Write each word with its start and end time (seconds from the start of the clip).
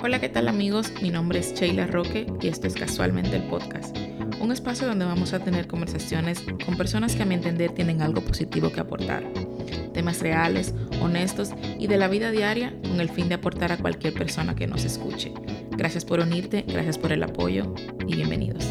Hola, 0.00 0.20
¿qué 0.20 0.28
tal 0.28 0.46
amigos? 0.46 0.92
Mi 1.02 1.10
nombre 1.10 1.40
es 1.40 1.54
Sheila 1.54 1.88
Roque 1.88 2.24
y 2.40 2.46
esto 2.46 2.68
es 2.68 2.74
Casualmente 2.74 3.34
el 3.34 3.42
Podcast, 3.42 3.96
un 4.40 4.52
espacio 4.52 4.86
donde 4.86 5.04
vamos 5.04 5.32
a 5.32 5.40
tener 5.40 5.66
conversaciones 5.66 6.40
con 6.64 6.76
personas 6.76 7.16
que 7.16 7.24
a 7.24 7.26
mi 7.26 7.34
entender 7.34 7.72
tienen 7.72 8.00
algo 8.00 8.20
positivo 8.20 8.70
que 8.70 8.78
aportar, 8.78 9.24
temas 9.92 10.20
reales, 10.20 10.72
honestos 11.02 11.50
y 11.80 11.88
de 11.88 11.96
la 11.96 12.06
vida 12.06 12.30
diaria 12.30 12.80
con 12.82 13.00
el 13.00 13.08
fin 13.08 13.28
de 13.28 13.34
aportar 13.34 13.72
a 13.72 13.76
cualquier 13.76 14.14
persona 14.14 14.54
que 14.54 14.68
nos 14.68 14.84
escuche. 14.84 15.34
Gracias 15.72 16.04
por 16.04 16.20
unirte, 16.20 16.62
gracias 16.62 16.96
por 16.96 17.10
el 17.10 17.24
apoyo 17.24 17.74
y 18.06 18.14
bienvenidos. 18.14 18.64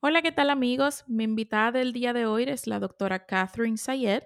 Hola, 0.00 0.22
¿qué 0.22 0.32
tal 0.32 0.50
amigos? 0.50 1.04
Mi 1.06 1.22
invitada 1.22 1.70
del 1.70 1.92
día 1.92 2.12
de 2.12 2.26
hoy 2.26 2.44
es 2.44 2.66
la 2.66 2.80
doctora 2.80 3.26
Catherine 3.26 3.76
Sayed. 3.76 4.24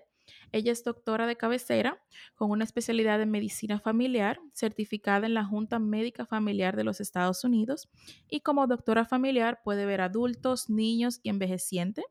Ella 0.55 0.71
es 0.71 0.84
doctora 0.84 1.27
de 1.27 1.34
cabecera 1.34 2.00
con 2.36 2.48
una 2.48 2.62
especialidad 2.62 3.21
en 3.21 3.29
medicina 3.29 3.80
familiar, 3.80 4.39
certificada 4.53 5.27
en 5.27 5.34
la 5.34 5.45
Junta 5.45 5.81
Médica 5.81 6.26
Familiar 6.26 6.76
de 6.76 6.85
los 6.85 7.00
Estados 7.00 7.43
Unidos 7.43 7.89
y 8.29 8.39
como 8.39 8.68
doctora 8.68 9.04
familiar 9.04 9.62
puede 9.64 9.85
ver 9.85 10.00
adultos, 10.00 10.71
niños 10.71 11.18
y 11.25 11.31
envejecientes. 11.31 12.04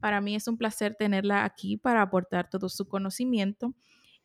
Para 0.00 0.20
mí 0.20 0.34
es 0.34 0.48
un 0.48 0.58
placer 0.58 0.96
tenerla 0.96 1.44
aquí 1.44 1.76
para 1.76 2.02
aportar 2.02 2.50
todo 2.50 2.68
su 2.68 2.88
conocimiento 2.88 3.72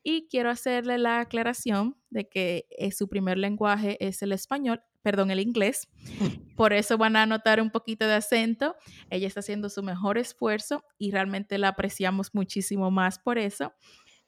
y 0.02 0.27
quiero 0.27 0.49
hacerle 0.49 0.97
la 0.97 1.19
aclaración 1.19 1.95
de 2.09 2.27
que 2.27 2.66
eh, 2.71 2.91
su 2.91 3.07
primer 3.09 3.38
lenguaje 3.38 3.95
es 4.03 4.23
el 4.23 4.31
español, 4.31 4.81
perdón, 5.01 5.31
el 5.31 5.39
inglés. 5.39 5.87
Por 6.55 6.73
eso 6.73 6.97
van 6.97 7.15
a 7.15 7.25
notar 7.25 7.61
un 7.61 7.71
poquito 7.71 8.07
de 8.07 8.13
acento. 8.13 8.75
Ella 9.09 9.27
está 9.27 9.39
haciendo 9.39 9.69
su 9.69 9.83
mejor 9.83 10.17
esfuerzo 10.17 10.83
y 10.97 11.11
realmente 11.11 11.57
la 11.57 11.69
apreciamos 11.69 12.33
muchísimo 12.33 12.91
más 12.91 13.19
por 13.19 13.37
eso. 13.37 13.73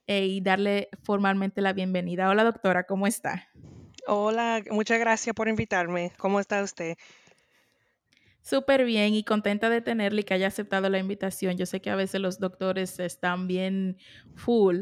Eh, 0.07 0.25
y 0.25 0.41
darle 0.41 0.89
formalmente 1.03 1.61
la 1.61 1.73
bienvenida. 1.73 2.29
Hola 2.29 2.43
doctora, 2.43 2.83
¿cómo 2.83 3.07
está? 3.07 3.49
Hola, 4.05 4.61
muchas 4.69 4.99
gracias 4.99 5.33
por 5.33 5.47
invitarme. 5.47 6.11
¿Cómo 6.17 6.39
está 6.41 6.61
usted? 6.61 6.97
Súper 8.41 8.83
bien 8.83 9.13
y 9.13 9.23
contenta 9.23 9.69
de 9.69 9.79
tenerle 9.79 10.21
y 10.21 10.23
que 10.25 10.33
haya 10.33 10.47
aceptado 10.47 10.89
la 10.89 10.99
invitación. 10.99 11.55
Yo 11.55 11.65
sé 11.65 11.81
que 11.81 11.89
a 11.89 11.95
veces 11.95 12.19
los 12.19 12.39
doctores 12.39 12.99
están 12.99 13.47
bien 13.47 13.97
full, 14.35 14.81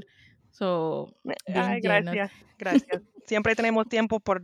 So, 0.51 1.15
Ay, 1.53 1.81
gracias, 1.81 2.31
gracias. 2.57 3.01
Siempre 3.25 3.55
tenemos 3.55 3.87
tiempo 3.87 4.19
por, 4.19 4.41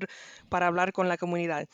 para 0.49 0.67
hablar 0.67 0.91
con 0.93 1.07
la 1.07 1.17
comunidad. 1.17 1.67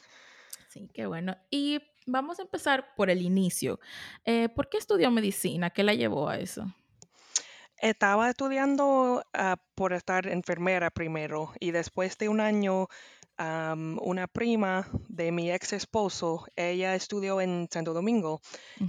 Sí, 0.68 0.90
qué 0.94 1.06
bueno. 1.06 1.38
Y 1.52 1.80
vamos 2.08 2.40
a 2.40 2.44
empezar 2.44 2.96
por 2.96 3.10
el 3.10 3.22
inicio. 3.22 3.80
Eh, 4.26 4.50
¿Por 4.50 4.70
qué 4.70 4.78
estudió 4.78 5.12
medicina? 5.12 5.70
¿Qué 5.70 5.84
la 5.84 5.94
llevó 5.94 6.30
a 6.30 6.40
eso? 6.40 6.66
Estaba 7.78 8.30
estudiando 8.30 9.24
uh, 9.38 9.56
por 9.76 9.94
estar 9.94 10.28
enfermera 10.28 10.90
primero 10.90 11.52
y 11.60 11.72
después 11.72 12.18
de 12.18 12.30
un 12.30 12.40
año 12.40 12.88
una 13.38 14.28
prima 14.28 14.88
de 15.10 15.32
mi 15.32 15.52
ex 15.52 15.74
esposo, 15.74 16.46
ella 16.56 16.96
estudió 16.96 17.42
en 17.42 17.68
Santo 17.72 17.94
Domingo 17.94 18.42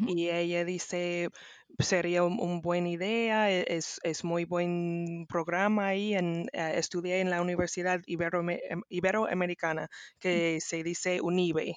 y 0.06 0.28
ella 0.28 0.64
dice, 0.64 1.30
sería 1.78 2.24
una 2.24 2.60
buena 2.60 2.88
idea, 2.88 3.50
e, 3.50 3.64
es, 3.68 4.00
es, 4.02 4.24
muy 4.24 4.44
buen 4.44 5.26
programa 5.28 5.88
ahí, 5.88 6.14
en, 6.14 6.48
eh, 6.52 6.74
estudié 6.76 7.20
en 7.20 7.30
la 7.30 7.42
Universidad 7.42 8.00
Ibero, 8.06 8.40
em, 8.48 8.82
Iberoamericana, 8.88 9.88
que 10.18 10.60
se 10.60 10.82
dice 10.82 11.20
UNIBE, 11.20 11.76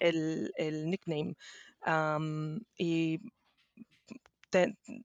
el, 0.00 0.52
el, 0.56 0.90
nickname. 0.90 1.34
y 2.78 3.20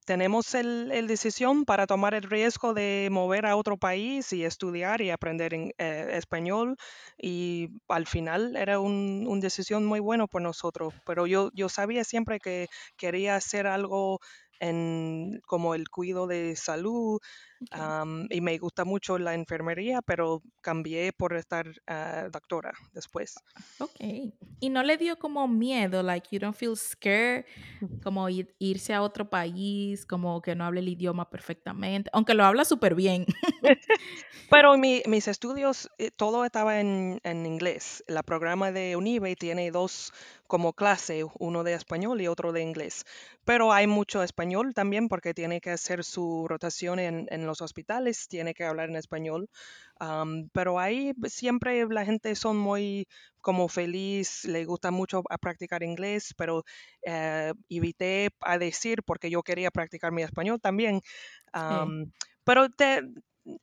tenemos 0.06 0.54
el, 0.56 1.08
decisión 1.08 1.66
para 1.66 1.88
tomar 1.88 2.14
el 2.14 2.24
riesgo 2.24 2.74
de 2.74 3.10
mover 3.12 3.46
a 3.46 3.56
otro 3.56 3.78
país 3.78 4.32
y 4.34 4.46
estudiar 4.46 5.02
y 5.02 5.10
aprender 5.10 5.54
en, 5.54 5.74
eh, 5.78 6.10
español 6.14 6.78
y 7.18 7.70
al 7.88 8.08
final 8.08 8.56
era 8.56 8.80
una 8.80 9.30
un 9.30 9.40
decisión 9.40 9.86
muy 9.86 10.00
bueno 10.00 10.28
por 10.28 10.42
nosotros, 10.42 10.94
pero 11.06 11.28
yo, 11.28 11.52
yo 11.54 11.70
sabía 11.70 12.04
siempre 12.04 12.40
que 12.40 12.68
quería 12.98 13.36
hacer 13.36 13.68
algo 13.68 14.20
en 14.60 15.42
como 15.48 15.76
el 15.76 15.90
cuidado 15.90 16.28
de 16.28 16.56
salud 16.56 17.20
y 18.30 18.42
me 18.42 18.58
gusta 18.58 18.86
mucho 18.86 19.18
la 19.18 19.34
enfermería, 19.34 20.02
pero 20.02 20.42
cambié 20.62 21.14
por 21.14 21.36
estar 21.36 21.68
ah, 21.88 22.28
doctora 22.32 22.74
después. 22.94 23.36
Ok. 23.80 24.00
¿Y 24.60 24.70
no 24.70 24.84
le 24.84 24.98
dio 24.98 25.18
como 25.18 25.48
miedo, 25.48 26.04
like 26.04 26.28
you 26.32 26.40
don't 26.40 26.56
feel 26.56 26.76
scared, 26.76 27.46
como 28.04 28.28
irse 28.30 28.94
a 28.94 29.02
otro 29.02 29.30
país, 29.30 30.06
como 30.06 30.42
que 30.42 30.56
no 30.56 30.66
hable 30.66 30.82
el 30.82 30.90
idioma 30.90 31.30
perfectamente, 31.30 32.10
aunque 32.14 32.34
lo 32.34 32.46
habla 32.46 32.66
súper 32.66 32.96
bien? 32.96 33.26
pero 34.50 34.78
mis 34.78 35.28
estudios, 35.28 35.90
eh, 35.98 36.12
todo 36.12 36.46
estaba 36.46 36.80
en, 36.80 37.20
en 37.24 37.46
inglés. 37.46 38.04
El 38.08 38.22
programa 38.24 38.72
de 38.72 38.96
Unive 38.96 39.36
tiene 39.36 39.72
dos 39.72 40.14
como 40.48 40.74
clase, 40.74 41.24
uno 41.40 41.64
de 41.64 41.74
español 41.74 42.20
y 42.20 42.28
otro 42.28 42.52
de 42.52 42.62
inglés. 42.62 43.06
Pero 43.46 43.72
hay 43.72 43.88
mucho 43.88 44.22
español 44.22 44.74
también 44.74 45.08
porque 45.08 45.34
tiene 45.34 45.62
que 45.62 45.72
hacer 45.72 46.04
su 46.04 46.46
rotación 46.48 47.00
en, 47.00 47.28
en 47.30 47.46
los 47.52 47.62
hospitales, 47.62 48.28
tiene 48.28 48.54
que 48.54 48.66
hablar 48.66 48.90
en 48.90 48.96
español. 48.96 49.50
pero 50.54 50.80
ahí 50.80 51.14
siempre 51.28 51.86
la 51.90 52.06
gente 52.06 52.36
son 52.36 52.58
muy 52.58 53.08
como 53.42 53.68
feliz, 53.68 54.46
le 54.46 54.66
gusta 54.66 54.92
mucho 54.92 55.24
a 55.30 55.38
practicar 55.38 55.84
inglés, 55.84 56.34
pero 56.38 56.64
eh, 57.04 57.54
evité 57.70 58.30
a 58.42 58.58
decir 58.58 59.04
porque 59.04 59.30
yo 59.30 59.44
quería 59.44 59.72
practicar 59.72 60.12
mi 60.12 60.24
español 60.24 60.60
también. 60.62 61.02
Pero 62.44 62.70
te, 62.70 63.02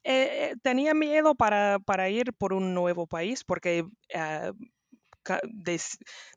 eh, 0.04 0.54
tenía 0.62 0.94
miedo 0.94 1.34
para, 1.34 1.78
para, 1.78 2.08
ir 2.10 2.32
por 2.34 2.52
un 2.52 2.74
nuevo 2.74 3.06
país 3.06 3.44
porque 3.44 3.82
uh, 3.82 4.52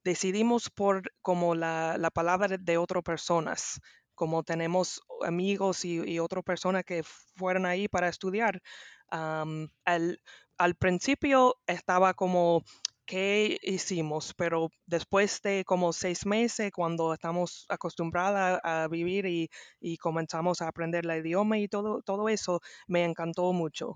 decidimos 0.03 0.69
por 0.69 1.03
como 1.21 1.55
la, 1.55 1.97
la, 1.97 2.11
palabra 2.11 2.57
de 2.57 2.77
otras 2.77 3.03
personas, 3.03 3.79
como 4.21 4.43
tenemos 4.43 5.01
amigos 5.23 5.83
y, 5.83 6.19
otras 6.19 6.43
personas 6.43 6.83
que 6.83 7.01
fueron 7.01 7.65
ahí 7.65 7.87
para 7.87 8.07
estudiar. 8.07 8.61
al, 9.09 10.21
al 10.59 10.75
principio 10.75 11.55
estaba 11.65 12.13
como 12.13 12.63
qué 13.07 13.57
hicimos, 13.63 14.35
pero 14.35 14.69
después 14.85 15.41
de 15.41 15.65
como 15.65 15.91
seis 15.91 16.27
meses, 16.27 16.71
cuando 16.71 17.13
estamos 17.15 17.65
acostumbradas 17.67 18.59
a 18.63 18.87
vivir 18.91 19.25
y, 19.25 19.49
y, 19.79 19.97
comenzamos 19.97 20.61
a 20.61 20.67
aprender 20.67 21.03
el 21.03 21.25
idioma 21.25 21.57
y 21.57 21.67
todo, 21.67 22.03
todo 22.03 22.29
eso, 22.29 22.61
me 22.87 23.03
encantó 23.03 23.51
mucho. 23.53 23.95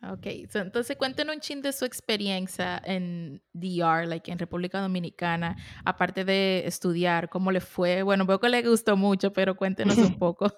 Ok, 0.00 0.26
entonces 0.54 0.96
cuéntenos 0.96 1.34
un 1.34 1.40
chin 1.40 1.60
de 1.60 1.72
su 1.72 1.84
experiencia 1.84 2.80
en 2.84 3.42
DR, 3.52 4.06
like 4.06 4.30
en 4.30 4.38
República 4.38 4.80
Dominicana, 4.80 5.56
aparte 5.84 6.24
de 6.24 6.62
estudiar, 6.66 7.28
¿cómo 7.28 7.50
le 7.50 7.60
fue? 7.60 8.04
Bueno, 8.04 8.24
veo 8.24 8.38
que 8.38 8.48
le 8.48 8.62
gustó 8.62 8.96
mucho, 8.96 9.32
pero 9.32 9.56
cuéntenos 9.56 9.98
un 9.98 10.16
poco. 10.18 10.56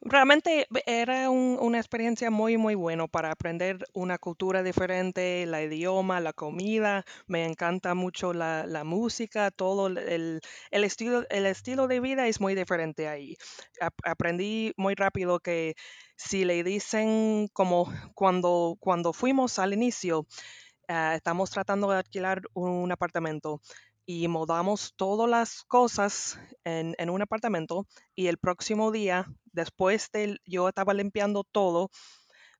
Realmente 0.00 0.68
era 0.86 1.28
una 1.28 1.78
experiencia 1.78 2.30
muy, 2.30 2.56
muy 2.56 2.76
buena 2.76 3.08
para 3.08 3.32
aprender 3.32 3.84
una 3.92 4.16
cultura 4.16 4.62
diferente, 4.62 5.42
el 5.42 5.54
idioma, 5.54 6.20
la 6.20 6.32
comida, 6.32 7.04
me 7.26 7.44
encanta 7.44 7.94
mucho 7.94 8.32
la, 8.32 8.64
la 8.66 8.84
música, 8.84 9.50
todo 9.50 9.88
el, 9.88 10.40
el, 10.70 10.84
estilo, 10.84 11.24
el 11.30 11.46
estilo 11.46 11.88
de 11.88 11.98
vida 12.00 12.28
es 12.28 12.40
muy 12.40 12.54
diferente 12.54 13.08
ahí. 13.08 13.36
aprendí 14.04 14.72
muy 14.76 14.94
rápido 14.94 15.40
que 15.40 15.74
si 16.16 16.44
le 16.44 16.62
dicen 16.62 17.48
como 17.52 17.92
cuando, 18.14 18.76
cuando 18.78 19.12
fuimos 19.12 19.58
al 19.58 19.72
inicio, 19.74 20.26
eh, 20.88 21.12
estamos 21.16 21.50
tratando 21.50 21.90
de 21.90 21.98
alquilar 21.98 22.42
un 22.54 22.90
apartamento 22.92 23.60
y 24.10 24.26
mudamos 24.26 24.94
todas 24.96 25.28
las 25.28 25.64
cosas 25.64 26.40
en, 26.64 26.94
en, 26.96 27.10
un 27.10 27.20
apartamento 27.20 27.86
y 28.14 28.28
el 28.28 28.38
próximo 28.38 28.90
día, 28.90 29.26
después 29.52 30.10
de 30.14 30.38
yo 30.46 30.66
estaba 30.66 30.94
limpiando 30.94 31.44
todo, 31.44 31.90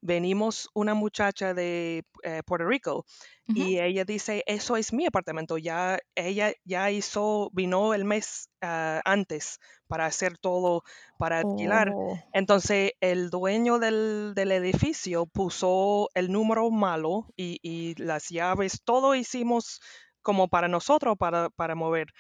venimos 0.01 0.69
una 0.75 0.93
muchacha 0.95 1.55
de 1.55 2.05
eh, 2.23 2.43
Puerto 2.45 2.67
Rico 2.67 3.05
y 3.47 3.79
ella 3.79 4.05
dice, 4.05 4.43
eso 4.47 4.77
es 4.77 4.93
mi 4.93 5.07
apartamento, 5.07 5.57
ya 5.57 5.99
ella 6.15 6.53
ya 6.65 6.91
hizo, 6.91 7.49
vino 7.55 7.95
el 7.95 8.05
mes 8.05 8.51
ah, 8.61 9.01
antes 9.07 9.59
para 9.87 10.05
hacer 10.05 10.37
todo, 10.37 10.83
para 11.19 11.39
alquilar. 11.39 11.91
Oh. 11.95 12.19
Entonces 12.35 12.93
el 13.01 13.31
dueño 13.31 13.79
del, 13.79 14.35
del, 14.35 14.53
edificio 14.53 15.25
puso 15.25 16.11
el 16.13 16.31
número 16.31 16.71
malo 16.71 17.27
y, 17.37 17.59
y, 17.63 17.95
las 17.95 18.29
llaves, 18.29 18.83
todo 18.85 19.15
hicimos 19.15 19.81
como 20.29 20.47
para 20.49 20.69
nosotros, 20.69 21.17
para, 21.17 21.49
para 21.49 21.75
mover 21.75 22.13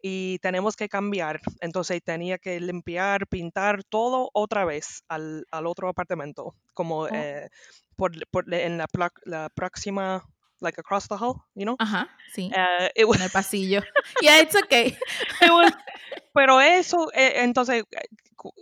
y 0.00 0.38
tenemos 0.38 0.76
que 0.76 0.88
cambiar. 0.88 1.40
Entonces 1.60 2.00
tenía 2.04 2.38
que 2.38 2.60
limpiar, 2.60 3.26
pintar 3.26 3.82
todo 3.82 4.30
otra 4.34 4.64
vez 4.64 5.02
al, 5.08 5.44
al 5.50 5.66
otro 5.66 5.88
apartamento, 5.88 6.54
como 6.74 7.00
oh. 7.00 7.08
eh, 7.08 7.48
por, 7.96 8.12
por, 8.28 8.54
en 8.54 8.78
la, 8.78 8.86
la, 9.24 9.48
próxima, 9.48 10.24
like 10.60 10.78
across 10.78 11.08
the 11.08 11.16
hall, 11.16 11.44
you 11.54 11.64
know? 11.64 11.76
Ajá, 11.78 12.08
sí. 12.34 12.50
Uh, 12.50 12.88
en 13.14 13.22
el 13.22 13.30
pasillo. 13.30 13.82
yeah, 14.22 14.40
it's 14.40 14.56
okay. 14.56 14.96
was, 15.42 15.72
pero 16.34 16.60
eso, 16.60 17.10
eh, 17.14 17.42
entonces, 17.42 17.84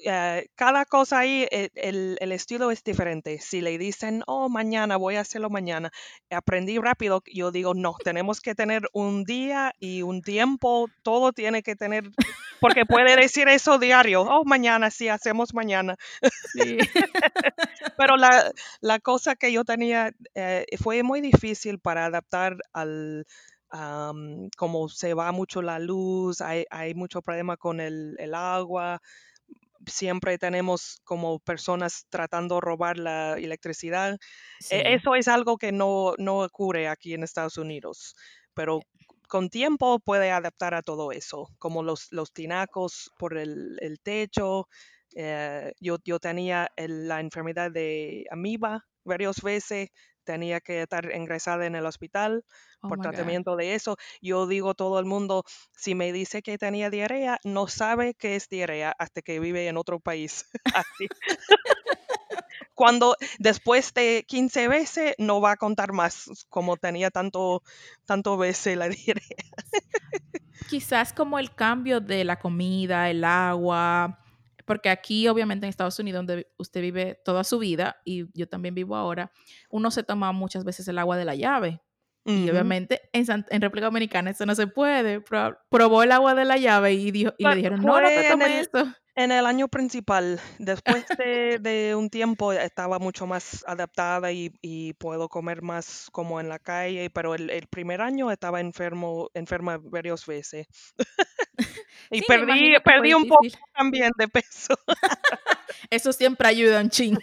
eh, 0.04 0.46
cada 0.54 0.84
cosa 0.84 1.20
ahí, 1.20 1.46
el, 1.50 2.16
el 2.20 2.32
estilo 2.32 2.70
es 2.70 2.82
diferente. 2.82 3.38
Si 3.38 3.60
le 3.60 3.76
dicen, 3.78 4.22
oh, 4.26 4.48
mañana, 4.48 4.96
voy 4.96 5.16
a 5.16 5.20
hacerlo 5.20 5.50
mañana, 5.50 5.90
aprendí 6.30 6.78
rápido, 6.78 7.22
yo 7.32 7.50
digo, 7.50 7.74
no, 7.74 7.94
tenemos 8.02 8.40
que 8.40 8.54
tener 8.54 8.82
un 8.92 9.24
día 9.24 9.72
y 9.78 10.02
un 10.02 10.22
tiempo, 10.22 10.88
todo 11.02 11.32
tiene 11.32 11.62
que 11.62 11.76
tener, 11.76 12.04
porque 12.64 12.86
puede 12.86 13.14
decir 13.14 13.46
eso 13.48 13.78
diario, 13.78 14.22
oh, 14.22 14.42
mañana, 14.46 14.90
sí, 14.90 15.08
hacemos 15.08 15.52
mañana. 15.52 15.96
Sí. 16.54 16.78
Pero 17.98 18.16
la, 18.16 18.50
la 18.80 19.00
cosa 19.00 19.36
que 19.36 19.52
yo 19.52 19.64
tenía 19.66 20.12
eh, 20.34 20.64
fue 20.82 21.02
muy 21.02 21.20
difícil 21.20 21.78
para 21.78 22.06
adaptar 22.06 22.56
al, 22.72 23.26
am, 23.68 24.48
como 24.56 24.88
se 24.88 25.12
va 25.12 25.30
mucho 25.30 25.60
la 25.60 25.78
luz, 25.78 26.40
hay, 26.40 26.64
hay 26.70 26.94
mucho 26.94 27.20
problema 27.20 27.58
con 27.58 27.80
el, 27.80 28.16
el 28.18 28.34
agua, 28.34 29.02
siempre 29.86 30.38
tenemos 30.38 31.02
como 31.04 31.40
personas 31.40 32.06
tratando 32.08 32.54
de 32.54 32.60
robar 32.62 32.96
la 32.96 33.34
electricidad. 33.34 34.14
E- 34.14 34.18
Sí. 34.60 34.76
Eso 34.86 35.14
es 35.16 35.28
algo 35.28 35.58
que 35.58 35.70
no, 35.70 36.14
no 36.16 36.38
ocurre 36.38 36.88
aquí 36.88 37.12
en 37.12 37.24
Estados 37.24 37.58
Unidos, 37.58 38.16
pero 38.54 38.80
con 39.34 39.48
tiempo 39.50 39.98
puede 39.98 40.30
adaptar 40.30 40.74
a 40.74 40.82
todo 40.82 41.10
eso, 41.12 41.48
como 41.58 41.82
los, 41.82 42.06
los 42.12 42.32
tinacos 42.32 43.10
por 43.18 43.36
el, 43.36 43.76
el 43.80 43.98
techo. 44.00 44.68
eh, 45.16 45.72
yo, 45.80 45.96
yo 46.04 46.18
tenía 46.20 46.70
el- 46.76 47.08
la 47.08 47.20
enfermedad 47.20 47.70
de 47.72 48.24
amiba 48.30 48.84
varias 49.04 49.42
veces, 49.42 49.88
tenía 50.24 50.60
que 50.60 50.82
estar 50.82 51.10
ingresada 51.14 51.66
en 51.66 51.74
el 51.76 51.86
hospital 51.86 52.44
Oh 52.82 52.88
por 52.88 52.98
my 52.98 53.08
God. 53.08 53.34
tratamiento 53.34 53.56
de 53.56 53.74
eso. 53.74 53.96
Yo 54.22 54.46
digo 54.46 54.74
todo 54.74 54.98
el 55.00 55.04
mundo, 55.06 55.44
si 55.76 55.94
me 55.96 56.12
dice 56.12 56.42
que 56.42 56.58
tenía 56.58 56.90
diarrea, 56.90 57.38
no 57.44 57.66
sabe 57.68 58.14
qué 58.14 58.36
es 58.36 58.48
diarrea 58.48 58.94
hasta 58.98 59.22
que 59.22 59.40
vive 59.40 59.66
en 59.68 59.76
otro 59.76 59.98
país. 60.00 60.46
Así. 60.72 61.10
Cuando 62.74 63.16
después 63.38 63.94
de 63.94 64.24
15 64.26 64.68
veces 64.68 65.14
no 65.18 65.40
va 65.40 65.52
a 65.52 65.56
contar 65.56 65.92
más, 65.92 66.46
como 66.48 66.76
tenía 66.76 67.10
tanto, 67.10 67.62
tanto 68.04 68.36
veces 68.36 68.76
la 68.76 68.88
diarrea. 68.88 69.44
Quizás 70.68 71.12
como 71.12 71.38
el 71.38 71.54
cambio 71.54 72.00
de 72.00 72.24
la 72.24 72.38
comida, 72.38 73.10
el 73.10 73.24
agua, 73.24 74.18
porque 74.64 74.88
aquí 74.88 75.28
obviamente 75.28 75.66
en 75.66 75.70
Estados 75.70 75.98
Unidos, 75.98 76.20
donde 76.20 76.48
usted 76.56 76.80
vive 76.80 77.20
toda 77.24 77.44
su 77.44 77.58
vida 77.58 77.96
y 78.04 78.26
yo 78.38 78.48
también 78.48 78.74
vivo 78.74 78.96
ahora, 78.96 79.30
uno 79.68 79.90
se 79.90 80.02
toma 80.02 80.32
muchas 80.32 80.64
veces 80.64 80.88
el 80.88 80.98
agua 80.98 81.16
de 81.16 81.24
la 81.24 81.34
llave. 81.34 81.80
Y 82.26 82.48
obviamente 82.48 83.02
en, 83.12 83.26
San- 83.26 83.44
en 83.50 83.60
República 83.60 83.86
Dominicana 83.86 84.30
eso 84.30 84.46
no 84.46 84.54
se 84.54 84.66
puede. 84.66 85.20
Pro- 85.20 85.58
probó 85.68 86.02
el 86.02 86.10
agua 86.12 86.34
de 86.34 86.44
la 86.46 86.56
llave 86.56 86.94
y, 86.94 87.10
dijo, 87.10 87.32
y 87.36 87.44
le 87.46 87.56
dijeron, 87.56 87.80
no, 87.82 88.00
no 88.00 88.08
te 88.08 88.24
tomes 88.30 88.48
el, 88.48 88.52
esto. 88.54 88.94
en 89.14 89.30
el 89.30 89.44
año 89.44 89.68
principal, 89.68 90.40
después 90.58 91.04
de, 91.18 91.58
de 91.60 91.94
un 91.94 92.08
tiempo 92.08 92.52
estaba 92.54 92.98
mucho 92.98 93.26
más 93.26 93.62
adaptada 93.68 94.32
y, 94.32 94.52
y 94.62 94.94
puedo 94.94 95.28
comer 95.28 95.60
más 95.60 96.08
como 96.12 96.40
en 96.40 96.48
la 96.48 96.58
calle, 96.58 97.10
pero 97.10 97.34
el, 97.34 97.50
el 97.50 97.66
primer 97.66 98.00
año 98.00 98.30
estaba 98.30 98.58
enfermo, 98.60 99.28
enferma 99.34 99.78
varias 99.82 100.24
veces. 100.24 100.66
Y 102.10 102.18
Sí, 102.18 102.24
perdí, 102.28 102.74
perdí 102.84 103.14
un 103.14 103.26
poco 103.26 103.46
también 103.74 104.10
de 104.18 104.28
peso. 104.28 104.74
Eso 105.90 106.12
siempre 106.12 106.48
ayuda 106.48 106.80
un 106.80 106.90
ching. 106.90 107.16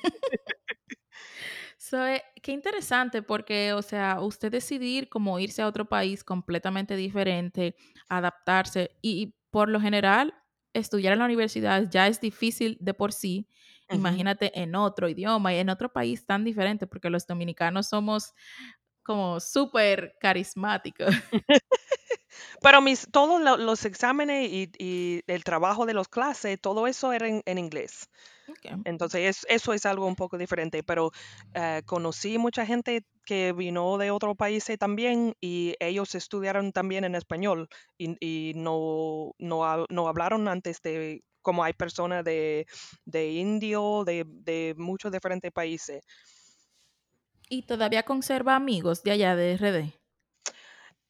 So, 1.78 2.06
eh, 2.08 2.24
qué 2.42 2.52
interesante 2.52 3.22
porque, 3.22 3.74
o 3.74 3.82
sea, 3.82 4.20
usted 4.22 4.52
decidir 4.52 5.10
como 5.10 5.40
irse 5.40 5.62
a 5.62 5.68
otro 5.68 5.86
país 5.86 6.24
completamente 6.24 6.96
diferente, 6.96 7.76
adaptarse 8.10 8.92
y, 9.02 9.22
y 9.24 9.36
por 9.52 9.70
lo 9.70 9.80
general 9.82 10.34
estudiar 10.74 11.14
en 11.14 11.20
la 11.20 11.26
universidad 11.26 11.90
ya 11.90 12.08
es 12.08 12.22
difícil 12.22 12.78
de 12.80 12.94
por 12.94 13.14
sí. 13.14 13.48
Imagínate 13.90 14.58
en 14.62 14.76
otro 14.76 15.10
idioma 15.10 15.54
y 15.54 15.58
en 15.58 15.70
otro 15.70 15.92
país 15.92 16.26
tan 16.26 16.44
diferente 16.46 16.88
porque 16.88 17.10
los 17.10 17.28
dominicanos 17.28 17.88
somos 17.90 18.34
como 19.04 19.40
súper 19.40 20.16
carismáticos. 20.22 21.08
Pero 22.62 22.82
mis, 22.82 23.08
todos 23.12 23.42
lo- 23.42 23.58
los 23.58 23.86
exámenes 23.86 24.50
y, 24.52 24.72
y 24.78 25.22
el 25.28 25.44
trabajo 25.44 25.86
de 25.86 25.94
las 25.94 26.08
clases, 26.08 26.60
todo 26.62 26.88
eso 26.88 27.14
era 27.14 27.28
en, 27.28 27.42
en 27.46 27.58
inglés. 27.58 28.10
Entonces, 28.84 29.22
es- 29.46 29.46
eso 29.50 29.74
es 29.74 29.86
algo 29.86 30.08
un 30.08 30.16
poco 30.16 30.38
diferente, 30.38 30.84
pero 30.84 31.12
eh, 31.54 31.82
conocí 31.86 32.38
mucha 32.38 32.66
gente 32.66 33.06
que 33.26 33.54
vino 33.54 33.98
de 33.98 34.12
otros 34.12 34.36
países 34.36 34.78
también 34.78 35.36
y 35.40 35.76
ellos 35.80 36.16
estudiaron 36.16 36.72
también 36.72 37.04
en 37.04 37.16
español 37.16 37.68
y, 37.98 38.16
y 38.20 38.54
no, 38.56 39.34
no 39.38 40.08
hablaron 40.08 40.48
antes 40.48 40.82
de, 40.82 41.24
como 41.42 41.64
hay 41.64 41.74
personas 41.74 42.24
de, 42.24 42.66
de 43.06 43.32
indio, 43.32 44.04
de, 44.06 44.26
de 44.28 44.74
muchos 44.78 45.12
diferentes 45.12 45.52
países. 45.52 46.02
Y 47.50 47.62
todavía 47.68 48.02
conserva 48.02 48.56
amigos 48.56 49.04
de 49.04 49.12
allá 49.12 49.36
de 49.36 49.52
RD. 49.52 49.94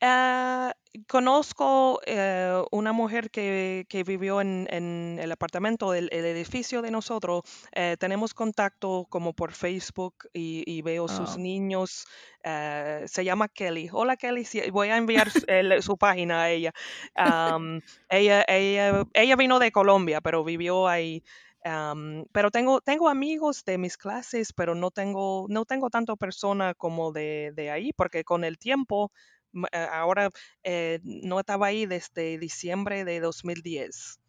Ah, 0.01 0.73
conozco 1.07 2.01
eh, 2.05 2.61
una 2.71 2.91
mujer 2.91 3.31
que, 3.31 3.85
que 3.89 4.03
vivió 4.03 4.41
en, 4.41 4.67
en 4.69 5.17
el 5.21 5.31
apartamento, 5.31 5.93
el, 5.93 6.09
el 6.11 6.25
edificio 6.25 6.81
de 6.81 6.91
nosotros. 6.91 7.43
eh, 7.73 7.95
tenemos 7.99 8.33
contacto 8.33 9.05
como 9.09 9.33
por 9.33 9.53
Facebook 9.53 10.15
y, 10.33 10.63
y 10.65 10.81
veo 10.81 11.07
sus 11.07 11.35
Oh, 11.35 11.37
niños. 11.37 12.05
eh, 12.43 13.03
se 13.07 13.23
llama 13.23 13.47
Kelly. 13.47 13.89
Hola 13.91 14.17
Kelly, 14.17 14.43
sí, 14.45 14.61
voy 14.71 14.89
a 14.89 14.97
enviar 14.97 15.31
su, 15.31 15.45
el- 15.47 15.81
su 15.81 15.97
página 15.97 16.43
a 16.43 16.49
ella. 16.51 16.73
Am, 17.15 17.81
ella, 18.09 18.43
ella. 18.47 19.03
Ella 19.13 19.35
vino 19.35 19.59
de 19.59 19.71
Colombia, 19.71 20.21
pero 20.21 20.43
vivió 20.43 20.87
ahí. 20.87 21.23
Am, 21.63 22.25
pero 22.31 22.49
tengo, 22.51 22.81
tengo 22.81 23.07
amigos 23.07 23.63
de 23.65 23.77
mis 23.77 23.95
clases, 23.97 24.51
pero 24.53 24.73
no 24.75 24.89
tengo, 24.91 25.45
no 25.49 25.65
tengo 25.65 25.89
tanto 25.89 26.17
persona 26.17 26.73
como 26.73 27.11
de, 27.11 27.51
de 27.55 27.69
ahí, 27.71 27.93
porque 27.93 28.23
con 28.23 28.43
el 28.43 28.57
tiempo 28.57 29.11
ahora 29.71 30.29
eh, 30.63 30.99
no 31.03 31.39
estaba 31.39 31.67
ahí 31.67 31.85
desde 31.85 32.37
diciembre 32.37 33.03
de 33.05 33.19
2010, 33.19 34.19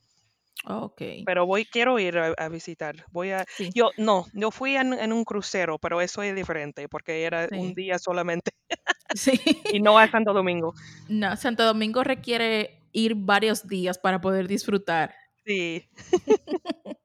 ok. 0.66 1.02
pero 1.24 1.46
voy, 1.46 1.64
quiero 1.64 1.98
ir 1.98 2.18
a, 2.18 2.28
a 2.36 2.48
visitar. 2.48 3.06
Voy 3.10 3.30
a, 3.30 3.44
Sí, 3.56 3.70
yo 3.74 3.90
no, 3.96 4.26
yo 4.32 4.50
fui 4.50 4.76
en, 4.76 4.92
en 4.92 5.12
un 5.12 5.24
crucero, 5.24 5.78
pero 5.78 6.00
eso 6.00 6.22
es 6.22 6.34
diferente 6.34 6.88
porque 6.88 7.24
era 7.24 7.48
un 7.52 7.74
día 7.74 7.98
solamente 7.98 8.52
sí. 9.14 9.32
y 9.72 9.80
no 9.80 9.98
a 9.98 10.10
Santo 10.10 10.32
Domingo. 10.32 10.74
No, 11.08 11.36
Santo 11.36 11.64
Domingo 11.64 12.04
requiere 12.04 12.82
ir 12.92 13.14
varios 13.16 13.66
días 13.66 13.98
para 13.98 14.20
poder 14.20 14.48
disfrutar. 14.48 15.14
Sí. 15.44 15.88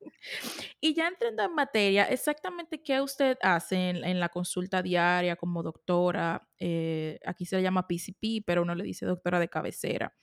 Y 0.79 0.93
ya 0.93 1.07
entrando 1.07 1.43
en 1.43 1.53
materia, 1.53 2.05
exactamente 2.05 2.81
qué 2.81 3.01
usted 3.01 3.37
hace 3.41 3.89
en, 3.89 4.03
en 4.03 4.19
la 4.19 4.29
consulta 4.29 4.81
diaria 4.81 5.35
como 5.35 5.63
doctora, 5.63 6.47
eh, 6.59 7.19
aquí 7.25 7.45
se 7.45 7.57
le 7.57 7.63
llama 7.63 7.87
PCP, 7.87 8.43
pero 8.45 8.61
uno 8.61 8.75
le 8.75 8.83
dice 8.83 9.05
doctora 9.05 9.39
de 9.39 9.49
cabecera. 9.49 10.13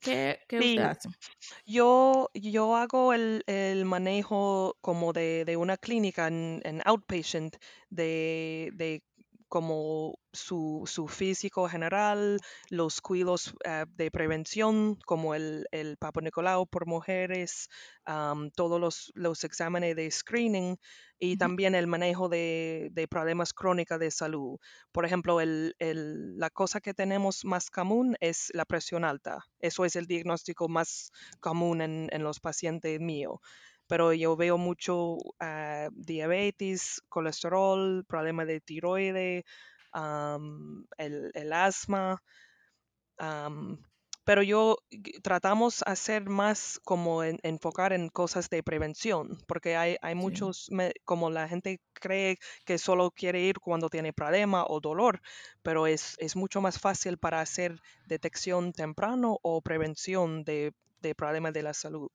¿Qué, 0.00 0.40
qué 0.48 0.58
usted 0.58 0.78
hace? 0.78 1.08
yo, 1.66 2.30
yo 2.32 2.76
hago 2.76 3.12
el, 3.12 3.42
el 3.46 3.84
manejo 3.84 4.78
como 4.80 5.12
de, 5.12 5.44
de 5.44 5.56
una 5.58 5.76
clínica 5.76 6.26
en, 6.28 6.62
en 6.64 6.80
outpatient, 6.86 7.56
de, 7.90 8.70
de 8.74 9.04
como 9.50 10.18
su, 10.32 10.84
su 10.86 11.08
físico 11.08 11.68
general, 11.68 12.40
los 12.70 13.02
cuidados 13.02 13.54
eh, 13.66 13.84
de 13.96 14.10
prevención, 14.10 14.96
como 15.04 15.34
el, 15.34 15.66
el 15.72 15.98
Papa 15.98 16.22
Nicolau 16.22 16.66
por 16.66 16.86
mujeres, 16.86 17.68
todos 18.54 18.80
los, 18.80 19.12
los 19.14 19.44
exámenes 19.44 19.96
de 19.96 20.10
screening 20.10 20.76
y 21.18 21.36
también 21.36 21.74
el 21.74 21.86
manejo 21.86 22.28
de, 22.28 22.88
de 22.92 23.08
problemas 23.08 23.52
crónicos 23.52 23.98
de 23.98 24.10
salud. 24.10 24.58
Por 24.92 25.04
ejemplo, 25.04 25.40
el, 25.40 25.74
el- 25.78 26.38
la 26.38 26.50
cosa 26.50 26.80
que 26.80 26.94
tenemos 26.94 27.44
más 27.44 27.70
común 27.70 28.16
es 28.20 28.50
la 28.54 28.64
presión 28.64 29.04
alta. 29.04 29.38
Eso 29.60 29.84
es 29.84 29.96
el 29.96 30.06
diagnóstico 30.06 30.68
más 30.68 31.12
común 31.40 31.82
en, 31.82 32.08
en 32.12 32.22
los 32.24 32.40
pacientes 32.40 33.00
míos. 33.00 33.38
Pero 33.90 34.14
yo 34.14 34.36
veo 34.36 34.58
mucho 34.58 35.18
ah, 35.40 35.90
diabetes, 35.94 37.02
colesterol, 37.10 38.04
problemas 38.08 38.48
de 38.48 38.62
tiroides, 38.62 39.44
el, 40.98 41.30
el 41.34 41.52
asma. 41.52 42.22
pero 44.24 44.42
yo 44.42 44.76
tratamos 45.22 45.82
hacer 45.86 46.28
más 46.28 46.80
como 46.84 47.24
en- 47.24 47.38
enfocar 47.42 47.92
en 47.92 48.08
cosas 48.10 48.48
de 48.50 48.62
prevención, 48.62 49.38
porque 49.48 49.76
hay, 49.76 49.96
hay 50.02 50.14
Sí, 50.18 50.26
muchos, 50.26 50.66
me- 50.70 50.92
como 51.04 51.30
la 51.30 51.48
gente 51.48 51.80
cree 51.94 52.38
que 52.64 52.78
solo 52.78 53.10
quiere 53.10 53.40
ir 53.40 53.58
cuando 53.60 53.88
tiene 53.90 54.12
problema 54.12 54.64
o 54.68 54.80
dolor, 54.80 55.20
pero 55.62 55.86
es, 55.86 56.14
es 56.18 56.36
mucho 56.36 56.60
más 56.60 56.78
fácil 56.78 57.18
para 57.18 57.40
hacer 57.40 57.80
detección 58.06 58.72
temprano 58.72 59.38
o 59.42 59.62
prevención 59.62 60.44
de, 60.44 60.72
de 61.00 61.14
problemas 61.14 61.52
de 61.54 61.62
la 61.62 61.74
salud. 61.74 62.10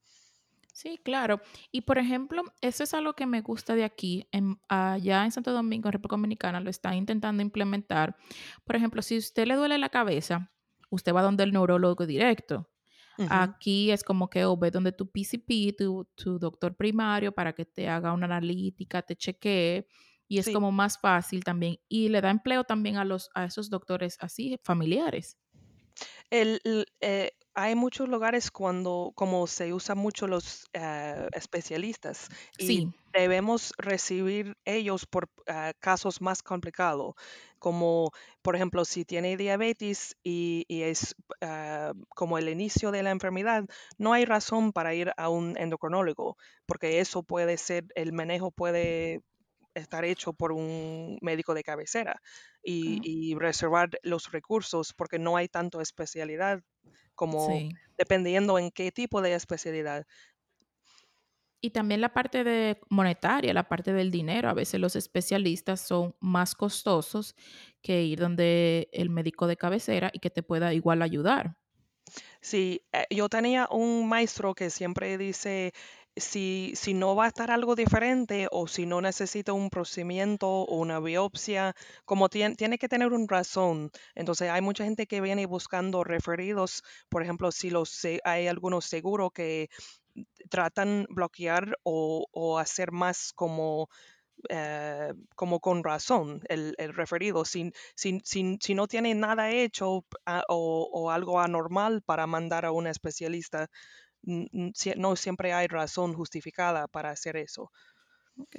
Sí, 0.76 1.00
claro. 1.04 1.42
Y 1.72 1.82
por 1.82 1.98
ejemplo, 1.98 2.44
eso 2.62 2.84
es 2.84 2.94
algo 2.94 3.14
que 3.14 3.26
me 3.26 3.42
gusta 3.42 3.76
de 3.76 3.84
aquí. 3.86 4.28
En, 4.32 4.60
allá 4.68 5.24
en 5.24 5.32
Santo 5.32 5.52
Domingo, 5.54 5.88
en 5.88 5.94
República 5.94 6.16
Dominicana, 6.18 6.60
lo 6.60 6.70
están 6.70 6.96
intentando 6.96 7.42
implementar. 7.42 8.16
Por 8.66 8.76
ejemplo, 8.76 9.02
si 9.02 9.18
usted 9.18 9.48
le 9.48 9.56
duele 9.56 9.78
la 9.78 9.90
cabeza, 9.90 10.52
usted 10.90 11.14
va 11.14 11.22
donde 11.22 11.44
el 11.46 11.54
neurólogo 11.54 12.06
directo. 12.06 12.70
Aquí 13.30 13.92
es 13.92 14.04
como 14.04 14.30
que 14.30 14.44
o 14.44 14.58
ve 14.58 14.72
donde 14.72 14.92
tu 14.92 15.10
PCP, 15.10 15.74
tu, 15.78 16.06
tu 16.16 16.38
doctor 16.38 16.76
primario, 16.76 17.32
para 17.32 17.54
que 17.54 17.64
te 17.64 17.88
haga 17.88 18.12
una 18.12 18.26
analítica, 18.26 19.02
te 19.02 19.16
chequee, 19.16 19.88
y 20.28 20.40
es 20.40 20.46
Sí. 20.48 20.52
como 20.54 20.72
más 20.74 21.00
fácil 21.00 21.42
también. 21.46 21.78
Y 21.88 22.10
le 22.10 22.20
da 22.20 22.30
empleo 22.30 22.66
también 22.66 22.98
a, 22.98 23.06
los, 23.06 23.30
a 23.34 23.46
esos 23.46 23.70
doctores 23.70 24.18
así, 24.20 24.60
familiares. 24.64 25.38
El, 26.30 26.60
eh, 27.00 27.32
hay 27.56 27.76
muchos 27.76 28.10
lugares 28.10 28.52
cuando, 28.52 29.12
como 29.16 29.48
se 29.48 29.74
usan 29.74 29.98
mucho 29.98 30.28
los 30.28 30.66
ah, 30.76 31.28
especialistas 31.34 32.30
y 32.58 32.82
Sí, 32.82 32.94
debemos 33.14 33.74
recibir 33.78 34.58
ellos 34.66 35.06
por 35.06 35.30
ah, 35.48 35.74
casos 35.80 36.22
más 36.22 36.44
complicados, 36.44 37.14
como 37.60 38.12
por 38.42 38.56
ejemplo 38.56 38.84
si 38.86 39.06
tiene 39.06 39.38
diabetes 39.38 40.16
y, 40.24 40.66
y 40.68 40.84
es 40.84 41.16
ah, 41.42 41.94
como 42.10 42.38
el 42.38 42.50
inicio 42.50 42.92
de 42.92 43.04
la 43.04 43.12
enfermedad, 43.12 43.66
no 43.98 44.14
hay 44.14 44.26
razón 44.26 44.72
para 44.74 44.94
ir 44.94 45.12
a 45.18 45.30
un 45.30 45.58
endocrinólogo, 45.58 46.38
porque 46.66 47.00
eso 47.00 47.24
puede 47.24 47.58
ser, 47.58 47.86
el 47.96 48.14
manejo 48.14 48.52
puede 48.52 49.22
estar 49.74 50.06
hecho 50.06 50.34
por 50.34 50.52
un 50.54 51.18
médico 51.22 51.54
de 51.54 51.64
cabecera 51.64 52.22
y, 52.64 53.00
y 53.04 53.36
reservar 53.36 53.90
los 54.04 54.32
recursos 54.32 54.94
porque 54.94 55.20
no 55.20 55.36
hay 55.38 55.50
tanto 55.50 55.82
especialidad 55.82 56.62
como 57.16 57.48
sí. 57.48 57.70
dependiendo 57.98 58.60
en 58.60 58.72
qué 58.72 58.92
tipo 58.92 59.22
de 59.22 59.34
especialidad. 59.34 60.06
Y 61.62 61.72
también 61.72 62.00
la 62.00 62.14
parte 62.14 62.44
de 62.44 62.80
monetaria, 62.90 63.54
la 63.54 63.68
parte 63.68 63.92
del 63.92 64.12
dinero. 64.12 64.50
A 64.50 64.54
veces 64.54 64.80
los 64.80 64.96
especialistas 64.96 65.82
son 65.82 66.16
más 66.20 66.54
costosos 66.54 67.36
que 67.82 68.04
ir 68.04 68.20
donde 68.20 68.88
el 68.94 69.10
médico 69.10 69.48
de 69.48 69.58
cabecera 69.58 70.12
y 70.14 70.20
que 70.20 70.30
te 70.30 70.44
pueda 70.44 70.74
igual 70.74 71.02
ayudar. 71.02 71.58
Sí, 72.42 72.82
eh, 72.92 73.06
yo 73.10 73.30
tenía 73.30 73.68
un 73.72 74.08
maestro 74.08 74.54
que 74.54 74.70
siempre 74.70 75.18
dice, 75.18 75.74
si, 76.18 76.74
si 76.76 76.94
no 76.94 77.16
va 77.16 77.26
a 77.26 77.28
estar 77.28 77.52
algo 77.52 77.76
diferente 77.76 78.48
o 78.52 78.68
si 78.68 78.86
no 78.86 79.02
necesita 79.02 79.54
un 79.54 79.70
procedimiento 79.70 80.48
o 80.50 80.78
una 80.78 81.00
biopsia, 81.00 81.76
como 82.06 82.30
tien- 82.30 82.56
tiene 82.56 82.78
que 82.78 82.88
tener 82.90 83.12
un 83.14 83.28
razón. 83.28 83.92
Entonces 84.16 84.50
hay 84.50 84.62
mucha 84.62 84.86
gente 84.86 85.08
que 85.08 85.22
viene 85.22 85.46
buscando 85.46 86.04
referidos, 86.04 86.84
por 87.10 87.22
ejemplo, 87.24 87.52
si 87.52 87.70
los, 87.70 88.00
hay 88.24 88.48
algunos 88.48 88.86
seguros 88.86 89.32
que 89.34 89.70
tratan 90.50 91.06
bloquear 91.10 91.78
o, 91.84 92.28
hacer 92.60 92.92
más 92.92 93.32
como 93.34 93.90
eh, 94.50 95.14
como 95.36 95.60
con 95.62 95.84
razón 95.84 96.42
el, 96.50 96.76
referido, 96.94 97.46
sin, 97.96 98.22
sin- 98.24 98.60
si 98.62 98.76
no 98.76 98.88
tiene 98.88 99.16
nada 99.16 99.52
hecho 99.52 100.06
ah, 100.26 100.44
o, 100.50 100.90
o 100.94 101.12
algo 101.12 101.40
anormal 101.42 102.02
para 102.04 102.28
mandar 102.28 102.66
a 102.66 102.72
un 102.72 102.88
especialista, 102.88 103.70
no 104.26 105.16
siempre 105.16 105.54
hay 105.54 105.68
razón 105.68 106.14
justificada 106.14 106.88
para 106.88 107.12
hacer 107.12 107.38
eso. 107.38 107.72
Ok. 108.38 108.58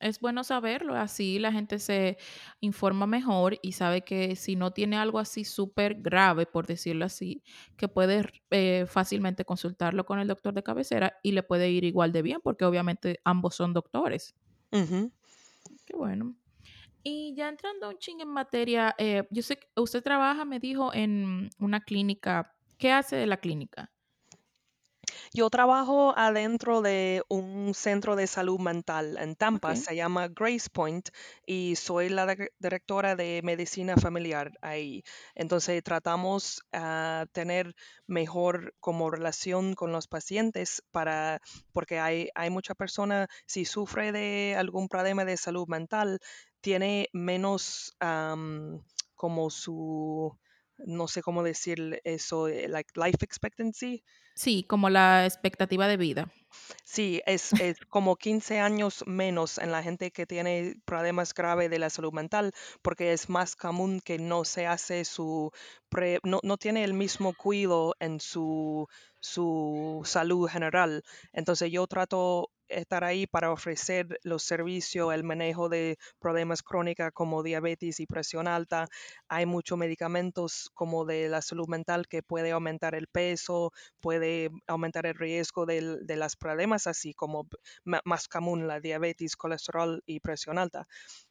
Es 0.00 0.20
bueno 0.20 0.44
saberlo, 0.44 0.94
así 0.96 1.38
la 1.38 1.50
gente 1.50 1.78
se 1.78 2.18
informa 2.60 3.06
mejor 3.06 3.58
y 3.62 3.72
sabe 3.72 4.02
que 4.02 4.36
si 4.36 4.54
no 4.54 4.72
tiene 4.72 4.98
algo 4.98 5.18
así 5.18 5.44
súper 5.44 5.94
grave, 6.02 6.44
por 6.46 6.66
decirlo 6.66 7.06
así, 7.06 7.42
que 7.78 7.88
puede 7.88 8.26
eh, 8.50 8.84
fácilmente 8.86 9.46
consultarlo 9.46 10.04
con 10.04 10.18
el 10.18 10.28
doctor 10.28 10.52
de 10.52 10.62
cabecera 10.62 11.18
y 11.22 11.32
le 11.32 11.42
puede 11.42 11.70
ir 11.70 11.84
igual 11.84 12.12
de 12.12 12.22
bien, 12.22 12.40
porque 12.42 12.66
obviamente 12.66 13.20
ambos 13.24 13.54
son 13.54 13.72
doctores. 13.72 14.34
Qué 15.86 15.96
bueno. 15.96 16.36
Y 17.04 17.34
ya 17.36 17.48
entrando 17.48 17.90
un 17.90 17.98
ching 17.98 18.20
en 18.20 18.28
materia, 18.28 18.94
eh, 18.98 19.28
yo 19.30 19.42
sé 19.42 19.58
que 19.58 19.68
usted 19.76 20.02
trabaja, 20.02 20.44
me 20.44 20.60
dijo, 20.60 20.92
en 20.94 21.50
una 21.58 21.80
clínica. 21.80 22.56
¿Qué 22.78 22.92
hace 22.92 23.16
de 23.16 23.26
la 23.26 23.38
clínica? 23.38 23.93
Yo 25.32 25.50
trabajo 25.50 26.14
adentro 26.16 26.82
de 26.82 27.22
un 27.28 27.74
centro 27.74 28.16
de 28.16 28.26
salud 28.26 28.58
mental 28.60 29.16
en 29.18 29.36
Ok, 29.52 29.68
Tampa, 29.68 29.74
se 29.76 29.94
llama 29.96 30.28
Grace 30.28 30.68
Point, 30.72 31.08
y 31.46 31.76
soy 31.76 32.08
la 32.08 32.26
dir- 32.26 32.50
directora 32.58 33.16
de 33.16 33.40
medicina 33.44 33.96
familiar 33.96 34.52
ahí. 34.62 35.02
Entonces 35.34 35.82
tratamos 35.82 36.62
a 36.72 37.26
tener 37.32 37.74
mejor 38.06 38.74
como 38.80 39.10
relación 39.10 39.74
con 39.74 39.92
los 39.92 40.06
pacientes 40.08 40.82
para, 40.90 41.40
porque 41.72 41.98
hay, 41.98 42.28
hay 42.34 42.50
mucha 42.50 42.74
persona, 42.74 43.28
si 43.46 43.64
sufre 43.64 44.12
de 44.12 44.54
algún 44.58 44.88
problema 44.88 45.24
de 45.24 45.36
salud 45.36 45.66
mental, 45.68 46.18
tiene 46.60 47.08
menos 47.12 47.94
am, 48.00 48.82
como 49.14 49.50
su, 49.50 50.36
no 50.78 51.08
sé 51.08 51.22
cómo 51.22 51.42
decir 51.42 52.00
eso, 52.04 52.48
eh, 52.48 52.68
like 52.68 52.92
life 52.96 53.18
expectancy 53.22 54.04
sí, 54.34 54.64
como 54.64 54.90
la 54.90 55.24
expectativa 55.26 55.88
de 55.88 55.96
vida. 55.96 56.32
Sí, 56.84 57.20
es, 57.26 57.54
es 57.58 57.78
como 57.90 58.16
15 58.16 58.58
años 58.60 59.04
menos 59.06 59.58
en 59.58 59.72
la 59.72 59.82
gente 59.82 60.10
que 60.12 60.26
tiene 60.26 60.76
problemas 60.84 61.34
graves 61.34 61.70
de 61.70 61.78
la 61.78 61.90
salud 61.90 62.12
mental, 62.12 62.52
porque 62.82 63.12
es 63.12 63.28
más 63.28 63.56
común 63.56 64.00
que 64.00 64.18
no 64.18 64.44
se 64.44 64.66
hace 64.66 65.04
su, 65.04 65.50
pre- 65.88 66.20
no, 66.22 66.40
no 66.42 66.56
tiene 66.56 66.84
el 66.84 66.94
mismo 66.94 67.34
cuidado 67.34 67.94
en 68.00 68.20
su, 68.20 68.86
su 69.20 70.02
salud 70.04 70.48
general. 70.48 71.02
Entonces 71.32 71.70
yo 71.72 71.86
trato 71.86 72.50
estar 72.68 73.04
ahí 73.04 73.26
para 73.26 73.52
ofrecer 73.52 74.18
los 74.22 74.42
servicios, 74.42 75.12
el 75.14 75.24
manejo 75.24 75.68
de 75.68 75.96
problemas 76.18 76.62
crónicos 76.62 77.10
como 77.14 77.42
diabetes 77.42 78.00
y 78.00 78.06
presión 78.06 78.48
alta. 78.48 78.86
Hay 79.28 79.46
muchos 79.46 79.78
medicamentos 79.78 80.70
como 80.74 81.04
de 81.04 81.28
la 81.28 81.42
salud 81.42 81.68
mental 81.68 82.06
que 82.08 82.22
puede 82.22 82.52
aumentar 82.52 82.94
el 82.94 83.06
peso, 83.08 83.72
puede 84.00 84.50
aumentar 84.66 85.06
el 85.06 85.14
riesgo 85.14 85.66
del- 85.66 86.06
de 86.06 86.16
los 86.16 86.36
problemas, 86.36 86.86
así 86.86 87.14
como 87.14 87.48
más 88.04 88.28
común 88.28 88.66
la 88.66 88.80
diabetes, 88.80 89.36
colesterol 89.36 90.02
y 90.06 90.20
presión 90.20 90.58
alta. 90.58 90.86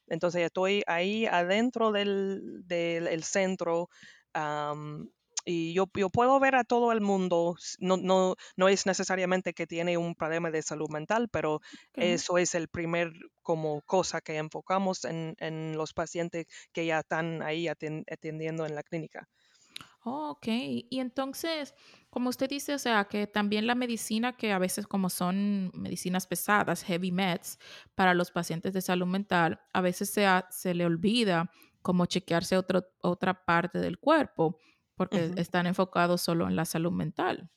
Entonces 0.07 0.43
estoy 0.43 0.83
ahí 0.87 1.25
adentro 1.25 1.91
del, 1.91 2.61
del 2.65 3.07
el 3.07 3.23
centro 3.23 3.89
am, 4.33 5.09
y 5.45 5.73
yo, 5.73 5.85
yo 5.95 6.09
puedo 6.09 6.39
ver 6.39 6.55
a 6.55 6.63
todo 6.63 6.91
el 6.91 7.01
mundo. 7.01 7.55
No, 7.79 7.97
no, 7.97 8.35
no 8.55 8.67
es 8.69 8.85
necesariamente 8.85 9.53
que 9.53 9.67
tiene 9.67 9.97
un 9.97 10.15
problema 10.15 10.51
de 10.51 10.61
salud 10.61 10.89
mental, 10.89 11.29
pero 11.29 11.59
eso 11.95 12.37
es 12.37 12.55
el 12.55 12.67
primer 12.69 13.11
como 13.41 13.81
cosa 13.83 14.21
que 14.21 14.37
enfocamos 14.37 15.05
en, 15.05 15.35
en 15.39 15.77
los 15.77 15.93
pacientes 15.93 16.45
que 16.71 16.85
ya 16.85 16.99
están 16.99 17.41
ahí 17.43 17.65
aten- 17.67 18.03
atendiendo 18.11 18.65
en 18.65 18.75
la 18.75 18.83
clínica. 18.83 19.27
Oh, 20.05 20.31
ok. 20.31 20.47
Y 20.89 20.99
entonces, 20.99 21.73
como 22.09 22.29
usted 22.29 22.49
dice, 22.49 22.73
o 22.73 22.79
sea, 22.79 23.05
que 23.05 23.25
también 23.25 23.67
la 23.67 23.75
medicina, 23.75 24.35
que 24.35 24.51
a 24.51 24.59
veces 24.59 24.85
como 24.85 25.09
son 25.09 25.71
medicinas 25.73 26.27
pesadas, 26.27 26.83
heavy 26.83 27.11
meds, 27.11 27.57
para 27.95 28.13
los 28.13 28.31
pacientes 28.31 28.73
de 28.73 28.81
salud 28.81 29.07
mental, 29.07 29.61
a 29.71 29.81
veces 29.81 30.09
se, 30.09 30.25
ha- 30.25 30.47
se 30.51 30.73
le 30.73 30.85
olvida 30.85 31.49
como 31.81 32.05
chequearse 32.05 32.57
otro, 32.57 32.83
otra 33.01 33.45
parte 33.45 33.79
del 33.79 33.97
cuerpo, 33.99 34.57
porque 34.95 35.31
están 35.37 35.67
enfocados 35.67 36.21
solo 36.21 36.47
en 36.47 36.55
la 36.55 36.65
salud 36.65 36.91
mental. 36.91 37.49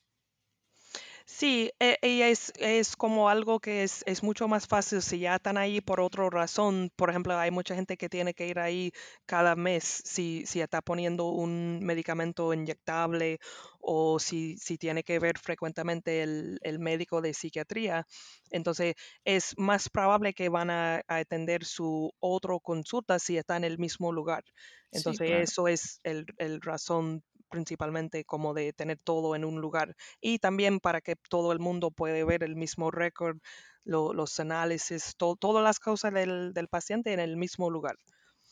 Sí, 1.29 1.73
e- 1.81 1.99
y 2.03 2.23
es, 2.23 2.53
es 2.57 2.95
como 2.97 3.29
algo 3.29 3.59
que 3.59 3.83
es, 3.83 4.05
es 4.07 4.23
mucho 4.23 4.47
más 4.47 4.69
fácil 4.69 5.03
si 5.03 5.19
ya 5.19 5.35
están 5.37 5.57
ahí 5.59 5.81
por 5.81 6.01
otra 6.01 6.31
razón. 6.31 6.91
Por 6.95 7.11
ejemplo, 7.11 7.37
hay 7.37 7.51
mucha 7.51 7.75
gente 7.75 7.97
que 7.97 8.09
tiene 8.09 8.33
que 8.33 8.47
ir 8.47 8.61
ahí 8.61 8.93
cada 9.27 9.57
mes 9.57 10.03
si, 10.05 10.47
si 10.47 10.61
está 10.61 10.83
poniendo 10.83 11.27
un 11.31 11.81
medicamento 11.83 12.55
inyectable 12.55 13.39
o 13.81 14.21
si, 14.21 14.57
si 14.59 14.79
tiene 14.79 15.03
que 15.03 15.19
ver 15.19 15.37
frecuentemente 15.39 16.23
el, 16.23 16.59
el 16.63 16.79
médico 16.79 17.21
de 17.21 17.35
psiquiatría. 17.35 18.07
Entonces, 18.51 18.95
es 19.25 19.55
más 19.59 19.89
probable 19.89 20.33
que 20.33 20.49
van 20.49 20.71
a, 20.71 20.97
a 21.09 21.17
atender 21.17 21.65
su 21.65 22.13
otra 22.21 22.55
consulta 22.63 23.19
si 23.19 23.37
está 23.37 23.57
en 23.57 23.65
el 23.65 23.79
mismo 23.79 24.13
lugar. 24.13 24.45
Sí, 24.91 25.19
Entonces, 25.19 25.29
claro. 25.29 25.51
eso 25.51 25.67
es 25.69 26.01
el, 26.05 26.27
el 26.39 26.61
razón 26.61 27.25
principalmente 27.51 28.25
como 28.25 28.55
de 28.55 28.73
tener 28.73 28.99
todo 28.99 29.35
en 29.37 29.45
un 29.45 29.61
lugar 29.61 29.97
y 30.21 30.39
también 30.39 30.81
para 30.81 31.01
que 31.01 31.17
todo 31.17 31.53
el 31.53 31.59
mundo 31.59 31.91
puede 31.91 32.25
ver 32.25 32.43
el 32.43 32.57
mismo 32.57 32.91
récord, 32.91 33.39
lo- 33.85 34.13
los 34.13 34.39
análisis, 34.41 35.15
to- 35.17 35.37
todas 35.37 35.63
las 35.63 35.79
cosas 35.79 36.13
del, 36.13 36.53
del 36.53 36.69
paciente 36.69 37.13
en 37.13 37.21
el 37.21 37.37
mismo 37.37 37.71
lugar. 37.71 37.97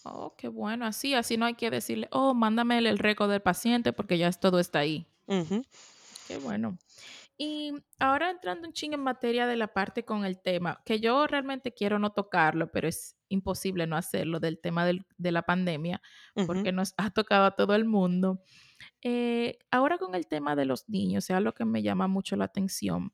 Oh, 0.04 0.34
qué 0.36 0.48
bueno. 0.48 0.86
Así, 0.86 1.14
así 1.14 1.36
no 1.36 1.46
hay 1.46 1.54
que 1.54 1.70
decirle, 1.70 2.08
oh, 2.10 2.34
mándame 2.34 2.78
el, 2.78 2.86
el 2.86 2.98
récord 2.98 3.30
del 3.30 3.42
paciente 3.42 3.92
porque 3.92 4.18
ya 4.18 4.28
es- 4.28 4.38
todo 4.38 4.58
está 4.58 4.80
ahí. 4.80 5.06
Qué 6.28 6.36
bueno. 6.38 6.78
Y 7.36 7.72
ahora 7.98 8.30
entrando 8.30 8.68
un 8.68 8.72
ching 8.72 8.92
en 8.92 9.00
materia 9.00 9.46
de 9.46 9.56
la 9.56 9.68
parte 9.68 10.04
con 10.04 10.24
el 10.24 10.40
tema, 10.40 10.80
que 10.84 11.00
yo 11.00 11.26
realmente 11.26 11.72
quiero 11.74 11.98
no 11.98 12.12
tocarlo, 12.12 12.70
pero 12.70 12.86
es 12.86 13.16
imposible 13.28 13.86
no 13.86 13.96
hacerlo, 13.96 14.38
del 14.38 14.60
tema 14.60 14.86
del- 14.86 15.04
de 15.18 15.32
la 15.32 15.42
pandemia, 15.42 16.00
porque 16.46 16.70
nos 16.72 16.94
ha 16.96 17.10
tocado 17.10 17.46
a 17.46 17.56
todo 17.56 17.74
el 17.74 17.84
mundo. 17.84 18.42
Eh, 19.02 19.58
ahora 19.70 19.98
con 19.98 20.14
el 20.14 20.26
tema 20.26 20.56
de 20.56 20.64
los 20.64 20.88
niños, 20.88 21.24
es 21.24 21.36
algo 21.36 21.52
que 21.52 21.64
me 21.64 21.82
llama 21.82 22.08
mucho 22.08 22.36
la 22.36 22.46
atención, 22.46 23.12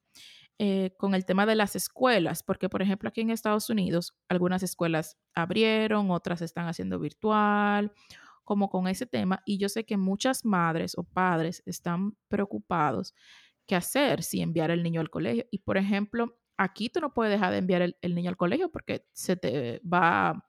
eh, 0.59 0.95
con 0.99 1.15
el 1.15 1.25
tema 1.25 1.47
de 1.47 1.55
las 1.55 1.75
escuelas, 1.75 2.43
porque 2.43 2.69
por 2.69 2.83
ejemplo 2.83 3.09
aquí 3.09 3.23
en 3.23 3.31
Estados 3.31 3.71
Unidos 3.71 4.15
algunas 4.29 4.63
escuelas 4.63 5.17
abrieron, 5.35 6.11
otras 6.11 6.43
están 6.43 6.69
haciendo 6.69 6.99
virtual, 6.99 7.93
como 8.45 8.69
con 8.69 8.87
ese 8.87 9.07
tema 9.07 9.43
y 9.47 9.59
yo 9.59 9.69
sé 9.69 9.87
que 9.87 9.97
muchas 9.97 10.45
madres 10.45 10.99
o 10.99 11.05
padres 11.05 11.63
están 11.65 12.17
preocupados 12.29 13.15
qué 13.67 13.77
hacer 13.77 14.23
si 14.23 14.43
enviar 14.43 14.71
el 14.71 14.83
niño 14.83 15.01
al 15.01 15.09
colegio. 15.09 15.47
Y 15.51 15.59
por 15.61 15.79
ejemplo, 15.79 16.37
aquí 16.57 16.91
tú 16.91 17.01
no 17.01 17.15
puedes 17.15 17.33
dejar 17.33 17.53
de 17.53 17.59
enviar 17.59 17.83
el, 17.83 17.97
el 18.03 18.15
niño 18.15 18.29
al 18.29 18.37
colegio 18.37 18.71
porque 18.71 19.07
se 19.13 19.37
te 19.37 19.81
va 19.83 20.45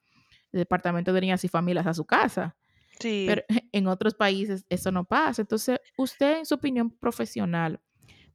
el 0.52 0.60
departamento 0.60 1.14
de 1.14 1.22
niñas 1.22 1.44
y 1.46 1.48
familias 1.48 1.88
a 1.88 1.94
su 1.94 2.06
casa. 2.06 2.58
Sí, 3.00 3.26
Pero 3.28 3.44
en 3.72 3.88
otros 3.88 4.14
países 4.14 4.66
eso 4.70 4.92
no 4.92 5.06
pasa. 5.06 5.42
Entonces, 5.42 5.80
usted 5.98 6.40
en 6.40 6.46
su 6.46 6.56
opinión 6.56 6.92
profesional, 6.92 7.82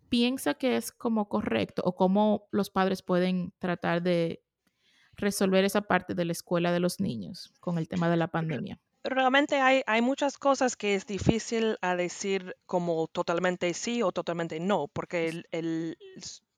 ¿piensa 0.09 0.55
que 0.55 0.77
es 0.77 0.93
como 0.93 1.29
correcto 1.29 1.83
o 1.85 1.95
cómo 1.95 2.49
los 2.53 2.71
padres 2.71 3.03
pueden 3.03 3.53
tratar 3.59 4.03
de 4.03 4.43
resolver 5.17 5.65
esa 5.65 5.83
parte 5.83 6.15
de 6.15 6.25
la 6.25 6.33
escuela 6.33 6.73
de 6.73 6.81
los 6.81 7.01
niños 7.01 7.53
con 7.61 7.79
el 7.79 7.89
tema 7.89 8.11
de 8.11 8.17
la 8.17 8.29
pandemia? 8.29 8.81
Realmente 9.03 9.61
hay, 9.61 9.83
hay 9.87 10.03
muchas 10.03 10.37
cosas 10.37 10.77
que 10.77 10.95
es 10.95 11.07
difícil 11.07 11.77
a 11.81 11.95
decir 11.95 12.57
como 12.67 13.07
totalmente 13.07 13.73
sí 13.73 14.03
o 14.03 14.11
totalmente 14.11 14.59
no, 14.59 14.89
porque 14.89 15.45
el, 15.53 15.97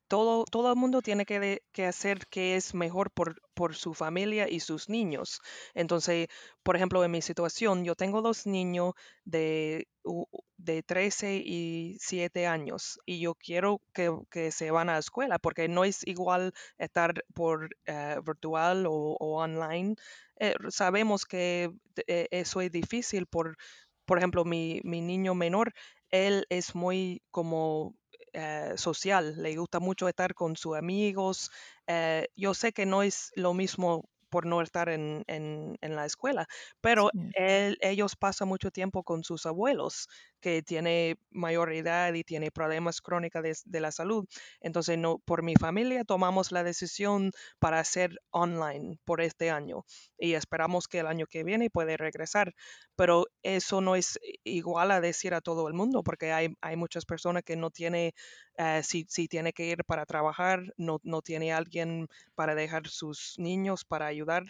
todo, 0.09 0.45
todo 0.51 0.71
el 0.71 0.77
mundo 0.77 1.03
tiene 1.03 1.25
que, 1.27 1.63
que 1.73 1.87
hacer 1.87 2.27
que 2.29 2.57
es 2.57 2.75
mejor 2.75 3.11
por, 3.11 3.41
por 3.55 3.75
su 3.77 3.95
familia 3.95 4.49
y 4.49 4.61
sus 4.61 4.89
niños. 4.89 5.41
Entonces, 5.75 6.29
por 6.63 6.77
ejemplo, 6.77 7.05
en 7.05 7.11
mi 7.11 7.23
situación, 7.23 7.85
yo 7.85 7.95
tengo 7.95 8.23
dos 8.23 8.47
niños 8.47 8.95
de, 9.25 9.87
de 10.57 10.83
13 10.83 11.37
y 11.45 11.97
7 12.01 12.47
años 12.47 12.99
y 13.07 13.21
yo 13.21 13.35
quiero 13.35 13.81
que, 13.93 14.11
que 14.31 14.51
se 14.51 14.71
van 14.71 14.89
a 14.89 14.95
la 14.95 14.99
escuela 14.99 15.39
porque 15.39 15.69
no 15.69 15.85
es 15.85 16.07
igual 16.07 16.53
estar 16.79 17.23
por 17.35 17.71
eh, 17.87 18.17
virtual 18.25 18.87
o, 18.87 19.17
online 19.21 19.95
eh, 20.41 20.55
sabemos 20.71 21.25
que 21.27 21.71
eh, 22.07 22.29
eso 22.31 22.61
es 22.61 22.71
difícil 22.73 23.27
por, 23.27 23.57
por 24.05 24.19
ejemplo, 24.19 24.45
mi, 24.45 24.81
mi 24.85 25.01
niño 25.03 25.35
menor, 25.35 25.75
él 26.11 26.47
es 26.49 26.75
muy 26.75 27.23
como 27.31 27.95
eh, 28.39 28.75
social, 28.77 29.35
le 29.43 29.57
gusta 29.57 29.81
mucho 29.81 30.09
estar 30.09 30.35
con 30.35 30.57
sus 30.57 30.77
amigos. 30.77 31.51
eh, 31.87 32.29
yo 32.37 32.55
sé 32.55 32.73
que 32.73 32.87
no 32.87 33.03
es 33.03 33.33
lo 33.37 33.55
mismo 33.55 34.09
por 34.29 34.47
no 34.47 34.63
estar 34.63 34.89
en, 34.89 35.25
en- 35.27 35.77
en 35.81 35.97
la 35.97 36.07
escuela, 36.07 36.47
pero 36.81 37.11
Sí, 37.13 37.19
él- 37.33 37.79
ellos 37.81 38.17
pasan 38.17 38.49
mucho 38.49 38.71
tiempo 38.71 39.03
con 39.05 39.25
sus 39.25 39.47
abuelos, 39.47 40.09
que 40.41 40.63
tiene 40.63 41.17
mayor 41.31 41.73
edad 41.73 42.13
y 42.15 42.25
tiene 42.25 42.51
problemas 42.51 43.01
crónicos 43.01 43.43
de, 43.43 43.57
de 43.65 43.81
la 43.81 43.91
salud. 43.93 44.27
Entonces, 44.61 44.99
no, 44.99 45.19
por 45.19 45.43
mi 45.43 45.55
familia 45.57 46.05
tomamos 46.05 46.53
la 46.53 46.63
decisión 46.65 47.33
para 47.59 47.81
hacer 47.81 48.19
online 48.31 48.99
por 49.05 49.21
este 49.21 49.51
año 49.51 49.85
y 50.17 50.35
esperamos 50.35 50.89
que 50.89 51.01
el 51.01 51.07
año 51.07 51.27
que 51.27 51.45
viene 51.45 51.71
puede 51.71 51.97
regresar. 51.97 52.55
Pero 52.97 53.27
eso 53.43 53.81
no 53.81 53.97
es 53.97 54.19
igual 54.45 54.91
a 54.91 55.01
decir 55.01 55.35
a 55.35 55.41
todo 55.41 55.69
el 55.69 55.75
mundo, 55.75 56.03
porque 56.03 56.33
hay, 56.33 56.49
hay 56.61 56.77
muchas 56.77 57.05
personas 57.05 57.43
que 57.45 57.57
no 57.57 57.71
tiene, 57.71 58.13
eh, 58.59 58.83
si, 58.85 59.07
si 59.09 59.29
tiene 59.29 59.53
que 59.53 59.67
ir 59.67 59.85
para 59.85 60.07
trabajar, 60.07 60.63
no, 60.77 61.01
no 61.05 61.23
tiene 61.23 61.53
alguien 61.53 62.09
para 62.35 62.55
dejar 62.55 62.89
sus 62.89 63.35
niños 63.39 63.85
para 63.85 64.07
ayudar. 64.07 64.45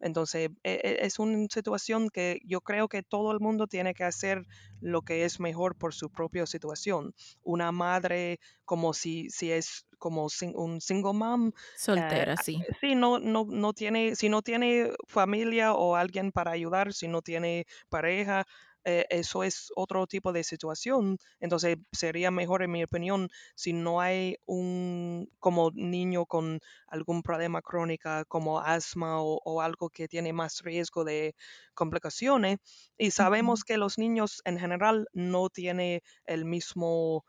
Entonces, 0.00 0.48
e- 0.62 0.80
e- 0.82 1.06
es 1.06 1.18
una 1.18 1.46
situación 1.50 2.08
que 2.10 2.38
yo 2.44 2.60
creo 2.62 2.88
que 2.88 3.02
todo 3.02 3.32
el 3.32 3.40
mundo 3.40 3.66
tiene 3.66 3.92
que 3.94 4.04
hacer 4.04 4.46
lo 4.80 5.02
que 5.02 5.24
es 5.24 5.40
mejor 5.40 5.76
por 5.76 5.94
su 5.94 6.08
propia 6.10 6.46
situación. 6.46 7.12
Una 7.42 7.70
madre, 7.72 8.38
como 8.64 8.94
si, 8.94 9.28
si 9.30 9.52
es 9.52 9.86
como 9.98 10.28
un 10.54 10.80
single 10.80 11.12
mom, 11.12 11.52
eh, 11.94 12.26
soltera, 12.26 12.36
sí. 12.36 12.68
Sí, 12.80 12.94
no, 12.94 13.18
no, 13.18 13.44
no 13.48 13.72
tiene, 13.72 14.16
si 14.16 14.28
no 14.28 14.42
tiene 14.42 14.92
familia 15.08 15.74
o 15.74 15.96
alguien 15.96 16.32
para 16.32 16.52
ayudar, 16.52 16.92
si 16.92 17.08
no 17.08 17.20
tiene 17.22 17.66
pareja, 17.88 18.44
eh, 18.84 19.06
eso 19.10 19.42
es 19.44 19.68
otro 19.76 20.06
tipo 20.06 20.32
de 20.32 20.44
situación. 20.44 21.18
Entonces 21.40 21.76
sería 21.92 22.30
mejor, 22.30 22.62
en 22.62 22.70
mi 22.72 22.82
opinión, 22.84 23.28
si 23.54 23.72
no 23.72 24.00
hay 24.00 24.36
un 24.46 25.28
como 25.38 25.70
niño 25.74 26.26
con 26.26 26.60
algún 26.86 27.22
problema 27.22 27.62
crónica 27.62 28.24
como 28.26 28.60
asma 28.60 29.20
o, 29.22 29.40
o 29.44 29.60
algo 29.62 29.90
que 29.90 30.08
tiene 30.08 30.32
más 30.32 30.60
riesgo 30.62 31.04
de 31.04 31.34
complicaciones. 31.74 32.58
Y 32.98 33.10
sabemos 33.10 33.64
que 33.64 33.76
los 33.78 33.98
niños 33.98 34.40
en 34.44 34.58
general 34.58 35.06
no 35.12 35.48
tienen 35.50 36.00
el 36.26 36.44
mismo 36.44 37.24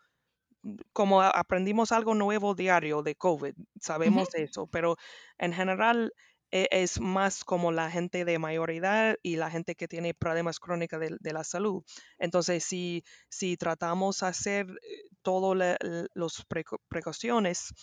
como 0.93 1.21
a- 1.21 1.29
aprendimos 1.29 1.91
algo 1.91 2.13
nuevo 2.15 2.53
diario 2.55 3.01
de 3.03 3.15
COVID, 3.15 3.53
sabemos 3.79 4.29
eso, 4.33 4.67
pero 4.67 4.95
en 5.37 5.53
general 5.53 6.13
es 6.51 6.99
más 6.99 7.43
como 7.45 7.71
la 7.71 7.89
gente 7.89 8.25
de 8.25 8.37
mayor 8.37 8.71
edad 8.71 9.17
y 9.23 9.37
la 9.37 9.49
gente 9.49 9.75
que 9.75 9.87
tiene 9.87 10.13
problemas 10.13 10.59
crónicos 10.59 10.99
de, 10.99 11.33
la 11.33 11.43
salud. 11.43 11.83
Entonces, 12.19 12.63
si, 12.63 13.03
si 13.29 13.55
tratamos 13.57 14.21
hacer 14.21 14.67
eh, 14.69 15.09
todo 15.21 15.55
las 15.55 16.45
precauciones, 16.89 17.73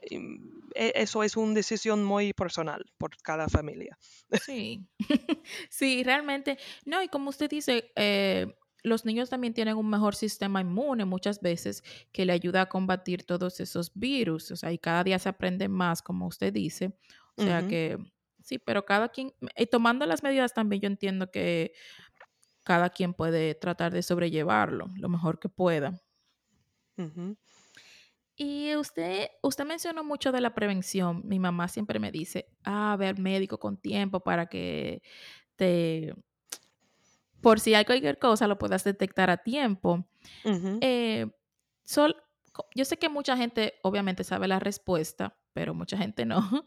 em, 0.00 0.38
e- 0.74 0.92
eso 0.96 1.22
es 1.22 1.36
una 1.36 1.54
decisión 1.54 2.04
muy 2.04 2.32
personal 2.34 2.84
por 2.98 3.16
cada 3.22 3.48
familia. 3.48 3.98
Sí, 4.44 4.86
sí, 5.70 6.02
realmente. 6.04 6.58
No, 6.84 7.02
y 7.02 7.08
como 7.08 7.30
usted 7.30 7.48
dice, 7.48 7.90
eh, 7.96 8.54
los 8.82 9.06
niños 9.06 9.30
también 9.30 9.54
tienen 9.54 9.76
un 9.76 9.88
mejor 9.88 10.14
sistema 10.14 10.60
inmune 10.60 11.06
muchas 11.06 11.40
veces 11.40 11.82
que 12.12 12.26
le 12.26 12.34
ayuda 12.34 12.60
a 12.62 12.68
combatir 12.68 13.24
todos 13.24 13.58
esos 13.60 13.90
virus. 13.94 14.50
O 14.50 14.56
sea, 14.56 14.72
y 14.72 14.78
cada 14.78 15.02
día 15.02 15.18
se 15.18 15.30
aprende 15.30 15.68
más, 15.68 16.02
como 16.02 16.26
usted 16.26 16.52
dice. 16.52 16.92
O 17.36 17.40
sea 17.42 17.64
que 17.64 17.98
sí, 18.42 18.58
pero 18.58 18.84
cada 18.84 19.08
quien, 19.10 19.32
y 19.56 19.66
tomando 19.66 20.06
las 20.06 20.22
medidas 20.22 20.54
también, 20.54 20.82
yo 20.82 20.86
entiendo 20.88 21.30
que 21.30 21.72
cada 22.64 22.90
quien 22.90 23.14
puede 23.14 23.54
tratar 23.56 23.92
de 23.92 24.02
sobrellevarlo 24.02 24.88
lo 24.96 25.08
mejor 25.10 25.38
que 25.40 25.48
pueda. 25.50 26.02
ujú, 26.98 27.36
Y 28.36 28.74
usted, 28.76 29.28
usted 29.42 29.64
mencionó 29.64 30.02
mucho 30.02 30.32
de 30.32 30.40
la 30.40 30.54
prevención. 30.54 31.22
Mi 31.24 31.38
mamá 31.38 31.68
siempre 31.68 32.00
me 32.00 32.10
dice, 32.10 32.46
ah, 32.64 32.96
ve 32.98 33.06
al 33.08 33.18
médico 33.18 33.58
con 33.58 33.76
tiempo 33.80 34.20
para 34.20 34.46
que 34.46 35.02
te, 35.56 36.14
por 37.40 37.60
si 37.60 37.74
hay 37.74 37.84
cualquier 37.84 38.18
cosa, 38.18 38.48
lo 38.48 38.58
puedas 38.58 38.84
detectar 38.84 39.30
a 39.30 39.38
tiempo. 39.38 40.06
ujú. 40.44 40.82
Eh, 40.82 41.26
sol- 41.84 42.16
yo 42.74 42.84
sé 42.84 42.98
que 42.98 43.08
mucha 43.08 43.36
gente 43.36 43.74
obviamente 43.82 44.24
sabe 44.24 44.48
la 44.48 44.60
respuesta, 44.60 45.38
pero 45.52 45.74
mucha 45.74 45.98
gente 45.98 46.26
no. 46.26 46.38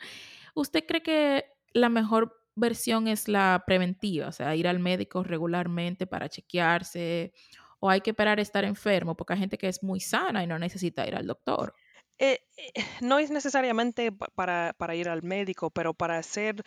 ¿Usted 0.58 0.86
cree 0.88 1.04
que 1.04 1.46
la 1.74 1.88
mejor 1.88 2.36
versión 2.56 3.08
es 3.08 3.28
la 3.28 3.64
preventiva? 3.68 4.28
O 4.28 4.32
sea, 4.32 4.56
ir 4.56 4.68
al 4.68 4.80
médico 4.80 5.24
regularmente 5.24 6.08
para 6.08 6.30
chequearse, 6.30 7.32
o 7.80 7.92
hay 7.92 8.02
que 8.02 8.10
esperar 8.10 8.40
a 8.40 8.42
estar 8.42 8.64
enfermo, 8.64 9.16
porque 9.16 9.34
hay 9.34 9.40
gente 9.40 9.60
que 9.60 9.68
es 9.68 9.84
muy 9.84 10.00
sana 10.00 10.44
y 10.44 10.48
no 10.48 10.58
necesita 10.58 11.08
ir 11.08 11.16
al 11.16 11.28
doctor. 11.28 11.76
Eh, 12.18 12.40
eh, 12.58 12.74
no 13.02 13.20
es 13.20 13.30
necesariamente 13.30 14.12
pa- 14.12 14.74
para, 14.76 14.96
ir 14.96 15.10
al 15.10 15.22
médico, 15.22 15.70
pero 15.70 15.94
para 15.94 16.18
hacer, 16.18 16.64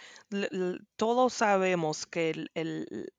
todos 0.94 1.32
sabemos 1.32 2.06
que 2.06 2.46
el, 2.54 3.10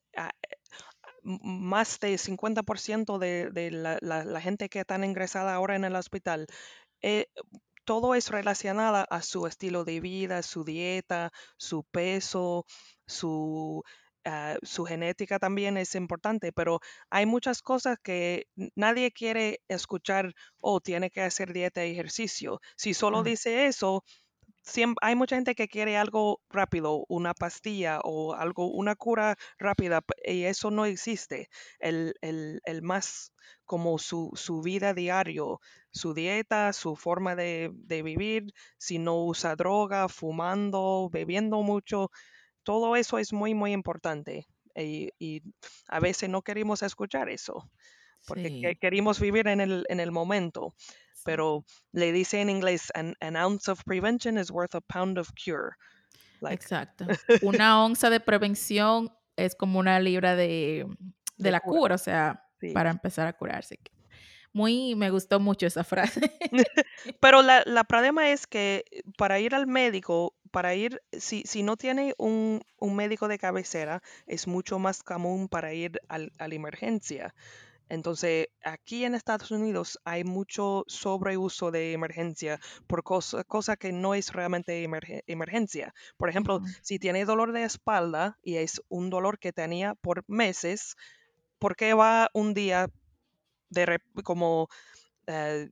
más 1.22 2.00
de 2.00 2.18
50% 2.18 3.20
de, 3.20 3.50
de 3.52 3.72
la 3.72 4.40
gente 4.40 4.70
que 4.70 4.80
está 4.80 5.06
ingresada 5.06 5.54
ahora 5.54 5.76
en 5.76 5.84
el 5.84 5.98
hospital, 5.98 6.48
eh, 7.02 7.28
todo 7.86 8.16
es 8.16 8.30
relacionado 8.30 9.06
a 9.10 9.22
su 9.22 9.48
estilo 9.48 9.84
de 9.86 10.00
vida, 10.02 10.44
su 10.44 10.64
dieta, 10.64 11.32
su 11.58 11.84
peso, 11.86 12.66
su, 13.08 13.84
ah, 14.26 14.58
su 14.64 14.86
genética 14.86 15.40
también 15.40 15.78
es 15.78 15.96
importante, 15.96 16.52
pero 16.54 16.80
hay 17.10 17.26
muchas 17.26 17.62
cosas 17.62 17.98
que 18.02 18.46
nadie 18.76 19.12
quiere 19.12 19.62
escuchar 19.68 20.34
o 20.62 20.80
tiene 20.82 21.10
que 21.10 21.22
hacer 21.22 21.54
dieta 21.54 21.86
y 21.86 21.92
ejercicio. 21.92 22.60
Si 22.78 22.94
solo 22.94 23.24
dice 23.24 23.66
eso, 23.68 24.04
siem- 24.64 24.96
hay 25.02 25.16
mucha 25.16 25.36
gente 25.36 25.56
que 25.56 25.68
quiere 25.68 25.98
algo 25.98 26.42
rápido, 26.50 27.06
una 27.10 27.34
pastilla 27.34 28.00
o 28.04 28.34
algo, 28.34 28.68
una 28.72 28.96
cura 28.96 29.36
rápida, 29.58 30.02
y 30.26 30.44
eso 30.44 30.72
no 30.72 30.86
existe. 30.86 31.50
El, 31.80 32.16
el- 32.22 32.62
el 32.66 32.82
más 32.82 33.34
como 33.66 33.98
su, 34.00 34.32
su 34.36 34.62
vida 34.62 34.94
diario, 34.94 35.60
su 35.92 36.14
dieta, 36.14 36.74
su 36.74 36.96
forma 36.96 37.36
de, 37.36 37.72
de 37.74 38.04
vivir, 38.04 38.54
si 38.78 39.00
no 39.00 39.24
usa 39.26 39.56
droga, 39.56 40.08
fumando, 40.10 41.10
bebiendo 41.12 41.62
mucho, 41.64 42.10
todo 42.64 42.96
eso 42.96 43.20
es 43.20 43.34
muy, 43.34 43.54
muy 43.56 43.74
importante. 43.74 44.48
Y, 44.76 45.12
y 45.20 45.42
a 45.88 46.00
veces 46.00 46.30
no 46.30 46.42
queremos 46.44 46.82
escuchar 46.84 47.30
eso, 47.30 47.70
porque 48.26 48.52
sí, 48.60 48.76
queremos 48.80 49.20
vivir 49.20 49.48
en 49.48 49.62
el, 49.62 49.86
en 49.90 50.00
el 50.00 50.12
momento 50.12 50.76
pero 51.24 51.64
le 51.94 52.12
dice 52.12 52.42
en 52.42 52.50
inglés, 52.50 52.92
an, 52.96 53.16
an 53.22 53.36
ounce 53.36 53.70
of 53.72 53.84
prevention 53.86 54.38
is 54.38 54.52
worth 54.52 54.76
a 54.76 54.82
pound 54.82 55.18
of 55.18 55.30
cure. 55.36 55.76
Like, 56.42 56.56
exacto. 56.56 57.06
Una 57.44 57.84
onza 57.84 58.10
de 58.10 58.20
prevención 58.20 59.10
es 59.36 59.56
como 59.56 59.80
una 59.80 60.00
libra 60.00 60.36
de, 60.36 60.86
de 60.88 61.16
de 61.38 61.52
la 61.52 61.60
cura, 61.60 61.80
cura, 61.80 61.96
o 61.96 61.98
sea, 61.98 62.44
sí. 62.60 62.72
para 62.74 62.90
empezar 62.90 63.28
a 63.28 63.34
curarse. 63.34 63.80
Muy, 64.54 64.96
me 64.96 65.10
gustó 65.12 65.40
mucho 65.40 65.66
esa 65.66 65.84
frase. 65.84 66.20
Pero 67.22 67.42
la, 67.42 67.64
la 67.66 67.84
problema 67.86 68.32
es 68.32 68.48
que 68.48 68.84
para 69.18 69.40
ir 69.40 69.56
al 69.56 69.66
médico, 69.66 70.36
para 70.52 70.76
ir, 70.76 71.02
si, 71.14 71.44
si 71.46 71.64
no 71.64 71.78
tiene 71.78 72.14
un, 72.18 72.62
un 72.78 72.96
médico 72.96 73.30
de 73.30 73.38
cabecera, 73.38 74.02
es 74.28 74.48
mucho 74.48 74.78
más 74.78 75.04
común 75.04 75.48
para 75.48 75.74
ir 75.74 76.02
al- 76.10 76.34
a 76.38 76.50
la 76.50 76.56
emergencia. 76.56 77.34
Entonces, 77.92 78.48
aquí 78.64 79.04
en 79.06 79.16
Estados 79.16 79.52
Unidos 79.52 80.00
hay 80.06 80.24
mucho 80.24 80.84
sobreuso 80.88 81.72
de 81.72 81.92
emergencia 81.94 82.60
por 82.88 83.04
cosa, 83.04 83.44
cosa 83.44 83.76
que 83.76 83.92
no 83.92 84.14
es 84.16 84.32
realmente 84.34 84.84
emerge- 84.88 85.24
emergencia. 85.28 85.94
Por 86.18 86.30
ejemplo, 86.30 86.62
si 86.82 87.00
tiene 87.00 87.26
dolor 87.26 87.52
de 87.52 87.64
espalda 87.64 88.38
y 88.42 88.56
es 88.58 88.82
un 88.90 89.10
dolor 89.10 89.40
que 89.40 89.52
tenía 89.54 89.96
por 89.96 90.24
meses, 90.28 90.96
¿por 91.60 91.76
qué 91.76 91.94
va 91.94 92.30
un 92.34 92.54
día 92.54 92.90
de 93.70 94.00
como 94.24 94.68
eh, 95.28 95.70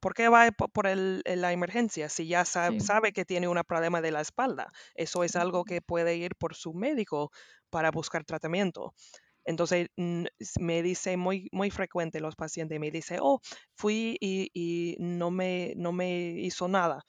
¿por 0.00 0.14
qué 0.14 0.28
va 0.28 0.50
po- 0.52 0.68
por 0.68 0.86
el- 0.86 1.22
la 1.26 1.52
emergencia 1.52 2.08
si 2.08 2.28
ya 2.28 2.44
sa- 2.44 2.70
Sí, 2.72 2.80
sabe 2.80 3.12
que 3.12 3.24
tiene 3.24 3.48
un 3.48 3.60
problema 3.68 4.00
de 4.02 4.12
la 4.12 4.20
espalda? 4.22 4.72
Eso 4.94 5.24
es 5.24 5.36
algo 5.36 5.64
que 5.64 5.82
puede 5.82 6.16
ir 6.16 6.36
por 6.36 6.54
su 6.54 6.74
médico 6.74 7.30
para 7.70 7.90
buscar 7.92 8.24
tratamiento. 8.24 8.94
Entonces, 9.46 9.88
me 10.60 10.82
dice 10.82 11.16
muy, 11.16 11.48
muy 11.52 11.70
frecuente 11.70 12.20
los 12.20 12.36
pacientes, 12.36 12.80
me 12.80 12.90
dice, 12.90 13.18
oh, 13.20 13.40
fui 13.74 14.16
y, 14.20 14.50
y 14.54 14.96
no 14.98 15.30
me, 15.30 15.72
no 15.76 15.92
me 15.92 16.30
hizo 16.40 16.68
nada. 16.68 17.04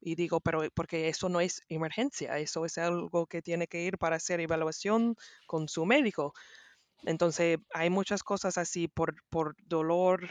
Y 0.00 0.14
digo, 0.16 0.40
pero 0.40 0.62
porque 0.74 1.08
eso 1.08 1.28
no 1.28 1.40
es 1.40 1.62
emergencia, 1.68 2.38
eso 2.38 2.64
es 2.66 2.78
algo 2.78 3.26
que 3.26 3.42
tiene 3.42 3.66
que 3.68 3.82
ir 3.82 3.98
para 3.98 4.16
hacer 4.16 4.40
evaluación 4.40 5.16
con 5.46 5.68
su 5.68 5.86
médico. 5.86 6.34
Entonces, 7.04 7.58
hay 7.72 7.90
muchas 7.90 8.22
cosas 8.22 8.58
así 8.58 8.88
por, 8.88 9.14
por 9.30 9.54
dolor, 9.64 10.28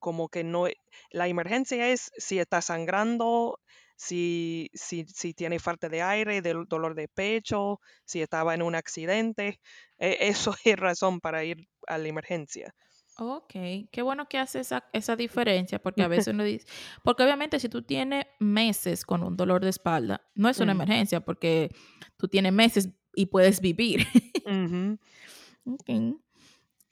como 0.00 0.28
que 0.28 0.44
no, 0.44 0.66
la 1.10 1.28
emergencia 1.28 1.88
es 1.90 2.10
si 2.18 2.38
está 2.38 2.62
sangrando, 2.62 3.60
si, 3.96 4.68
si, 4.74 5.04
si 5.06 5.34
tiene 5.34 5.58
falta 5.58 5.88
de 5.88 6.02
aire, 6.02 6.42
del 6.42 6.64
dolor 6.68 6.94
de 6.94 7.08
pecho, 7.08 7.80
si 8.04 8.20
estaba 8.22 8.54
en 8.54 8.62
un 8.62 8.74
accidente. 8.74 9.60
e- 9.98 10.18
Eso 10.28 10.54
es 10.64 10.76
razón 10.78 11.20
para 11.20 11.44
ir 11.44 11.68
a 11.86 11.98
la 11.98 12.08
emergencia. 12.08 12.74
Ok, 13.18 13.52
qué 13.90 14.02
bueno 14.02 14.28
que 14.28 14.36
hace 14.36 14.60
esa, 14.60 14.84
esa 14.92 15.16
diferencia, 15.16 15.78
porque 15.80 16.02
a 16.02 16.08
veces 16.08 16.34
uno 16.34 16.44
dice, 16.44 16.66
porque 17.02 17.22
obviamente 17.22 17.58
si 17.58 17.70
tú 17.70 17.80
tienes 17.80 18.26
meses 18.40 19.04
con 19.06 19.22
un 19.22 19.38
dolor 19.38 19.62
de 19.64 19.70
espalda, 19.70 20.20
no 20.34 20.50
es 20.50 20.60
una 20.60 20.72
Ujú, 20.72 20.72
emergencia, 20.72 21.20
porque 21.22 21.70
tú 22.18 22.28
tienes 22.28 22.52
meses 22.52 22.90
y 23.14 23.26
puedes 23.26 23.62
vivir. 23.62 24.06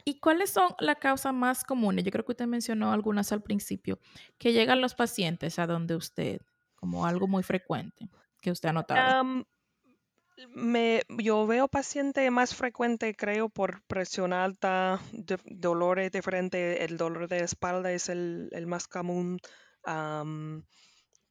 ¿Y 0.05 0.21
cuáles 0.21 0.51
son 0.51 0.75
las 0.81 0.97
causas 0.97 1.33
más 1.33 1.64
comunes? 1.64 2.05
Yo 2.05 2.11
creo 2.11 2.25
que 2.25 2.33
usted 2.33 2.47
mencionó 2.47 2.93
algunas 2.93 3.33
al 3.33 3.43
principio, 3.43 3.99
que 4.38 4.53
llegan 4.53 4.81
los 4.83 4.95
pacientes 4.95 5.59
a 5.59 5.67
donde 5.67 5.97
usted, 5.97 6.40
como 6.85 7.07
algo 7.07 7.27
muy 7.27 7.42
frecuente 7.42 8.11
que 8.42 8.51
usted 8.51 8.68
ha 8.68 8.73
notado. 8.75 9.25
Me, 10.51 11.01
yo 11.09 11.47
veo 11.47 11.66
paciente 11.66 12.31
más 12.31 12.55
frecuente, 12.55 13.14
creo, 13.16 13.49
por 13.49 13.83
presión 13.87 14.35
alta, 14.35 15.01
de- 15.12 15.38
dolores 15.47 16.12
diferentes. 16.12 16.81
El 16.81 16.99
dolor 16.99 17.27
de 17.29 17.38
espalda 17.38 17.90
es 17.90 18.11
el, 18.11 18.51
el 18.53 18.66
más 18.66 18.87
común. 18.87 19.38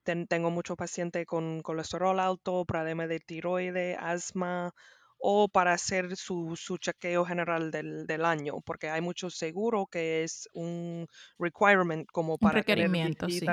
Ten- 0.03 0.25
tengo 0.27 0.49
muchos 0.49 0.75
pacientes 0.75 1.25
con 1.27 1.61
colesterol 1.61 2.19
alto, 2.19 2.65
problema 2.65 3.05
de 3.05 3.19
tiroide, 3.19 3.95
asma, 3.95 4.71
o 5.19 5.47
para 5.47 5.73
hacer 5.73 6.17
su, 6.17 6.55
su 6.57 6.77
chequeo 6.77 7.23
general 7.25 7.71
del, 7.71 8.05
del 8.07 8.25
año, 8.25 8.59
porque 8.65 8.89
hay 8.89 9.01
mucho 9.01 9.29
seguro 9.29 9.85
que 9.85 10.23
es 10.23 10.49
un 10.53 11.07
requirement 11.39 12.05
como 12.11 12.33
Un 12.33 12.39
para 12.39 12.61
tener 12.63 12.89
requerimiento, 12.89 13.29
sí. 13.29 13.45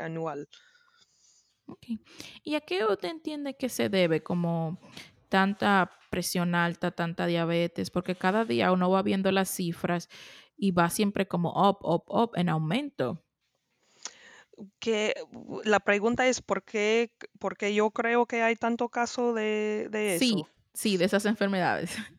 anual. 0.00 0.46
Ok. 1.68 1.86
¿Y 2.42 2.54
a 2.54 2.60
qué 2.60 2.84
usted 2.84 3.08
entiende 3.10 3.54
que 3.56 3.68
se 3.68 3.88
debe 3.88 4.22
como 4.22 4.78
tanta 5.28 5.90
presión 6.10 6.54
alta, 6.54 6.90
tanta 6.90 7.26
diabetes? 7.26 7.90
Porque 7.90 8.14
cada 8.16 8.44
día 8.44 8.72
uno 8.72 8.90
va 8.90 9.02
viendo 9.02 9.30
las 9.32 9.50
cifras 9.50 10.08
y 10.56 10.70
va 10.72 10.90
siempre 10.90 11.28
como 11.28 11.50
up, 11.50 11.78
up, 11.82 12.04
up, 12.08 12.30
en 12.36 12.48
aumento. 12.48 13.22
que 14.80 15.14
u- 15.32 15.60
la 15.64 15.80
pregunta 15.80 16.26
es 16.26 16.40
¿por 16.42 16.62
qué, 16.64 17.12
por 17.38 17.56
qué 17.56 17.74
yo 17.74 17.90
creo 17.90 18.26
que 18.26 18.42
hay 18.42 18.56
tanto 18.56 18.88
caso 18.88 19.32
de, 19.34 19.88
de 19.90 20.16
Sí, 20.18 20.34
eso? 20.34 20.48
sí, 20.74 20.96
de 20.96 21.04
esas 21.04 21.24
enfermedades. 21.26 21.96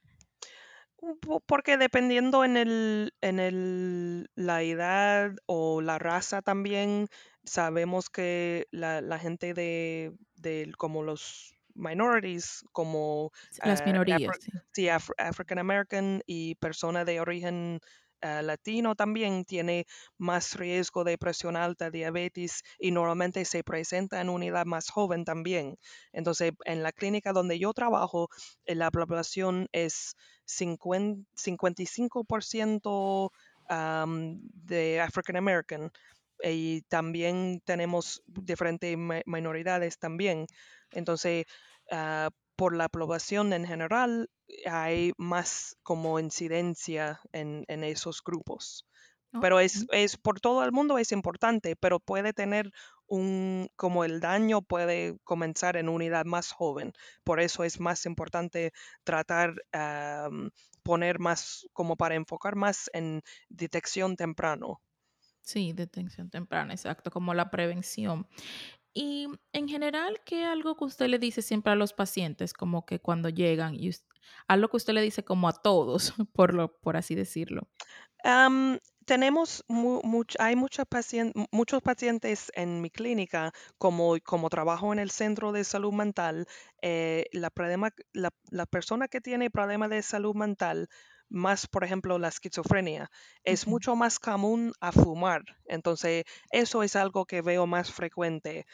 Porque 1.46 1.78
dependiendo 1.78 2.44
en 2.44 2.58
el, 2.58 3.14
en 3.22 3.40
el, 3.40 4.30
la 4.36 4.62
edad 4.64 5.32
o 5.46 5.82
la 5.82 5.98
raza 5.98 6.42
también, 6.42 7.08
sabemos 7.46 8.10
que 8.10 8.68
la, 8.72 9.02
la 9.02 9.20
gente 9.20 9.54
de, 9.54 10.14
de 10.36 10.72
como 10.78 11.04
los 11.04 11.56
minorities, 11.74 12.64
como 12.74 13.32
Las 13.64 13.82
ah, 13.82 13.86
minorías, 13.86 14.38
sí, 14.74 14.88
Af- 14.88 15.14
African 15.18 15.60
American 15.60 16.22
y 16.26 16.56
persona 16.56 17.06
de 17.06 17.22
origen 17.22 17.80
ah, 18.22 18.42
latino 18.42 18.96
también 18.96 19.46
tiene 19.46 19.86
más 20.18 20.56
riesgo 20.56 21.04
de 21.04 21.18
presión 21.18 21.56
alta, 21.56 21.90
diabetes 21.92 22.64
y 22.80 22.92
normalmente 22.92 23.46
se 23.46 23.64
presenta 23.64 24.22
en 24.22 24.30
una 24.30 24.46
edad 24.46 24.66
más 24.66 24.90
joven 24.90 25.26
también. 25.26 25.78
Entonces, 26.14 26.52
en 26.66 26.84
la 26.84 26.92
clínica 26.92 27.34
donde 27.34 27.60
yo 27.60 27.74
trabajo, 27.74 28.30
eh, 28.66 28.76
la 28.76 28.92
población 28.92 29.68
es 29.72 30.16
50 30.46 31.24
55% 31.36 33.32
am, 33.68 34.40
de 34.54 35.00
African 35.02 35.36
American 35.36 35.92
y 36.44 36.82
también 36.84 37.62
tenemos 37.66 38.24
diferentes 38.26 38.98
mi- 38.98 39.22
minoridades 39.26 39.98
también. 40.00 40.48
Entonces, 40.92 41.46
ah, 41.92 42.30
por 42.56 42.76
la 42.76 42.90
población 42.90 43.54
en 43.54 43.66
general, 43.66 44.30
hay 44.66 45.14
más 45.18 45.78
como 45.84 46.20
incidencia 46.20 47.20
en, 47.32 47.66
en 47.68 47.84
esos 47.84 48.24
grupos. 48.24 48.86
Pero 49.42 49.60
es, 49.60 49.86
es 49.92 50.18
por 50.18 50.40
todo 50.40 50.64
el 50.64 50.72
mundo 50.72 50.98
es 50.98 51.12
importante, 51.12 51.76
pero 51.76 52.00
puede 52.00 52.34
tener 52.34 52.72
un, 53.08 53.70
como 53.76 54.04
el 54.04 54.20
daño 54.20 54.62
puede 54.62 55.18
comenzar 55.24 55.78
en 55.78 55.88
una 55.90 56.06
edad 56.06 56.26
más 56.26 56.52
joven. 56.52 56.94
Por 57.24 57.40
eso 57.40 57.64
es 57.64 57.80
más 57.80 58.06
importante 58.06 58.72
tratar, 59.04 59.54
am, 59.72 60.50
poner 60.84 61.20
más, 61.20 61.68
como 61.74 61.96
para 61.96 62.16
enfocar 62.16 62.56
más 62.56 62.90
en 62.94 63.22
detección 63.50 64.16
temprano. 64.16 64.82
Sí, 65.42 65.74
detención 65.74 66.30
temprana, 66.30 66.74
exacto, 66.74 67.10
como 67.12 67.34
la 67.34 67.50
prevención. 67.50 68.28
Y 68.94 69.28
en 69.54 69.68
general, 69.68 70.20
¿qué 70.26 70.46
algo 70.46 70.76
que 70.76 70.86
usted 70.86 71.08
le 71.08 71.20
dice 71.20 71.42
siempre 71.42 71.72
a 71.72 71.76
los 71.76 71.94
pacientes, 71.94 72.54
como 72.54 72.86
que 72.86 73.00
cuando 73.00 73.30
llegan, 73.30 73.76
y 73.76 73.90
us- 73.90 74.06
algo 74.48 74.70
que 74.70 74.78
usted 74.78 74.94
le 74.94 75.02
dice 75.02 75.24
como 75.24 75.48
a 75.48 75.54
todos, 75.54 76.14
por 76.34 76.54
lo, 76.54 76.80
por 76.80 76.98
así 76.98 77.16
decirlo? 77.16 77.70
Am, 78.24 78.80
tenemos 79.06 79.64
mu- 79.68 80.02
much- 80.04 80.36
hay 80.40 80.56
muchos 80.56 80.86
pacientes, 80.88 81.46
muchos 81.52 81.82
pacientes 81.82 82.52
en 82.56 82.82
mi 82.82 82.90
clínica, 82.90 83.54
como, 83.78 84.16
como 84.24 84.50
trabajo 84.50 84.92
en 84.94 85.00
el 85.00 85.10
centro 85.12 85.52
de 85.52 85.64
salud 85.64 85.94
mental, 85.94 86.46
eh, 86.82 87.26
la, 87.32 87.50
problema- 87.50 87.92
la, 88.14 88.32
la 88.52 88.66
persona 88.66 89.08
que 89.08 89.22
tiene 89.22 89.50
problema 89.50 89.88
de 89.88 90.02
salud 90.04 90.36
mental, 90.36 90.90
más 91.30 91.68
por 91.68 91.84
ejemplo 91.84 92.18
la 92.20 92.28
esquizofrenia, 92.30 93.10
es 93.44 93.68
mucho 93.68 93.96
más 93.96 94.20
común 94.20 94.74
a 94.80 94.92
fumar. 94.92 95.44
Entonces, 95.66 96.24
eso 96.52 96.84
es 96.84 96.96
algo 96.96 97.26
que 97.26 97.42
veo 97.42 97.68
más 97.68 97.92
frecuente, 97.92 98.66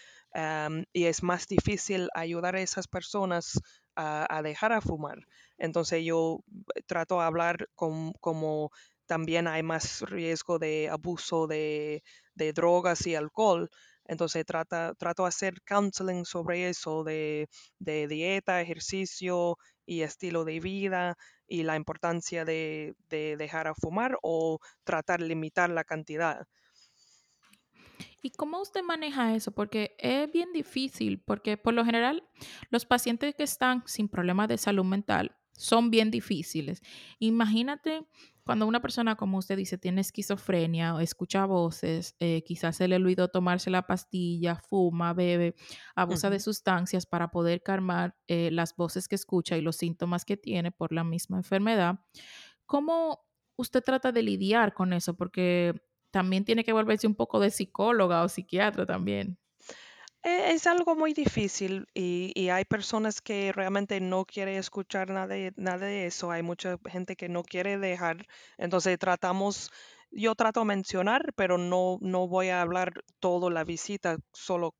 y 0.94 1.06
es 1.06 1.24
más 1.24 1.48
difícil 1.48 2.10
ayudar 2.14 2.56
a 2.56 2.62
esas 2.62 2.88
personas 2.88 3.60
a, 3.96 4.26
a 4.38 4.42
dejar 4.42 4.74
a 4.74 4.82
fumar. 4.82 5.20
Entonces, 5.58 6.04
yo 6.04 6.40
eh, 6.76 6.82
trato 6.86 7.20
de 7.20 7.26
hablar 7.26 7.68
con, 7.76 8.12
como 8.20 8.72
también 9.06 9.48
hay 9.48 9.64
más 9.64 10.02
riesgo 10.02 10.60
de 10.60 10.90
abuso 10.90 11.48
de, 11.48 12.04
de 12.34 12.54
drogas 12.54 13.06
y 13.08 13.16
alcohol. 13.16 13.70
Entonces 14.08 14.46
trata, 14.46 14.94
trato 14.96 15.24
de 15.24 15.30
hacer 15.30 15.62
counseling 15.66 16.26
sobre 16.26 16.70
eso, 16.70 17.04
de, 17.04 17.48
de 17.80 18.08
dieta, 18.08 18.62
ejercicio 18.62 19.58
y 19.86 20.02
estilo 20.02 20.44
de 20.46 20.60
vida 20.60 21.16
y 21.48 21.64
la 21.64 21.76
importancia 21.76 22.46
de, 22.46 22.96
de 23.10 23.38
dejar 23.38 23.68
a 23.68 23.76
fumar 23.76 24.18
o 24.22 24.60
tratar 24.84 25.22
de 25.22 25.28
limitar 25.28 25.70
la 25.70 25.84
cantidad. 25.84 26.48
¿Y 28.22 28.32
cómo 28.32 28.60
usted 28.60 28.82
maneja 28.82 29.36
eso? 29.36 29.52
Porque 29.52 29.96
es 30.00 30.32
bien 30.32 30.52
difícil, 30.52 31.20
porque 31.20 31.58
por 31.58 31.74
lo 31.74 31.86
general 31.86 32.24
los 32.70 32.86
pacientes 32.86 33.36
que 33.36 33.44
están 33.44 33.84
sin 33.86 34.10
problemas 34.10 34.48
de 34.48 34.58
salud 34.58 34.84
mental 34.84 35.38
son 35.54 35.92
bien 35.92 36.12
difíciles. 36.12 36.82
Imagínate 37.20 38.06
cuando 38.46 38.68
una 38.68 38.80
persona, 38.80 39.16
como 39.16 39.40
usted 39.40 39.58
dice, 39.58 39.80
tiene 39.80 40.02
esquizofrenia 40.02 40.94
o 40.94 41.00
escucha 41.00 41.46
voces, 41.46 42.16
eh, 42.20 42.44
quizás 42.44 42.76
se 42.76 42.88
le 42.88 42.96
olvidó 42.96 43.28
tomarse 43.28 43.72
la 43.72 43.88
pastilla, 43.88 44.56
fuma, 44.56 45.14
bebe, 45.14 45.56
abusa 45.96 46.30
de 46.30 46.40
sustancias 46.40 47.08
para 47.08 47.32
poder 47.32 47.64
calmar 47.64 48.16
eh, 48.28 48.52
las 48.52 48.76
voces 48.76 49.08
que 49.08 49.16
escucha 49.16 49.58
y 49.58 49.62
los 49.62 49.78
síntomas 49.78 50.26
que 50.26 50.38
tiene 50.38 50.72
por 50.72 50.92
la 50.92 51.04
misma 51.04 51.38
enfermedad. 51.38 52.02
¿Cómo 52.68 53.26
usted 53.56 53.84
trata 53.84 54.12
de 54.12 54.22
lidiar 54.22 54.76
con 54.76 54.94
eso? 54.94 55.16
Porque 55.16 55.82
también 56.12 56.46
tiene 56.46 56.64
que 56.64 56.72
volverse 56.72 57.08
un 57.08 57.16
poco 57.16 57.40
de 57.40 57.50
psicóloga 57.50 58.24
o 58.24 58.30
psiquiatra 58.30 58.86
también. 58.86 59.40
E- 60.30 60.52
Es 60.54 60.68
algo 60.68 60.94
muy 60.96 61.14
difícil 61.14 61.88
y, 61.94 62.32
y 62.36 62.50
hay 62.50 62.66
personas 62.66 63.22
que 63.22 63.52
realmente 63.54 64.00
no 64.02 64.26
quiere 64.26 64.58
escuchar 64.58 65.10
nada 65.10 65.28
de, 65.28 65.54
nada 65.56 65.86
de 65.86 66.06
eso. 66.08 66.32
Hay 66.32 66.44
mucha 66.44 66.78
gente 66.90 67.16
que 67.16 67.30
no 67.30 67.44
quiere 67.44 67.78
dejar. 67.78 68.26
Entonces 68.58 68.98
tratamos, 69.00 69.72
yo 70.12 70.36
trato 70.36 70.62
de 70.62 70.66
mencionar, 70.68 71.32
pero 71.36 71.58
no, 71.58 71.98
no 72.02 72.28
voy 72.28 72.50
a 72.50 72.62
hablar 72.62 72.92
toda 73.20 73.50
la 73.52 73.64
visita 73.64 74.18
solo 74.34 74.76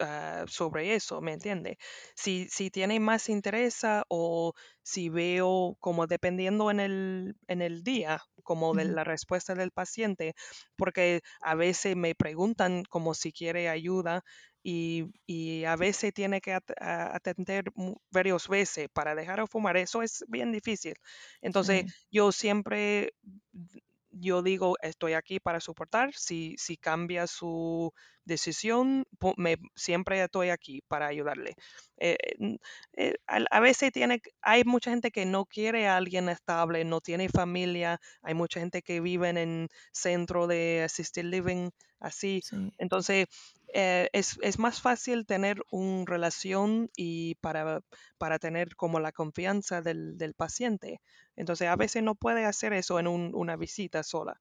ah, 0.00 0.44
sobre 0.48 0.94
eso, 0.94 1.20
¿me 1.20 1.32
entiende? 1.32 1.78
Si, 2.14 2.48
si 2.48 2.70
tiene 2.70 3.00
más 3.00 3.28
interés 3.28 3.84
ah, 3.84 4.04
o 4.08 4.52
si 4.82 5.08
veo 5.08 5.76
como 5.80 6.06
dependiendo 6.06 6.70
en 6.70 6.80
el, 6.80 7.34
en 7.48 7.62
el 7.62 7.82
día, 7.82 8.20
como 8.42 8.74
de 8.74 8.84
Ujú, 8.84 8.94
la 8.94 9.04
respuesta 9.04 9.54
del 9.54 9.70
paciente, 9.72 10.34
porque 10.76 11.22
a 11.40 11.54
veces 11.54 11.96
me 11.96 12.14
preguntan 12.14 12.84
como 12.84 13.14
si 13.14 13.32
quiere 13.32 13.68
ayuda 13.68 14.22
y, 14.68 15.04
y 15.26 15.64
a 15.64 15.76
veces 15.76 16.12
tiene 16.12 16.40
que 16.40 16.52
at- 16.54 16.64
atender 16.80 17.66
varias 18.10 18.48
veces 18.48 18.88
para 18.92 19.14
dejar 19.14 19.38
de 19.40 19.46
fumar. 19.46 19.76
Eso 19.76 20.02
es 20.02 20.24
bien 20.28 20.50
difícil. 20.50 20.94
Entonces, 21.40 21.84
yo 22.10 22.32
siempre, 22.32 23.12
yo 24.10 24.42
digo, 24.42 24.76
estoy 24.82 25.12
aquí 25.12 25.40
para 25.40 25.60
soportar. 25.60 26.14
Si, 26.14 26.54
si 26.58 26.76
cambia 26.76 27.26
su 27.26 27.92
decisión, 28.24 29.04
me, 29.36 29.56
siempre 29.74 30.22
estoy 30.22 30.48
aquí 30.50 30.80
para 30.88 31.06
ayudarle. 31.08 31.54
Eh, 31.98 32.16
eh, 32.96 33.14
a 33.26 33.60
veces 33.60 33.92
tiene, 33.92 34.20
hay 34.42 34.64
mucha 34.64 34.90
gente 34.90 35.10
que 35.10 35.26
no 35.26 35.44
quiere 35.46 35.86
a 35.88 35.96
alguien 35.96 36.28
estable, 36.28 36.84
no 36.84 37.00
tiene 37.00 37.28
familia, 37.28 38.00
hay 38.22 38.34
mucha 38.34 38.60
gente 38.60 38.82
que 38.82 39.00
vive 39.00 39.28
en 39.30 39.68
centro 39.92 40.46
de 40.46 40.82
assisted 40.84 41.24
living, 41.24 41.70
así. 42.00 42.42
sí. 42.42 42.72
Entonces, 42.78 43.26
eh, 43.76 44.08
es, 44.12 44.38
es 44.42 44.58
más 44.58 44.80
fácil 44.80 45.26
tener 45.26 45.62
una 45.70 46.04
relación 46.06 46.90
y 46.96 47.36
para, 47.36 47.82
para 48.18 48.38
tener 48.38 48.76
como 48.76 49.00
la 49.00 49.12
confianza 49.12 49.82
del, 49.82 50.16
del 50.18 50.34
paciente. 50.34 51.00
Entonces, 51.36 51.68
a 51.68 51.76
veces 51.76 52.02
no 52.02 52.14
puede 52.14 52.44
hacer 52.46 52.72
eso 52.72 52.98
en 53.00 53.08
un- 53.08 53.32
una 53.34 53.56
visita 53.56 54.02
sola. 54.02 54.40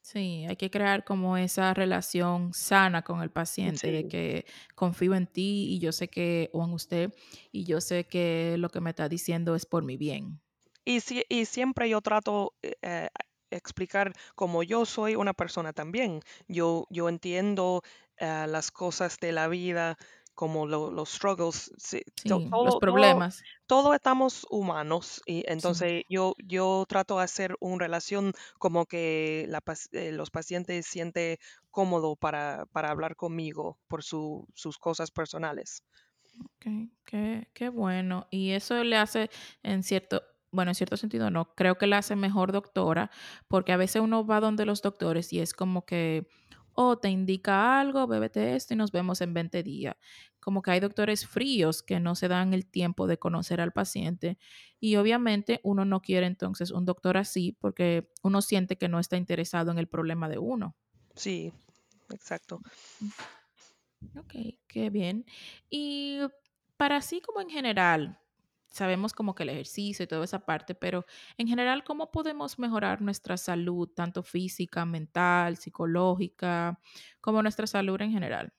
Sí, 0.00 0.46
hay 0.48 0.56
que 0.56 0.70
crear 0.70 1.04
como 1.04 1.36
esa 1.36 1.74
relación 1.74 2.54
sana 2.54 3.02
con 3.02 3.20
el 3.20 3.30
paciente, 3.30 3.90
de 3.92 4.06
que 4.08 4.46
confío 4.74 5.14
en 5.14 5.26
ti 5.26 5.66
y 5.74 5.80
yo 5.80 5.92
sé 5.92 6.08
que, 6.08 6.48
o 6.54 6.64
en 6.64 6.70
usted, 6.72 7.12
y 7.52 7.64
yo 7.64 7.80
sé 7.80 8.06
que 8.06 8.56
lo 8.58 8.70
que 8.70 8.80
me 8.80 8.90
está 8.90 9.08
diciendo 9.08 9.54
es 9.54 9.66
por 9.66 9.84
mi 9.84 9.96
bien. 9.98 10.40
Y, 10.84 11.00
si- 11.00 11.24
y 11.28 11.44
siempre 11.44 11.88
yo 11.88 12.00
trato 12.00 12.54
eh, 12.62 12.74
eh, 12.82 13.08
explicar 13.50 14.12
como 14.34 14.62
yo 14.62 14.84
soy 14.86 15.14
una 15.16 15.34
persona 15.34 15.72
también. 15.72 16.20
Yo, 16.48 16.86
yo 16.90 17.08
entiendo 17.08 17.82
las 18.20 18.70
cosas 18.70 19.18
de 19.20 19.32
la 19.32 19.48
vida, 19.48 19.96
como 20.34 20.66
lo- 20.66 20.90
los 20.90 21.10
struggles. 21.10 21.70
sí, 21.78 22.02
to- 22.26 22.42
Sí, 22.42 22.54
los 22.60 22.76
todo, 22.76 22.80
todo, 22.86 23.24
problemas. 23.26 23.46
todo 23.66 23.94
estamos 23.94 24.46
humanos 24.50 25.20
y 25.26 25.44
Sí, 25.56 25.74
entonces 25.76 26.04
yo, 26.08 26.34
yo 26.44 26.84
trato 26.88 27.18
de 27.18 27.24
hacer 27.24 27.56
una 27.60 27.78
relación 27.84 28.32
como 28.58 28.86
que 28.86 29.46
la 29.48 29.60
eh, 29.92 30.12
los 30.12 30.30
pacientes 30.30 30.86
sienten 30.86 31.36
cómodo 31.70 32.16
para, 32.16 32.66
para 32.72 32.90
hablar 32.90 33.16
conmigo 33.16 33.78
por 33.88 34.02
su- 34.04 34.46
sus 34.54 34.78
cosas 34.78 35.10
personales. 35.10 35.82
ok, 36.44 36.66
qué, 37.04 37.48
qué 37.54 37.68
bueno. 37.68 38.26
Y 38.30 38.50
eso 38.52 38.82
le 38.84 38.96
hace 38.96 39.30
en 39.62 39.82
cierto, 39.82 40.22
bueno, 40.50 40.70
en 40.70 40.74
cierto 40.74 40.96
sentido 40.96 41.30
no, 41.30 41.54
creo 41.54 41.78
que 41.78 41.86
le 41.86 41.96
hace 41.96 42.16
mejor 42.16 42.52
doctora, 42.52 43.10
porque 43.48 43.72
a 43.72 43.76
veces 43.76 44.02
uno 44.02 44.26
va 44.26 44.40
donde 44.40 44.64
los 44.66 44.82
doctores 44.82 45.32
y 45.32 45.40
es 45.40 45.52
como 45.54 45.84
que, 45.84 46.28
oh, 46.80 46.96
te 46.96 47.10
indica 47.10 47.80
algo, 47.80 48.06
bébete 48.06 48.54
esto 48.54 48.72
y 48.72 48.76
nos 48.76 48.92
vemos 48.92 49.20
en 49.20 49.34
20 49.34 49.64
días. 49.64 49.96
Como 50.38 50.62
que 50.62 50.70
hay 50.70 50.78
doctores 50.78 51.26
fríos 51.26 51.82
que 51.82 51.98
no 51.98 52.14
se 52.14 52.28
dan 52.28 52.54
el 52.54 52.66
tiempo 52.66 53.08
de 53.08 53.18
conocer 53.18 53.60
al 53.60 53.72
paciente 53.72 54.38
y 54.78 54.94
obviamente 54.94 55.58
uno 55.64 55.84
no 55.84 56.00
quiere 56.00 56.26
entonces 56.26 56.70
un 56.70 56.84
doctor 56.84 57.16
así 57.16 57.56
porque 57.60 58.08
uno 58.22 58.42
siente 58.42 58.78
que 58.78 58.86
no 58.86 59.00
está 59.00 59.16
interesado 59.16 59.72
en 59.72 59.78
el 59.78 59.88
problema 59.88 60.28
de 60.28 60.38
uno. 60.38 60.76
Sí, 61.16 61.52
exacto. 62.10 62.60
Ok, 64.16 64.34
qué 64.68 64.90
bien. 64.90 65.26
Y 65.68 66.20
para 66.76 66.98
así 66.98 67.20
como 67.20 67.40
en 67.40 67.50
general, 67.50 68.20
sabemos 68.70 69.12
como 69.14 69.34
que 69.34 69.42
el 69.44 69.50
ejercicio 69.50 70.04
y 70.04 70.06
toda 70.08 70.24
esa 70.24 70.44
parte, 70.46 70.74
pero 70.74 71.04
en 71.38 71.48
general, 71.48 71.84
¿cómo 71.84 72.10
podemos 72.10 72.58
mejorar 72.58 73.02
nuestra 73.02 73.36
salud, 73.36 73.88
tanto 73.94 74.22
física, 74.22 74.84
mental, 74.86 75.56
psicológica, 75.56 76.80
como 77.20 77.42
nuestra 77.42 77.66
salud 77.66 78.00
en 78.02 78.12
general? 78.12 78.52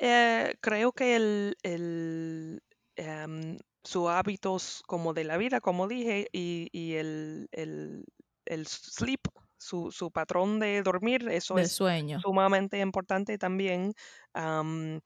Eh, 0.00 0.54
creo 0.60 0.92
que 0.92 1.16
el, 1.16 1.56
el, 1.62 2.62
em, 2.96 3.58
sus 3.84 4.08
hábitos 4.08 4.82
como 4.86 5.14
de 5.14 5.24
la 5.24 5.36
vida, 5.36 5.60
como 5.60 5.86
dije, 5.88 6.26
y, 6.32 6.68
y 6.72 6.94
el, 6.94 7.48
el, 7.52 8.04
el 8.46 8.66
sleep, 8.66 9.20
su, 9.58 9.92
su 9.92 10.10
patrón 10.10 10.58
de 10.60 10.82
dormir, 10.82 11.28
eso 11.30 11.58
De 11.58 11.64
es 11.64 11.68
sueño. 11.68 12.22
sumamente 12.22 12.80
importante 12.80 13.38
también. 13.38 13.92
am, 14.34 15.00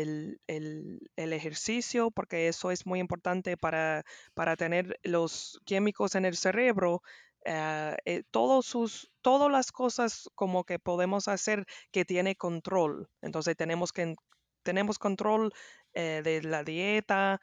el, 0.00 0.40
el- 0.46 1.00
el 1.16 1.32
ejercicio, 1.32 2.10
porque 2.10 2.48
eso 2.48 2.70
es 2.70 2.86
muy 2.86 3.00
importante 3.00 3.56
para, 3.56 4.04
para 4.34 4.56
tener 4.56 4.98
los 5.04 5.60
químicos 5.64 6.14
en 6.14 6.24
el 6.26 6.36
cerebro. 6.36 7.02
eh, 7.44 7.96
eh, 8.04 8.22
todos 8.30 8.66
sus, 8.66 9.10
todas 9.20 9.50
las 9.50 9.72
cosas 9.72 10.28
como 10.36 10.64
que 10.64 10.78
podemos 10.78 11.26
hacer 11.28 11.66
que 11.90 12.04
tiene 12.04 12.36
control. 12.36 13.08
Entonces 13.20 13.56
tenemos 13.56 13.92
que 13.92 14.14
tenemos 14.62 14.98
control 14.98 15.52
eh, 15.94 16.20
de 16.24 16.42
la 16.42 16.62
dieta, 16.64 17.40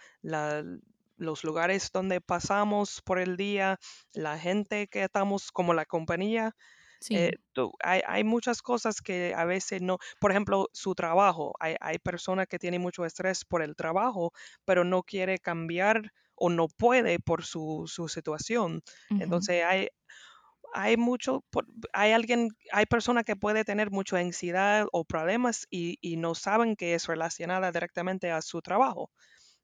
los 1.18 1.44
lugares 1.44 1.92
donde 1.92 2.22
pasamos 2.22 3.02
por 3.02 3.20
el 3.20 3.36
día, 3.38 3.80
la 4.14 4.38
gente 4.40 4.88
que 4.88 5.04
estamos, 5.04 5.52
como 5.52 5.74
la 5.74 5.86
compañía. 5.86 6.56
Eh, 7.12 7.32
Sí, 7.32 7.40
tú- 7.54 7.74
hay, 7.84 8.02
hay 8.08 8.24
muchas 8.24 8.62
cosas 8.62 9.02
que 9.02 9.34
a 9.36 9.46
veces 9.46 9.82
no, 9.82 9.98
por 10.20 10.32
ejemplo, 10.32 10.70
su 10.74 10.96
trabajo. 10.96 11.54
Hay, 11.60 11.76
hay 11.82 11.98
personas 12.00 12.48
que 12.48 12.60
tienen 12.60 12.82
mucho 12.82 13.06
estrés 13.06 13.46
por 13.46 13.62
el 13.64 13.76
trabajo, 13.76 14.32
pero 14.66 14.84
no 14.84 15.04
quiere 15.04 15.40
cambiar 15.40 16.12
o 16.36 16.50
no 16.50 16.68
puede 16.68 17.20
por 17.20 17.44
su, 17.46 17.86
su 17.88 18.08
situación. 18.10 18.82
ujú. 19.10 19.50
Entonces 19.50 19.64
hay, 19.66 19.90
hay 20.74 20.98
mucho, 20.98 21.44
hay 21.94 22.12
alguien, 22.12 22.50
hay 22.72 22.86
personas 22.86 23.24
que 23.26 23.36
puede 23.36 23.64
tener 23.66 23.90
mucha 23.92 24.18
ansiedad 24.18 24.88
o 24.92 25.04
problemas 25.06 25.66
y, 25.70 25.98
y 26.02 26.18
no 26.18 26.36
saben 26.36 26.76
que 26.76 26.94
es 26.96 27.08
relacionada 27.08 27.72
directamente 27.72 28.32
a 28.32 28.42
su 28.42 28.62
trabajo. 28.62 29.12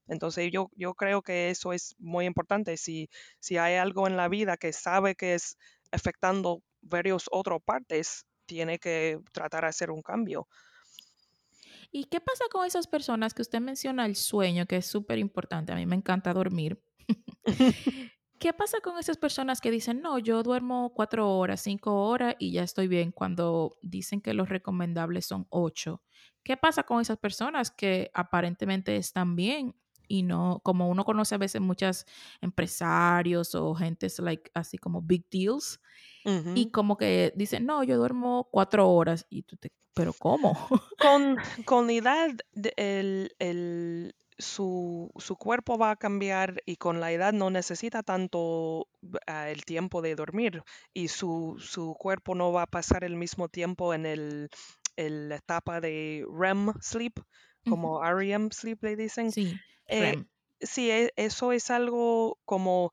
Entonces 0.07 0.51
yo, 0.51 0.69
yo 0.75 0.93
creo 0.95 1.21
que 1.23 1.49
eso 1.51 1.73
es 1.73 1.95
muy 1.99 2.25
importante. 2.25 2.77
Si, 2.77 3.09
si 3.39 3.57
hay 3.57 3.75
algo 3.75 4.07
en 4.07 4.17
la 4.17 4.29
vida 4.29 4.57
que 4.57 4.73
sabe 4.73 5.15
que 5.15 5.35
es 5.35 5.57
afectando 5.91 6.63
varios 6.85 7.25
otras 7.31 7.59
partes, 7.63 8.25
tiene 8.45 8.79
que 8.79 9.19
tratar 9.31 9.63
de 9.63 9.69
hacer 9.69 9.91
un 9.91 10.01
cambio. 10.01 10.47
¿Y 11.91 12.05
qué 12.05 12.19
pasa 12.19 12.45
con 12.51 12.65
esas 12.65 12.87
personas 12.87 13.33
que 13.33 13.41
usted 13.41 13.59
menciona 13.59 14.05
el 14.05 14.15
sueño, 14.15 14.65
que 14.65 14.77
es 14.77 14.85
súper 14.85 15.17
importante? 15.17 15.71
A 15.71 15.75
mí 15.75 15.85
me 15.85 15.95
encanta 15.95 16.33
dormir. 16.33 16.81
¿Qué 18.37 18.51
pasa 18.51 18.79
con 18.83 18.97
esas 18.99 19.17
personas 19.17 19.61
que 19.61 19.71
dicen, 19.71 20.01
no, 20.01 20.19
yo 20.19 20.43
duermo 20.43 20.93
cuatro 20.93 21.37
horas, 21.37 21.61
cinco 21.61 22.03
horas 22.07 22.35
y 22.37 22.51
ya 22.51 22.63
estoy 22.63 22.87
bien, 22.87 23.11
cuando 23.11 23.77
dicen 23.81 24.19
que 24.19 24.33
los 24.33 24.49
recomendables 24.49 25.25
son 25.25 25.47
ocho? 25.49 26.03
¿Qué 26.43 26.57
pasa 26.57 26.83
con 26.83 27.01
esas 27.01 27.17
personas 27.17 27.71
que 27.71 28.11
aparentemente 28.13 28.97
están 28.97 29.35
bien 29.35 29.73
y 30.07 30.23
no, 30.23 30.59
como 30.63 30.89
uno 30.89 31.05
conoce 31.05 31.35
a 31.35 31.39
veces 31.39 31.61
muchos 31.61 32.05
empresarios 32.41 33.55
o 33.55 33.73
gentes 33.73 34.19
like, 34.19 34.51
así 34.53 34.77
como 34.77 35.01
big 35.01 35.27
deals 35.31 35.79
y 36.53 36.67
como 36.71 36.97
que 36.97 37.33
dicen, 37.35 37.65
no, 37.65 37.83
yo 37.83 37.97
duermo 37.97 38.47
cuatro 38.51 38.89
horas 38.89 39.25
y 39.29 39.43
tú 39.43 39.57
te, 39.57 39.71
pero 39.93 40.13
¿cómo? 40.13 40.53
Con, 40.97 41.41
con 41.65 41.87
la 41.87 41.93
edad, 41.93 42.29
el, 42.77 43.35
el- 43.39 44.15
su, 44.37 45.11
su 45.17 45.37
cuerpo 45.37 45.77
va 45.77 45.91
a 45.91 45.95
cambiar 45.95 46.61
y 46.65 46.75
con 46.75 46.99
la 46.99 47.11
edad 47.13 47.31
no 47.31 47.49
necesita 47.49 48.03
tanto 48.03 48.87
ah, 49.27 49.49
el 49.49 49.63
tiempo 49.63 50.01
de 50.01 50.15
dormir 50.15 50.61
y 50.93 51.07
su, 51.07 51.55
su 51.59 51.95
cuerpo 51.97 52.35
no 52.35 52.51
va 52.51 52.63
a 52.63 52.67
pasar 52.67 53.05
el 53.05 53.15
mismo 53.15 53.47
tiempo 53.47 53.93
en 53.93 54.05
el, 54.05 54.49
etapa 54.97 55.79
de 55.79 56.25
REM 56.29 56.73
sleep, 56.81 57.13
como 57.65 58.03
REM 58.03 58.49
sleep 58.51 58.83
le 58.83 58.95
dicen. 58.97 59.31
Sí, 59.31 59.63
Eh, 59.87 60.15
sí, 60.59 60.91
e- 60.91 61.13
eso 61.15 61.51
es 61.53 61.69
algo 61.71 62.37
como 62.45 62.91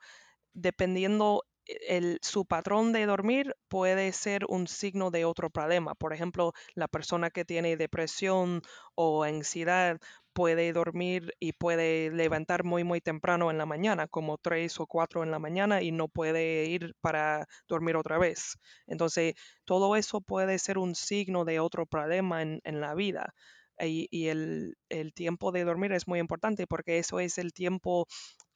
dependiendo 0.55 1.45
el, 1.66 2.18
su 2.22 2.44
patrón 2.44 2.92
de 2.92 3.07
dormir 3.07 3.55
puede 3.68 4.12
ser 4.12 4.44
un 4.48 4.66
signo 4.66 5.11
de 5.11 5.25
otro 5.25 5.51
problema. 5.51 5.94
Por 5.94 6.12
ejemplo, 6.12 6.53
la 6.75 6.88
persona 6.88 7.31
que 7.31 7.44
tiene 7.44 7.77
depresión 7.77 8.62
o 8.94 9.22
ansiedad 9.25 9.98
puede 10.33 10.72
dormir 10.72 11.35
y 11.38 11.53
puede 11.53 12.11
levantar 12.11 12.64
muy, 12.64 12.85
muy 12.85 13.01
temprano 13.01 13.51
en 13.51 13.59
la 13.59 13.66
mañana, 13.66 14.09
como 14.09 14.38
3 14.38 14.81
o 14.81 14.87
4 14.87 15.22
en 15.22 15.31
la 15.31 15.38
mañana 15.38 15.83
y 15.83 15.92
no 15.92 16.09
puede 16.09 16.64
ir 16.66 16.94
para 17.01 17.46
dormir 17.68 17.96
otra 17.96 18.18
vez. 18.18 18.57
Entonces, 18.87 19.35
todo 19.64 19.96
eso 19.96 20.20
puede 20.20 20.59
ser 20.59 20.79
un 20.79 20.94
signo 20.94 21.44
de 21.44 21.61
otro 21.61 21.87
problema 21.87 22.42
en, 22.42 22.61
en 22.64 22.81
la 22.81 22.94
vida. 22.94 23.35
Y, 23.88 24.29
el, 24.29 24.77
el 24.88 25.12
tiempo 25.14 25.53
de 25.53 25.64
dormir 25.64 25.92
es 25.92 26.07
muy 26.09 26.18
importante 26.21 26.66
porque 26.66 26.99
eso 26.99 27.21
es 27.21 27.38
el 27.38 27.53
tiempo 27.53 28.07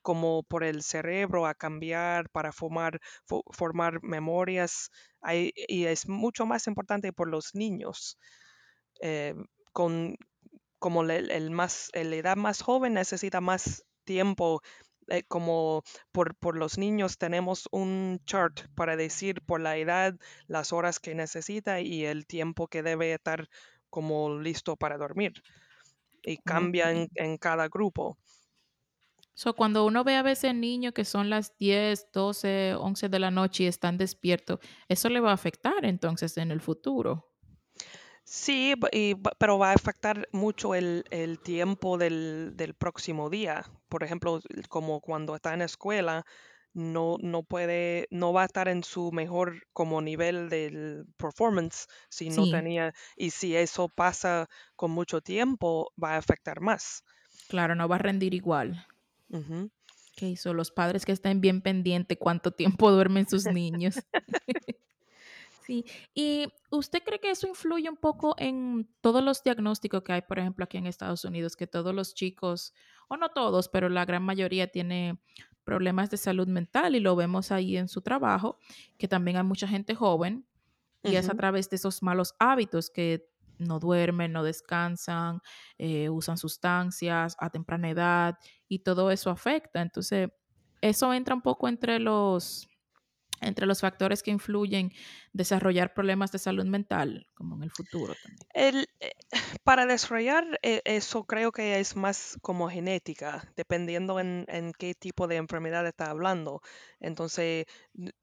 como 0.03 0.43
por 0.45 0.65
el 0.65 0.83
cerebro 0.83 1.47
a 1.47 1.55
cambiar 1.55 2.31
para 2.31 2.53
formar, 2.53 3.01
fo- 3.29 3.43
formar 3.53 4.03
memorias 4.03 4.91
y 5.69 5.85
es 5.87 6.09
mucho 6.09 6.47
más 6.47 6.67
importante 6.69 7.13
por 7.13 7.29
los 7.29 7.55
niños. 7.55 8.19
eh, 9.01 9.35
con, 9.73 10.17
como 10.79 11.03
el 11.05 11.51
más, 11.51 11.91
la 11.95 12.17
edad 12.17 12.37
más 12.37 12.63
joven 12.63 12.95
necesita 12.95 13.41
más 13.41 13.85
tiempo. 14.05 14.63
eh, 15.09 15.25
como 15.29 15.85
por, 16.13 16.35
por 16.37 16.57
los 16.57 16.79
niños 16.79 17.19
tenemos 17.19 17.69
un 17.73 18.21
chart 18.27 18.61
para 18.75 18.97
decir 18.97 19.43
por 19.43 19.61
la 19.61 19.77
edad 19.77 20.15
las 20.49 20.73
horas 20.73 21.01
que 21.01 21.15
necesita 21.15 21.81
y 21.81 22.05
el 22.07 22.27
tiempo 22.27 22.69
que 22.69 22.83
debe 22.83 23.13
estar 23.15 23.49
como 23.97 24.39
listo 24.39 24.77
para 24.77 24.99
dormir. 24.99 25.33
Y 26.23 26.37
cambia 26.37 26.93
en, 26.93 27.09
en 27.15 27.39
cada 27.39 27.67
grupo. 27.69 28.19
So, 29.33 29.55
cuando 29.55 29.87
uno 29.87 30.05
ve 30.05 30.17
a 30.17 30.23
veces 30.23 30.55
niños 30.55 30.93
que 30.93 31.07
son 31.07 31.31
las 31.31 31.57
10, 31.57 32.13
12, 32.13 32.75
11 32.75 33.09
de 33.09 33.19
la 33.19 33.31
noche 33.31 33.65
y 33.65 33.67
están 33.69 33.97
despiertos, 33.97 34.59
eso 34.87 35.09
le 35.09 35.21
va 35.21 35.31
a 35.31 35.35
afectar 35.35 35.87
entonces 35.87 36.37
en 36.37 36.51
el 36.51 36.61
futuro. 36.61 37.33
Sí, 38.25 38.75
y 38.93 39.15
pero 39.39 39.57
va 39.57 39.71
a 39.71 39.75
afectar 39.75 40.29
mucho 40.33 40.75
el, 40.75 41.05
el 41.11 41.41
tiempo 41.41 41.97
del, 41.97 42.53
del 42.55 42.75
próximo 42.75 43.31
día. 43.31 43.65
Por 43.89 44.05
ejemplo, 44.05 44.41
como 44.69 45.01
cuando 45.01 45.35
está 45.35 45.55
en 45.55 45.63
escuela, 45.63 46.27
no, 46.77 47.17
no 47.21 47.43
puede, 47.43 48.07
no 48.11 48.33
va 48.33 48.43
a 48.43 48.47
estar 48.47 48.69
en 48.69 48.85
su 48.85 49.11
mejor 49.13 49.63
como 49.73 50.03
nivel 50.03 50.49
del 50.51 51.07
performance 51.17 51.87
si 52.11 52.31
no 52.31 52.47
Sí, 52.47 52.49
tenía, 52.49 52.93
y 53.17 53.31
si 53.31 53.57
eso 53.57 53.89
pasa 53.89 54.49
con 54.77 54.91
mucho 54.91 55.21
tiempo, 55.23 55.93
va 56.03 56.15
a 56.15 56.19
afectar 56.19 56.61
más. 56.61 57.03
claro, 57.49 57.75
no 57.75 57.89
va 57.89 57.97
a 57.97 57.99
rendir 57.99 58.35
igual. 58.35 58.87
Ujú. 59.31 59.71
Ok, 60.13 60.37
so 60.37 60.55
los 60.55 60.71
padres 60.71 61.05
que 61.05 61.13
estén 61.13 61.41
bien 61.41 61.61
pendientes 61.63 62.17
cuánto 62.19 62.51
tiempo 62.53 62.91
duermen 62.91 63.29
sus 63.29 63.47
niños. 63.47 64.07
Sí, 65.65 65.85
¿y 66.15 66.47
usted 66.71 67.03
cree 67.05 67.19
que 67.19 67.31
eso 67.31 67.49
influye 67.49 67.89
un 67.89 67.97
poco 67.97 68.37
en 68.39 68.89
todos 69.01 69.23
los 69.23 69.43
diagnósticos 69.43 70.03
que 70.03 70.13
hay, 70.13 70.23
por 70.23 70.39
ejemplo, 70.39 70.65
aquí 70.65 70.77
en 70.77 70.87
Estados 70.87 71.25
Unidos, 71.25 71.57
que 71.57 71.67
todos 71.67 71.93
los 71.95 72.15
chicos, 72.15 72.73
o 73.09 73.17
no 73.17 73.31
todos, 73.31 73.69
pero 73.69 73.89
la 73.89 74.05
gran 74.05 74.23
mayoría 74.23 74.69
tiene 74.71 75.19
problemas 75.67 76.09
de 76.09 76.17
salud 76.17 76.49
mental 76.49 76.95
y 76.95 77.01
lo 77.01 77.17
vemos 77.17 77.53
ahí 77.53 77.77
en 77.77 77.89
su 77.89 78.01
trabajo, 78.01 78.59
que 78.97 79.09
también 79.09 79.37
hay 79.37 79.43
mucha 79.43 79.69
gente 79.69 79.95
joven 79.95 80.47
y 81.03 81.17
es 81.17 81.29
a 81.29 81.35
través 81.35 81.69
de 81.69 81.77
esos 81.77 82.03
malos 82.03 82.35
hábitos 82.39 82.89
que 82.89 83.29
no 83.59 83.79
duermen, 83.79 84.33
no 84.33 84.43
descansan, 84.43 85.41
eh, 85.79 86.09
usan 86.09 86.39
sustancias 86.39 87.37
a 87.39 87.51
temprana 87.51 87.91
edad 87.91 88.39
y 88.69 88.81
todo 88.81 89.11
eso 89.11 89.31
afecta. 89.31 89.83
Entonces, 89.83 90.31
eso 90.81 91.13
entra 91.13 91.35
un 91.35 91.43
poco 91.43 91.69
entre 91.69 91.99
los 91.99 92.69
entre 93.41 93.67
los 93.67 93.81
factores 93.81 94.23
que 94.23 94.31
influyen 94.31 94.93
desarrollar 95.33 95.95
problemas 95.95 96.33
de 96.33 96.39
salud 96.39 96.65
mental, 96.65 97.27
como 97.35 97.57
en 97.57 97.65
el 97.65 97.71
futuro 97.71 98.15
también. 98.23 98.47
El, 98.55 98.89
eh, 99.01 99.13
para 99.65 99.87
desarrollar 99.87 100.59
eh, 100.63 100.83
eso 100.85 101.25
creo 101.25 101.53
que 101.53 101.79
es 101.79 101.97
más 101.97 102.39
como 102.43 102.69
genética, 102.69 103.53
dependiendo 103.57 104.21
en, 104.21 104.47
en 104.49 104.73
qué 104.73 104.95
tipo 104.95 105.27
de 105.27 105.37
enfermedad 105.37 105.87
está 105.87 106.11
hablando. 106.11 106.63
Entonces, 107.01 107.67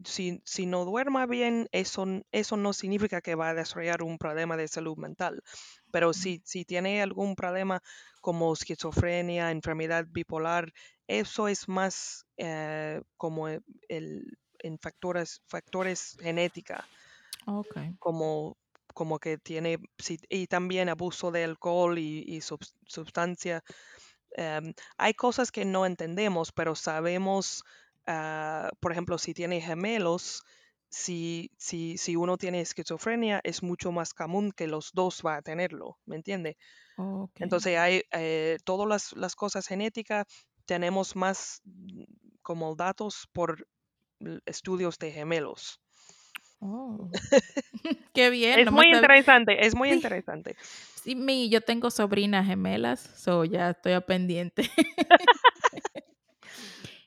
si, 0.03 0.41
si 0.45 0.65
no 0.65 0.85
duerma 0.85 1.25
bien, 1.25 1.67
eso, 1.71 2.05
eso 2.31 2.57
no 2.57 2.73
significa 2.73 3.21
que 3.21 3.35
va 3.35 3.49
a 3.49 3.53
desarrollar 3.53 4.03
un 4.03 4.17
problema 4.17 4.57
de 4.57 4.67
salud 4.67 4.97
mental. 4.97 5.43
Pero 5.91 6.13
si, 6.13 6.41
si 6.43 6.65
tiene 6.65 7.01
algún 7.01 7.35
problema 7.35 7.81
como 8.21 8.53
esquizofrenia, 8.53 9.51
enfermedad 9.51 10.05
bipolar, 10.09 10.73
eso 11.07 11.47
es 11.47 11.67
más 11.67 12.25
eh, 12.37 13.01
como 13.17 13.47
el, 13.47 14.37
en 14.63 14.79
factores, 14.79 15.41
factores 15.47 16.17
genética 16.19 16.89
como, 17.99 18.57
como 18.93 19.19
que 19.19 19.37
tiene, 19.37 19.77
y 20.29 20.47
también 20.47 20.89
abuso 20.89 21.31
de 21.31 21.43
alcohol 21.43 21.97
y, 21.99 22.23
y 22.27 22.37
subs- 22.41 22.75
sustancia. 22.85 23.63
em, 24.37 24.73
hay 24.97 25.13
cosas 25.15 25.51
que 25.51 25.65
no 25.65 25.85
entendemos, 25.85 26.51
pero 26.53 26.75
sabemos, 26.75 27.63
ah, 28.07 28.71
por 28.81 28.91
ejemplo, 28.91 29.17
si 29.19 29.33
tiene 29.33 29.61
gemelos, 29.61 30.43
si, 30.89 31.51
si, 31.57 31.97
si 31.97 32.15
uno 32.17 32.37
tiene 32.37 32.61
esquizofrenia, 32.61 33.41
es 33.43 33.63
mucho 33.63 33.91
más 33.91 34.13
común 34.13 34.51
que 34.53 34.67
los 34.67 34.91
dos 34.93 35.23
va 35.25 35.37
a 35.37 35.41
tenerlo, 35.43 35.99
¿me 36.05 36.17
entiende? 36.17 36.57
Entonces 37.39 37.77
hay 37.77 38.03
eh, 38.11 38.57
todas 38.63 38.87
las, 38.87 39.13
las 39.13 39.35
cosas 39.35 39.67
genéticas, 39.67 40.25
tenemos 40.65 41.15
más 41.15 41.61
mm, 41.65 42.03
como 42.41 42.75
datos 42.75 43.27
por 43.33 43.67
estudios 44.45 44.97
de 44.99 45.11
gemelos. 45.11 45.79
Oh, 46.59 47.09
qué 48.13 48.29
bien, 48.29 48.59
Es 48.59 48.65
no 48.67 48.71
muy 48.71 48.85
interesante, 48.87 49.65
es 49.65 49.75
muy 49.75 49.89
Sí, 49.89 49.95
interesante. 49.95 50.55
sí, 51.03 51.15
mi, 51.15 51.49
yo 51.49 51.61
tengo 51.61 51.89
sobrinas 51.91 52.45
gemelas, 52.47 52.99
so 53.17 53.43
ya 53.43 53.71
estoy 53.71 53.93
a 53.93 54.01
pendiente. 54.01 54.69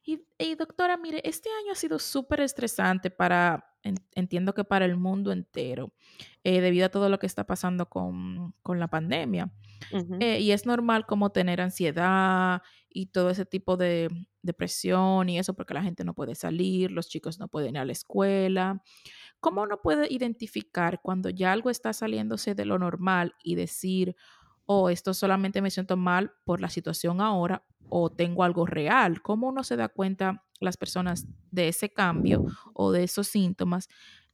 Y, 0.08 0.24
y, 0.38 0.54
doctora, 0.54 0.96
mire, 0.96 1.20
este 1.24 1.48
año 1.62 1.72
ha 1.72 1.74
sido 1.74 1.98
súper 1.98 2.40
estresante 2.40 3.10
para, 3.10 3.74
en- 3.82 3.96
entiendo 4.14 4.54
que 4.54 4.62
para 4.62 4.84
el 4.84 4.96
mundo 4.96 5.32
entero, 5.32 5.92
eh, 6.44 6.60
debido 6.60 6.86
a 6.86 6.90
todo 6.90 7.08
lo 7.08 7.18
que 7.18 7.26
está 7.26 7.44
pasando 7.44 7.88
con, 7.88 8.54
con 8.62 8.78
la 8.78 8.86
pandemia. 8.86 9.50
Eh, 10.20 10.38
y 10.40 10.52
es 10.52 10.64
normal 10.64 11.06
como 11.06 11.30
tener 11.30 11.60
ansiedad 11.60 12.62
y 12.96 13.04
todo 13.08 13.28
ese 13.28 13.44
tipo 13.44 13.76
de 13.76 14.08
depresión 14.40 15.28
y 15.28 15.38
eso 15.38 15.52
porque 15.52 15.74
la 15.74 15.82
gente 15.82 16.02
no 16.02 16.14
puede 16.14 16.34
salir, 16.34 16.90
los 16.90 17.10
chicos 17.10 17.38
no 17.38 17.46
pueden 17.46 17.74
ir 17.74 17.80
a 17.80 17.84
la 17.84 17.92
escuela. 17.92 18.82
¿Cómo 19.38 19.60
uno 19.60 19.82
puede 19.82 20.10
identificar 20.10 21.00
cuando 21.02 21.28
ya 21.28 21.52
algo 21.52 21.68
está 21.68 21.92
saliéndose 21.92 22.54
de 22.54 22.64
lo 22.64 22.78
normal 22.78 23.34
y 23.44 23.54
decir, 23.54 24.16
oh, 24.64 24.88
esto 24.88 25.12
solamente 25.12 25.60
me 25.60 25.70
siento 25.70 25.98
mal 25.98 26.32
por 26.44 26.62
la 26.62 26.70
situación 26.70 27.20
ahora 27.20 27.66
o 27.90 28.10
tengo 28.10 28.44
algo 28.44 28.64
real? 28.64 29.20
¿Cómo 29.20 29.48
uno 29.48 29.62
se 29.62 29.76
da 29.76 29.90
cuenta 29.90 30.46
las 30.58 30.78
personas 30.78 31.26
de 31.50 31.68
ese 31.68 31.90
cambio 31.90 32.46
o 32.72 32.92
de 32.92 33.04
esos 33.04 33.28
síntomas 33.28 33.88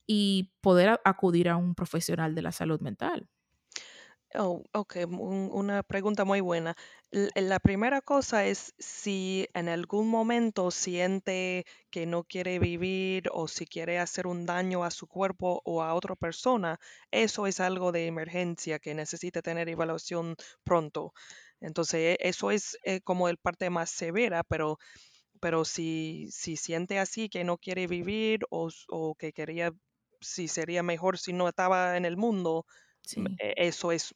y 0.06 0.52
poder 0.60 1.00
acudir 1.04 1.48
a 1.48 1.56
un 1.56 1.74
profesional 1.74 2.36
de 2.36 2.42
la 2.42 2.52
salud 2.52 2.80
mental? 2.80 3.28
Oh, 4.34 4.64
ok, 4.72 4.96
un- 5.08 5.50
una 5.52 5.82
pregunta 5.82 6.24
muy 6.24 6.40
buena. 6.40 6.74
L- 7.10 7.30
La 7.34 7.58
primera 7.58 8.00
cosa 8.00 8.46
es 8.46 8.74
si 8.78 9.46
en 9.52 9.68
algún 9.68 10.08
momento 10.08 10.70
siente 10.70 11.66
que 11.90 12.06
no 12.06 12.24
quiere 12.24 12.58
vivir 12.58 13.28
o 13.32 13.46
si 13.46 13.66
quiere 13.66 13.98
hacer 13.98 14.26
un 14.26 14.46
daño 14.46 14.84
a 14.84 14.90
su 14.90 15.06
cuerpo 15.06 15.60
o 15.66 15.82
a 15.82 15.92
otra 15.94 16.14
persona, 16.16 16.80
eso 17.10 17.46
es 17.46 17.60
algo 17.60 17.92
de 17.92 18.06
emergencia 18.06 18.78
que 18.78 18.94
necesita 18.94 19.42
tener 19.42 19.68
evaluación 19.68 20.36
pronto. 20.64 21.12
Entonces, 21.60 22.16
e- 22.18 22.28
eso 22.28 22.50
es 22.50 22.78
eh, 22.84 23.00
como 23.02 23.28
el 23.28 23.36
parte 23.36 23.68
más 23.70 23.90
severa, 23.90 24.42
pero 24.44 24.78
pero 25.40 25.64
si, 25.64 26.28
si 26.30 26.56
siente 26.56 26.98
así 26.98 27.28
que 27.28 27.44
no 27.44 27.58
quiere 27.58 27.86
vivir 27.86 28.40
o, 28.50 28.70
o 28.88 29.14
que 29.16 29.32
quería, 29.32 29.72
si 30.20 30.46
sería 30.48 30.82
mejor 30.82 31.18
si 31.18 31.32
no 31.32 31.48
estaba 31.48 31.96
en 31.96 32.04
el 32.04 32.16
mundo, 32.16 32.64
Sí, 33.02 33.38
e- 33.38 33.54
eso 33.56 33.92
es 33.92 34.12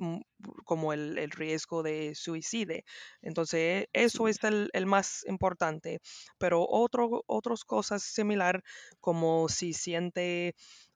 como 0.64 0.92
el, 0.92 1.18
el 1.18 1.30
riesgo 1.30 1.82
de 1.82 2.14
suicidio. 2.14 2.82
Entonces, 3.22 3.86
eso 3.92 4.28
sí, 4.28 4.28
es 4.28 4.42
el, 4.44 4.70
el 4.72 4.86
más 4.86 5.24
importante. 5.26 6.00
Pero 6.38 6.66
otro, 6.68 7.22
otras 7.26 7.64
cosas 7.64 8.02
similar, 8.02 8.62
como 9.00 9.48
si 9.48 9.72
siente 9.72 10.54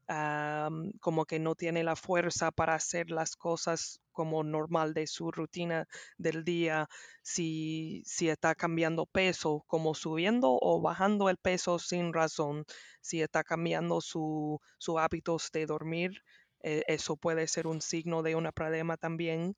ah, 0.09 0.69
como 1.01 1.25
que 1.27 1.39
no 1.39 1.55
tiene 1.55 1.85
la 1.85 1.97
fuerza 1.97 2.51
para 2.51 2.75
hacer 2.75 3.11
las 3.11 3.37
cosas 3.37 4.01
como 4.13 4.43
normal 4.45 4.93
de 4.93 5.07
su 5.07 5.31
rutina 5.31 5.87
del 6.19 6.45
día, 6.45 6.89
si, 7.23 8.03
si 8.05 8.29
está 8.29 8.55
cambiando 8.55 9.07
peso, 9.07 9.65
como 9.67 9.95
subiendo 9.95 10.59
o 10.61 10.81
bajando 10.83 11.31
el 11.31 11.37
peso 11.39 11.79
sin 11.79 12.13
razón, 12.13 12.65
si 13.01 13.23
está 13.23 13.45
cambiando 13.45 14.01
su, 14.01 14.59
su 14.79 14.99
hábitos 14.99 15.51
de 15.53 15.67
dormir, 15.67 16.23
eh, 16.63 16.83
eso 16.89 17.17
puede 17.17 17.47
ser 17.49 17.67
un 17.67 17.81
signo 17.83 18.23
de 18.23 18.35
un 18.37 18.51
problema 18.55 18.97
también. 18.97 19.57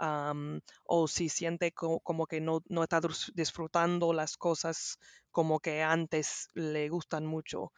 am, 0.00 0.60
o 0.84 1.06
si 1.08 1.28
siente 1.28 1.72
co- 1.72 2.00
como 2.00 2.26
que 2.26 2.40
no, 2.40 2.62
no 2.68 2.82
está 2.82 3.00
dis- 3.00 3.32
disfrutando 3.34 4.12
las 4.12 4.36
cosas 4.36 4.98
como 5.30 5.60
que 5.60 5.82
antes 5.82 6.48
le 6.54 6.88
gustan 6.88 7.26
mucho. 7.26 7.72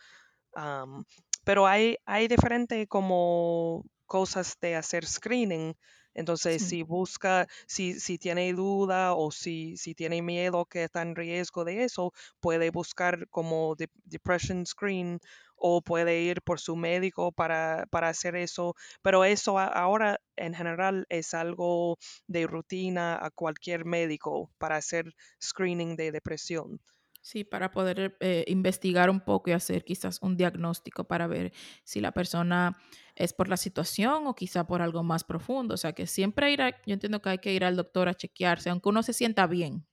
Pero 1.44 1.66
hay, 1.66 1.96
hay 2.06 2.28
diferentes 2.28 2.86
como 2.88 3.84
cosas 4.06 4.56
de 4.60 4.76
hacer 4.76 5.06
screening 5.06 5.74
Entonces, 6.14 6.62
Sí. 6.62 6.62
si 6.62 6.82
busca, 6.82 7.46
si, 7.66 7.98
si 7.98 8.18
tiene 8.18 8.52
duda 8.52 9.14
o 9.14 9.30
si, 9.32 9.76
si 9.76 9.94
tiene 9.94 10.22
miedo 10.22 10.64
que 10.66 10.84
está 10.84 11.02
en 11.02 11.16
riesgo 11.16 11.64
de 11.64 11.82
eso, 11.84 12.12
puede 12.40 12.70
buscar 12.70 13.28
como 13.30 13.74
de- 13.76 13.90
depression 14.04 14.64
screen 14.66 15.18
o 15.56 15.82
puede 15.82 16.20
ir 16.22 16.42
por 16.42 16.60
su 16.60 16.76
médico 16.76 17.32
para, 17.32 17.86
para 17.90 18.08
hacer 18.08 18.36
eso. 18.36 18.74
Pero 19.02 19.24
eso 19.24 19.58
a- 19.58 19.66
ahora 19.66 20.18
en 20.36 20.54
general 20.54 21.06
es 21.08 21.34
algo 21.34 21.96
de 22.26 22.46
rutina 22.46 23.16
a 23.24 23.30
cualquier 23.30 23.84
médico 23.84 24.50
para 24.58 24.76
hacer 24.76 25.12
screening 25.42 25.96
de 25.96 26.12
depresión. 26.12 26.80
Sí, 27.22 27.42
para 27.42 27.70
poder 27.70 28.16
eh, 28.20 28.44
investigar 28.48 29.08
un 29.08 29.20
poco 29.20 29.48
y 29.48 29.54
hacer 29.54 29.84
quizás 29.84 30.18
un 30.20 30.36
diagnóstico 30.36 31.04
para 31.04 31.26
ver 31.26 31.54
si 31.82 32.00
la 32.02 32.12
persona 32.12 32.76
es 33.14 33.32
por 33.32 33.48
la 33.48 33.56
situación 33.56 34.26
o 34.26 34.34
quizá 34.34 34.66
por 34.66 34.82
algo 34.82 35.02
más 35.02 35.24
profundo. 35.24 35.72
O 35.74 35.78
sea, 35.78 35.94
que 35.94 36.06
siempre 36.06 36.52
ir 36.52 36.60
a, 36.60 36.70
yo 36.84 36.92
entiendo 36.92 37.22
que 37.22 37.30
hay 37.30 37.38
que 37.38 37.54
ir 37.54 37.64
al 37.64 37.76
doctor 37.76 38.08
a 38.10 38.14
chequearse, 38.14 38.68
aunque 38.68 38.90
uno 38.90 39.02
se 39.02 39.14
sienta 39.14 39.46
bien, 39.46 39.86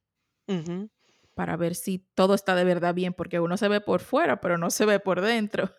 para 1.34 1.58
ver 1.58 1.76
si 1.76 2.00
todo 2.16 2.34
está 2.36 2.56
de 2.56 2.64
verdad 2.64 2.94
bien, 2.94 3.14
porque 3.14 3.40
uno 3.40 3.58
se 3.58 3.68
ve 3.68 3.82
por 3.82 4.02
fuera, 4.02 4.42
pero 4.42 4.58
no 4.58 4.70
se 4.72 4.86
ve 4.86 5.00
por 5.00 5.22
dentro. 5.22 5.72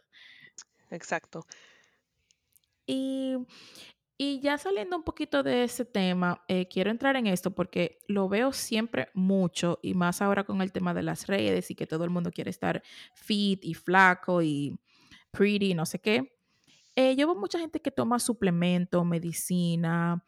exacto. 0.91 1.47
Y, 2.87 3.37
y 4.19 4.41
ya 4.41 4.59
saliendo 4.59 4.97
un 4.97 5.05
poquito 5.05 5.43
de 5.43 5.65
ese 5.65 5.85
tema, 5.85 6.45
eh, 6.49 6.69
quiero 6.69 6.91
entrar 6.91 7.17
en 7.17 7.27
esto 7.27 7.53
porque 7.55 7.99
lo 8.09 8.29
veo 8.29 8.53
siempre 8.53 9.09
mucho 9.15 9.79
y 9.83 9.95
más 9.95 10.23
ahora 10.23 10.45
con 10.45 10.63
el 10.63 10.73
tema 10.73 10.95
de 10.95 11.03
las 11.03 11.27
redes 11.27 11.71
y 11.71 11.75
que 11.75 11.87
todo 11.87 12.05
el 12.05 12.11
mundo 12.11 12.31
quiere 12.33 12.51
estar 12.51 12.83
fit 13.15 13.65
y 13.65 13.75
flaco 13.75 14.43
y 14.43 14.79
pretty, 15.31 15.75
no 15.75 15.87
sé 15.87 16.01
qué. 16.01 16.39
Eh, 16.97 17.17
yo 17.17 17.27
veo 17.29 17.37
mucha 17.37 17.59
gente 17.59 17.81
que 17.81 17.91
toma 17.91 18.19
suplemento, 18.19 19.05
medicina 19.05 20.25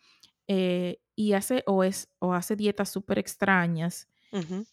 eh, 0.49 1.01
y 1.17 1.35
hace 1.35 1.65
o, 1.67 1.85
es, 1.85 2.11
o 2.21 2.35
hace 2.35 2.57
dietas 2.57 2.91
súper 2.91 3.19
extrañas 3.19 4.09
Ujú. 4.33 4.67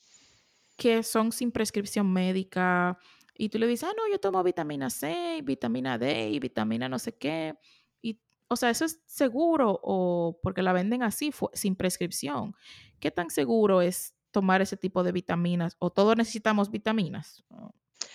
Que 0.76 1.04
son 1.04 1.32
sin 1.32 1.52
prescripción 1.52 2.12
médica 2.12 2.98
y 3.36 3.50
tú 3.50 3.60
le 3.60 3.68
dices, 3.68 3.90
ah, 3.90 3.94
no, 3.96 4.08
yo 4.12 4.20
tomo 4.20 4.44
vitamina 4.44 4.90
C, 4.90 5.42
vitamina 5.44 5.98
D 5.98 6.30
y 6.30 6.40
vitamina 6.40 6.90
no 6.90 7.00
sé 7.00 7.16
qué. 7.18 7.56
Y, 8.02 8.20
o 8.48 8.56
sea, 8.56 8.70
¿eso 8.70 8.86
es 8.86 9.02
seguro 9.06 9.80
o 9.84 10.40
porque 10.44 10.62
la 10.62 10.74
venden 10.74 11.04
así, 11.04 11.32
sin 11.54 11.76
prescripción? 11.76 12.56
¿Qué 13.00 13.10
tan 13.12 13.30
seguro 13.30 13.82
es 13.82 14.14
tomar 14.32 14.62
ese 14.62 14.78
tipo 14.78 15.04
de 15.04 15.12
vitaminas 15.12 15.76
o 15.80 15.90
todos 15.92 16.16
necesitamos 16.18 16.70
vitaminas 16.72 17.44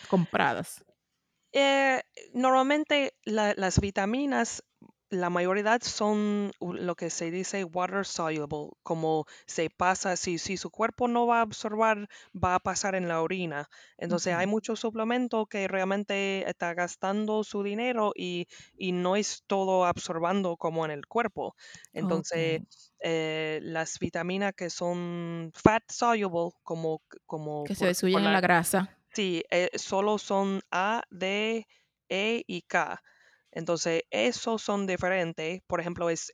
compradas? 0.08 0.84
Eh, 1.52 2.02
normalmente 2.34 3.14
la- 3.24 3.54
las 3.56 3.80
vitaminas, 3.80 4.62
la 5.10 5.30
mayoría 5.30 5.78
son 5.80 6.50
lo 6.60 6.94
que 6.96 7.10
se 7.10 7.30
dice 7.30 7.64
water 7.64 8.04
soluble, 8.04 8.70
como 8.82 9.24
se 9.46 9.70
pasa, 9.70 10.16
si, 10.16 10.38
si 10.38 10.56
su 10.56 10.70
cuerpo 10.70 11.08
no 11.08 11.26
va 11.26 11.38
a 11.38 11.42
absorber, 11.42 12.08
va 12.34 12.56
a 12.56 12.60
pasar 12.60 12.94
en 12.94 13.08
la 13.08 13.22
orina. 13.22 13.68
Entonces 13.98 14.34
hay 14.34 14.46
muchos 14.46 14.80
suplementos 14.80 15.46
que 15.48 15.68
realmente 15.68 16.48
está 16.48 16.74
gastando 16.74 17.44
su 17.44 17.62
dinero 17.62 18.12
y, 18.16 18.46
y 18.76 18.92
no 18.92 19.16
es 19.16 19.44
todo 19.46 19.84
absorbando 19.86 20.56
como 20.56 20.84
en 20.84 20.90
el 20.90 21.06
cuerpo. 21.06 21.54
Entonces 21.92 22.62
eh, 23.00 23.60
las 23.62 23.98
vitaminas 23.98 24.54
que 24.54 24.70
son 24.70 25.52
fat 25.54 25.84
soluble, 25.90 26.50
como, 26.62 27.02
como 27.26 27.64
que 27.64 27.74
se 27.74 27.94
por, 28.10 28.20
en 28.20 28.24
la 28.24 28.32
la 28.32 28.40
grasa. 28.40 28.98
Sí, 29.12 29.42
eh, 29.50 29.70
solo 29.74 30.18
son 30.18 30.60
A, 30.70 31.02
D, 31.10 31.66
E 32.08 32.44
y 32.46 32.62
K. 32.62 33.02
Entonces, 33.56 34.02
esos 34.10 34.60
son 34.60 34.86
diferentes. 34.86 35.62
Por 35.66 35.80
ejemplo, 35.80 36.10
es, 36.10 36.30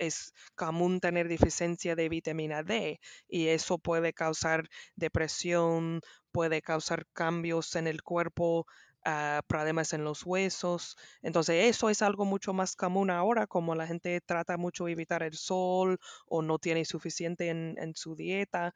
común 0.57 0.99
tener 0.99 1.29
deficiencia 1.29 1.95
de 1.95 2.09
vitamina 2.09 2.65
D 2.65 2.99
y 3.29 3.47
eso 3.47 3.79
puede 3.79 4.13
causar 4.13 4.69
depresión, 4.97 6.01
puede 6.33 6.63
causar 6.63 7.07
cambios 7.13 7.77
en 7.77 7.87
el 7.87 8.03
cuerpo, 8.03 8.67
ah, 9.05 9.41
problemas 9.47 9.93
en 9.93 10.03
los 10.03 10.27
huesos. 10.27 10.97
Entonces, 11.23 11.67
eso 11.67 11.91
es 11.91 12.03
algo 12.03 12.25
mucho 12.25 12.53
más 12.55 12.75
común 12.75 13.09
ahora, 13.09 13.47
como 13.47 13.77
la 13.77 13.87
gente 13.87 14.21
trata 14.21 14.57
mucho 14.57 14.87
de 14.87 14.93
evitar 14.93 15.23
el 15.23 15.35
sol 15.35 15.99
o 16.27 16.43
no 16.43 16.59
tiene 16.59 16.85
suficiente 16.85 17.51
en, 17.51 17.95
su 17.95 18.17
dieta. 18.17 18.75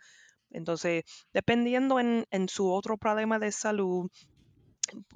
Entonces, 0.51 1.03
dependiendo 1.33 1.99
en, 1.99 2.27
en 2.31 2.49
su 2.49 2.73
otro 2.73 2.97
problema 2.97 3.41
de 3.41 3.51
salud, 3.51 4.09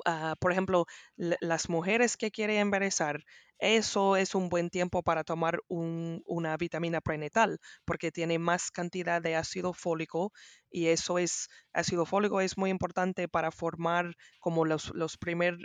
ah, 0.05 0.37
por 0.41 0.53
ejemplo, 0.53 0.87
la- 1.17 1.37
las 1.41 1.69
mujeres 1.69 2.17
que 2.17 2.31
quieren 2.31 2.59
embarazar, 2.59 3.23
eso 3.59 4.17
es 4.17 4.35
un 4.35 4.49
buen 4.49 4.71
tiempo 4.71 5.03
para 5.03 5.25
tomar 5.25 5.61
un- 5.69 6.23
una 6.27 6.57
vitamina 6.57 7.01
prenatal 7.01 7.59
porque 7.85 8.11
tiene 8.13 8.39
más 8.39 8.71
cantidad 8.71 9.21
de 9.23 9.37
ácido 9.37 9.73
fólico 9.75 10.33
y 10.71 10.87
eso 10.89 11.19
es, 11.19 11.49
ácido 11.73 12.07
fólico 12.07 12.41
es 12.41 12.57
muy 12.57 12.71
importante 12.71 13.29
para 13.29 13.51
formar 13.51 14.15
como 14.39 14.65
los, 14.65 14.91
los 14.95 15.17
primeros 15.19 15.61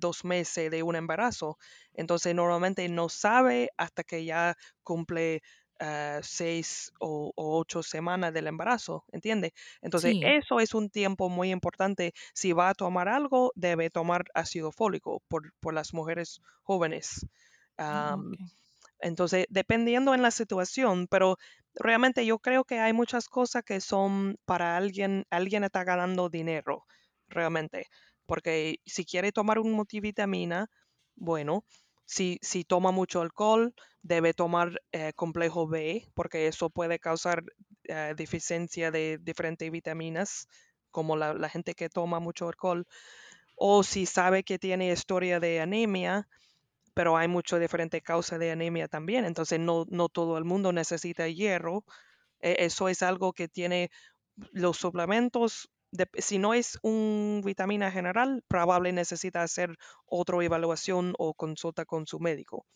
dos 0.00 0.24
meses 0.24 0.70
de 0.70 0.82
un 0.82 0.96
embarazo. 0.96 1.58
Entonces, 1.92 2.34
normalmente 2.34 2.88
no 2.88 3.08
sabe 3.08 3.70
hasta 3.76 4.04
que 4.04 4.24
ya 4.24 4.54
cumple 4.82 5.42
ah, 5.80 6.20
seis 6.22 6.92
o, 7.00 7.32
o 7.36 7.58
ocho 7.58 7.82
semanas 7.82 8.32
del 8.34 8.46
embarazo, 8.46 9.04
¿entiende? 9.12 9.52
Entonces, 9.82 10.14
Sí, 10.14 10.20
eso 10.20 10.60
es 10.60 10.74
un 10.74 10.90
tiempo 10.90 11.28
muy 11.28 11.50
importante 11.50 12.12
si 12.34 12.52
va 12.52 12.70
a 12.70 12.74
tomar 12.74 13.08
algo, 13.08 13.52
debe 13.54 13.90
tomar 13.90 14.24
ácido 14.34 14.72
fólico 14.72 15.22
por, 15.28 15.52
por 15.60 15.74
las 15.74 15.94
mujeres 15.94 16.40
jóvenes. 16.62 17.26
Am, 17.78 18.36
entonces, 19.00 19.46
dependiendo 19.50 20.14
en 20.14 20.22
la 20.22 20.30
situación, 20.30 21.06
pero 21.08 21.36
realmente 21.74 22.24
yo 22.26 22.38
creo 22.38 22.64
que 22.64 22.78
hay 22.80 22.92
muchas 22.92 23.28
cosas 23.28 23.62
que 23.64 23.80
son 23.80 24.36
para 24.46 24.76
alguien, 24.76 25.24
alguien 25.30 25.64
está 25.64 25.84
ganando 25.84 26.28
dinero, 26.30 26.84
realmente. 27.28 27.86
Porque 28.26 28.76
si 28.86 29.04
quiere 29.04 29.32
tomar 29.32 29.58
un 29.58 29.72
multivitamina, 29.72 30.68
bueno, 31.14 31.64
si, 32.06 32.38
si 32.42 32.64
toma 32.64 32.92
mucho 32.92 33.20
alcohol, 33.20 33.74
debe 34.02 34.34
tomar 34.34 34.80
eh, 34.92 35.12
complejo 35.14 35.66
B, 35.68 36.08
porque 36.14 36.46
eso 36.46 36.70
puede 36.70 36.98
causar 36.98 37.44
eh, 37.84 38.14
deficiencia 38.16 38.90
de 38.90 39.18
diferentes 39.20 39.70
vitaminas, 39.70 40.48
como 40.90 41.16
la, 41.16 41.48
gente 41.48 41.74
que 41.74 41.88
toma 41.90 42.20
mucho 42.20 42.48
alcohol. 42.48 42.86
O 43.56 43.82
si 43.82 44.06
sabe 44.06 44.44
que 44.44 44.58
tiene 44.58 44.92
historia 44.92 45.40
de 45.40 45.60
anemia, 45.60 46.28
pero 46.94 47.16
hay 47.16 47.28
mucho 47.28 47.58
diferente 47.58 48.00
causa 48.02 48.38
de 48.38 48.50
anemia 48.52 48.88
también, 48.88 49.24
entonces 49.24 49.60
no, 49.60 49.84
no 49.90 50.08
todo 50.08 50.38
el 50.38 50.44
mundo 50.44 50.72
necesita 50.72 51.28
hierro. 51.28 51.84
E- 52.40 52.56
Eso 52.60 52.88
es 52.88 53.02
algo 53.02 53.32
que 53.34 53.48
tiene 53.48 53.90
los 54.52 54.78
suplementos. 54.78 55.70
De- 55.92 56.08
si 56.18 56.38
no 56.38 56.54
es 56.54 56.78
un 56.82 57.42
vitamina 57.44 57.90
general, 57.90 58.44
probable 58.48 58.92
necesita 58.92 59.42
hacer 59.42 59.76
otra 60.06 60.42
evaluación 60.44 61.14
o 61.18 61.34
consulta 61.34 61.84
con 61.84 62.06
su 62.06 62.20
médico. 62.20 62.66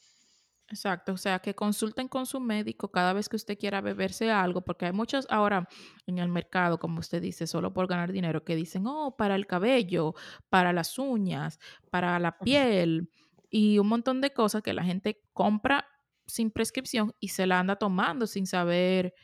exacto. 0.68 1.12
O 1.12 1.16
sea, 1.16 1.40
que 1.40 1.54
consulten 1.54 2.08
con 2.08 2.26
su 2.26 2.40
médico 2.40 2.90
cada 2.90 3.12
vez 3.12 3.28
que 3.28 3.36
usted 3.36 3.58
quiera 3.58 3.80
beberse 3.80 4.30
algo, 4.30 4.62
porque 4.62 4.86
hay 4.86 4.92
muchos 4.92 5.26
ahora 5.30 5.68
en 6.06 6.18
el 6.18 6.28
mercado, 6.28 6.78
como 6.78 7.00
usted 7.00 7.20
dice, 7.22 7.46
solo 7.46 7.72
por 7.72 7.86
ganar 7.88 8.12
dinero, 8.12 8.44
que 8.44 8.56
dicen, 8.56 8.86
oh, 8.86 9.16
para 9.16 9.34
el 9.34 9.46
cabello, 9.46 10.14
para 10.48 10.72
las 10.72 10.98
uñas, 10.98 11.58
para 11.90 12.18
la 12.18 12.42
piel 12.42 13.10
y 13.50 13.78
un 13.78 13.88
montón 13.88 14.20
de 14.20 14.32
cosas 14.32 14.62
que 14.62 14.72
la 14.74 14.84
gente 14.84 15.22
compra 15.32 15.86
sin 16.26 16.50
prescripción 16.52 17.12
y 17.18 17.28
se 17.28 17.46
la 17.46 17.58
anda 17.58 17.74
tomando 17.76 18.26
sin 18.28 18.46
saber 18.46 19.14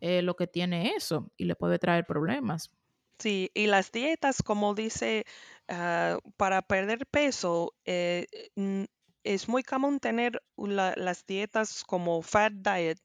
eh, 0.00 0.22
lo 0.22 0.36
que 0.36 0.46
tiene 0.46 0.94
eso 0.96 1.32
y 1.36 1.44
le 1.46 1.56
puede 1.56 1.78
traer 1.78 2.04
problemas. 2.06 2.70
Sí, 3.20 3.50
y 3.54 3.66
las 3.66 3.92
dietas, 3.92 4.42
como 4.42 4.74
dice, 4.74 5.24
ah, 5.68 6.18
para 6.38 6.62
perder 6.62 7.06
peso, 7.06 7.74
eh, 7.84 8.26
mm, 8.56 8.84
es 9.24 9.46
muy 9.48 9.62
común 9.62 10.00
tener 10.00 10.42
la- 10.56 10.94
las 10.96 11.26
dietas 11.26 11.84
como 11.84 12.22
fat 12.22 12.52
diet, 12.54 12.98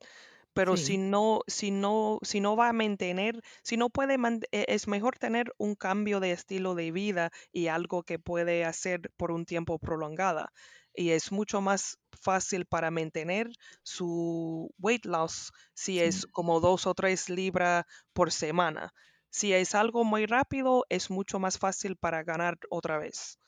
pero 0.53 0.77
si 0.77 0.97
Sí, 0.97 0.97
no, 0.97 1.41
si 1.47 1.69
no, 1.71 2.19
si 2.23 2.39
no 2.39 2.55
va 2.55 2.69
a 2.69 2.73
mantener, 2.73 3.41
si 3.61 3.75
no 3.77 3.89
puede, 3.89 4.17
man- 4.17 4.39
e- 4.51 4.65
es 4.69 4.87
mejor 4.87 5.17
tener 5.17 5.51
un 5.57 5.75
cambio 5.75 6.21
de 6.21 6.31
estilo 6.31 6.75
de 6.75 6.91
vida 6.91 7.31
y 7.51 7.67
algo 7.67 8.03
que 8.03 8.17
puede 8.19 8.63
hacer 8.63 9.11
por 9.17 9.31
un 9.31 9.45
tiempo 9.45 9.79
prolongada. 9.79 10.53
Y 10.93 11.09
es 11.11 11.31
mucho 11.33 11.59
más 11.59 11.97
fácil 12.21 12.65
para 12.65 12.89
mantener 12.89 13.49
su 13.83 14.71
weight 14.79 15.05
loss 15.05 15.51
si 15.73 15.99
sí. 16.03 16.09
es 16.09 16.25
como 16.25 16.61
dos 16.61 16.87
o 16.87 16.93
tres 16.93 17.29
libras 17.29 17.83
por 18.13 18.31
semana. 18.31 18.93
Si 19.35 19.53
es 19.53 19.75
algo 19.75 20.03
muy 20.03 20.25
rápido, 20.25 20.85
es 20.89 21.11
mucho 21.11 21.37
más 21.39 21.59
fácil 21.59 21.95
para 21.95 22.23
ganar 22.23 22.57
otra 22.69 22.97
vez. 22.97 23.39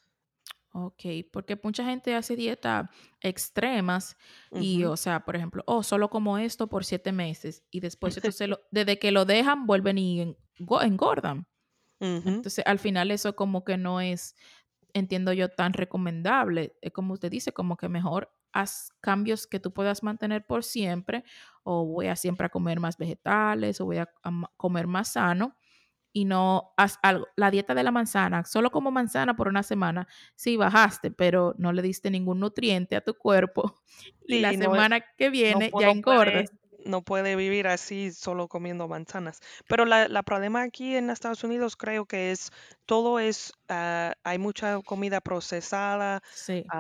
Ok, 0.74 1.04
porque 1.32 1.60
mucha 1.64 1.84
gente 1.86 2.14
hace 2.14 2.36
dieta 2.36 2.92
extremas 3.22 4.16
y, 4.54 4.84
o 4.84 4.96
sea, 4.98 5.26
por 5.26 5.36
ejemplo, 5.36 5.64
oh, 5.66 5.82
solo 5.82 6.10
como 6.10 6.38
esto 6.38 6.68
por 6.68 6.86
siete 6.86 7.12
meses 7.12 7.64
y 7.72 7.80
después 7.80 8.16
entonces 8.18 8.48
lo- 8.50 8.60
desde 8.72 9.00
que 9.00 9.12
lo 9.12 9.26
dejan 9.26 9.66
vuelven 9.66 9.98
y 9.98 10.22
engo- 10.60 10.84
engordan. 10.84 11.48
Entonces, 12.42 12.66
al 12.68 12.80
final 12.80 13.12
eso 13.12 13.36
como 13.36 13.64
que 13.66 13.78
no 13.78 14.02
es, 14.02 14.36
entiendo 14.94 15.34
yo, 15.34 15.50
tan 15.50 15.74
recomendable. 15.74 16.78
Es 16.82 16.92
como 16.94 17.14
usted 17.16 17.32
dice, 17.32 17.54
como 17.54 17.78
que 17.78 17.90
mejor 17.90 18.32
haz 18.54 18.92
cambios 19.02 19.48
que 19.48 19.60
tú 19.60 19.74
puedas 19.74 20.04
mantener 20.04 20.46
por 20.48 20.64
siempre, 20.64 21.24
o 21.64 21.86
voy 21.86 22.08
a 22.08 22.16
siempre 22.16 22.48
a 22.48 22.50
comer 22.50 22.80
más 22.80 22.98
vegetales, 22.98 23.82
o 23.82 23.86
voy 23.86 23.98
a, 23.98 24.10
a 24.24 24.32
comer 24.58 24.88
más 24.88 25.14
sano, 25.14 25.56
y 26.18 26.26
no 26.26 26.74
haz 26.78 26.98
algo. 27.04 27.28
La 27.36 27.52
dieta 27.52 27.76
de 27.76 27.84
la 27.84 27.92
manzana, 27.92 28.44
solo 28.44 28.72
como 28.72 28.90
manzana 28.90 29.36
por 29.36 29.48
una 29.48 29.62
semana, 29.62 30.08
sí 30.36 30.58
bajaste, 30.58 31.12
pero 31.12 31.54
no 31.60 31.72
le 31.72 31.84
diste 31.84 32.10
ningún 32.10 32.40
nutriente 32.40 32.96
a 32.96 33.02
tu 33.02 33.14
cuerpo, 33.14 33.76
y 34.28 34.40
la 34.40 34.52
no, 34.54 34.58
semana 34.58 35.02
que 35.16 35.30
viene 35.30 35.66
ya 35.66 35.72
puede, 35.72 35.92
engordas. 35.92 36.52
no 36.86 37.04
puede 37.04 37.36
vivir 37.36 37.68
así 37.68 38.12
solo 38.12 38.48
comiendo 38.48 38.88
manzanas. 38.88 39.42
Pero 39.68 39.86
la, 39.86 40.08
la 40.08 40.24
problema 40.24 40.64
aquí 40.64 40.96
en 40.96 41.12
Estados 41.12 41.44
Unidos 41.44 41.76
creo 41.76 42.08
que 42.08 42.32
es, 42.32 42.52
todo 42.88 43.20
es, 43.20 43.54
ah, 43.70 44.16
hay 44.24 44.40
mucha 44.40 44.82
comida 44.82 45.22
procesada, 45.22 46.24
Sí, 46.32 46.74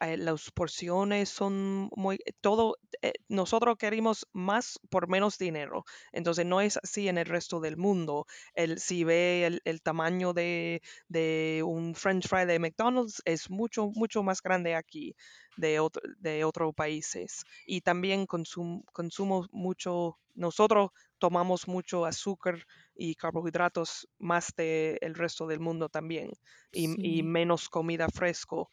eh, 0.00 0.16
las 0.16 0.50
porciones 0.50 1.28
son 1.28 1.88
muy, 1.96 2.18
todo, 2.40 2.76
eh, 3.02 3.12
nosotros 3.28 3.76
queremos 3.78 4.26
más 4.32 4.78
por 4.90 5.08
menos 5.08 5.38
dinero. 5.38 5.84
Entonces 6.12 6.46
no 6.46 6.60
es 6.60 6.78
así 6.82 7.08
en 7.08 7.18
el 7.18 7.26
resto 7.26 7.60
del 7.60 7.76
mundo. 7.76 8.26
El, 8.54 8.78
si 8.78 9.04
ve 9.04 9.46
el, 9.46 9.60
el 9.64 9.82
tamaño 9.82 10.32
de, 10.32 10.82
de 11.08 11.62
un 11.66 11.94
French 11.94 12.28
fry 12.28 12.44
de 12.46 12.58
McDonald's, 12.58 13.22
es 13.24 13.50
mucho, 13.50 13.90
mucho 13.94 14.22
más 14.22 14.42
grande 14.42 14.74
aquí 14.74 15.14
de, 15.56 15.80
otro- 15.80 16.02
de 16.18 16.44
otros 16.44 16.74
países 16.74 17.44
y 17.66 17.80
también 17.82 18.26
consum- 18.26 18.82
consumo 18.92 19.46
mucho, 19.52 20.18
nosotros 20.34 20.90
tomamos 21.18 21.68
mucho 21.68 22.04
azúcar 22.06 22.64
y 23.10 23.14
carbohidratos 23.16 24.08
más 24.18 24.54
de 24.56 24.98
el 25.00 25.14
resto 25.14 25.46
del 25.46 25.60
mundo 25.60 25.88
también 25.88 26.30
y, 26.72 27.18
y 27.18 27.22
menos 27.22 27.68
comida 27.68 28.08
fresco. 28.08 28.70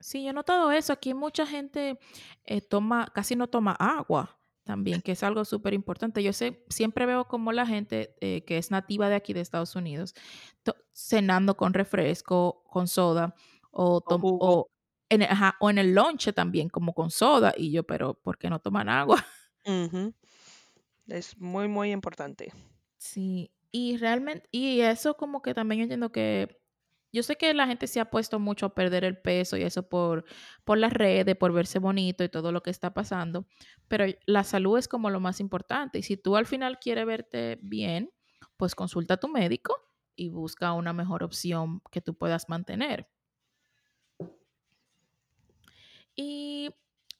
Sí, 0.00 0.22
yo 0.24 0.30
he 0.30 0.32
notado 0.32 0.70
eso. 0.70 0.92
Aquí 0.92 1.12
mucha 1.14 1.46
gente 1.46 1.98
eh, 2.44 2.60
toma, 2.60 3.10
casi 3.14 3.34
no 3.36 3.48
toma 3.48 3.72
agua 3.72 4.38
también, 4.64 5.02
que 5.02 5.12
es 5.12 5.22
algo 5.22 5.44
súper 5.44 5.74
importante. 5.74 6.22
Yo 6.22 6.32
sé, 6.32 6.64
siempre 6.68 7.06
veo 7.06 7.26
como 7.26 7.52
la 7.52 7.66
gente 7.66 8.14
eh, 8.20 8.44
que 8.44 8.58
es 8.58 8.70
nativa 8.70 9.08
de 9.08 9.16
aquí 9.16 9.32
de 9.32 9.40
Estados 9.40 9.74
Unidos, 9.76 10.14
cenando 10.92 11.56
con 11.56 11.74
refresco, 11.74 12.62
con 12.70 12.86
soda, 12.88 13.34
o, 13.70 14.00
O 14.38 14.70
en, 15.08 15.22
el- 15.22 15.28
ajá, 15.30 15.56
o 15.60 15.70
en 15.70 15.78
el 15.78 15.94
lonche 15.94 16.32
también, 16.32 16.68
como 16.68 16.92
con 16.94 17.10
soda. 17.10 17.52
Y 17.56 17.72
yo, 17.72 17.82
pero 17.84 18.14
¿por 18.14 18.38
qué 18.38 18.50
no 18.50 18.60
toman 18.60 18.88
agua? 18.88 19.24
Es 21.08 21.36
muy, 21.38 21.66
muy 21.66 21.90
importante. 21.90 22.52
Sí, 22.98 23.52
y 23.70 23.96
realmente, 23.96 24.48
y 24.50 24.80
eso 24.80 25.16
como 25.16 25.40
que 25.42 25.54
también 25.54 25.78
yo 25.80 25.82
entiendo 25.84 26.10
que, 26.12 26.60
yo 27.12 27.22
sé 27.22 27.36
que 27.36 27.54
la 27.54 27.66
gente 27.66 27.86
se 27.86 28.00
ha 28.00 28.10
puesto 28.10 28.38
mucho 28.40 28.66
a 28.66 28.74
perder 28.74 29.04
el 29.04 29.18
peso 29.18 29.56
y 29.56 29.62
eso 29.62 29.88
por, 29.88 30.24
por 30.64 30.78
las 30.78 30.92
redes, 30.92 31.36
por 31.36 31.52
verse 31.52 31.78
bonito 31.78 32.24
y 32.24 32.28
todo 32.28 32.52
lo 32.52 32.62
que 32.62 32.70
está 32.70 32.92
pasando, 32.94 33.46
pero 33.88 34.04
la 34.26 34.44
salud 34.44 34.78
es 34.78 34.88
como 34.88 35.10
lo 35.10 35.20
más 35.20 35.40
importante 35.40 35.98
y 35.98 36.02
si 36.02 36.16
tú 36.16 36.36
al 36.36 36.46
final 36.46 36.78
quieres 36.80 37.06
verte 37.06 37.58
bien, 37.62 38.10
pues 38.56 38.74
consulta 38.74 39.14
a 39.14 39.16
tu 39.18 39.28
médico 39.28 39.74
y 40.16 40.28
busca 40.30 40.72
una 40.72 40.92
mejor 40.92 41.22
opción 41.22 41.80
que 41.92 42.00
tú 42.02 42.14
puedas 42.16 42.48
mantener. 42.48 43.08
Y 46.16 46.70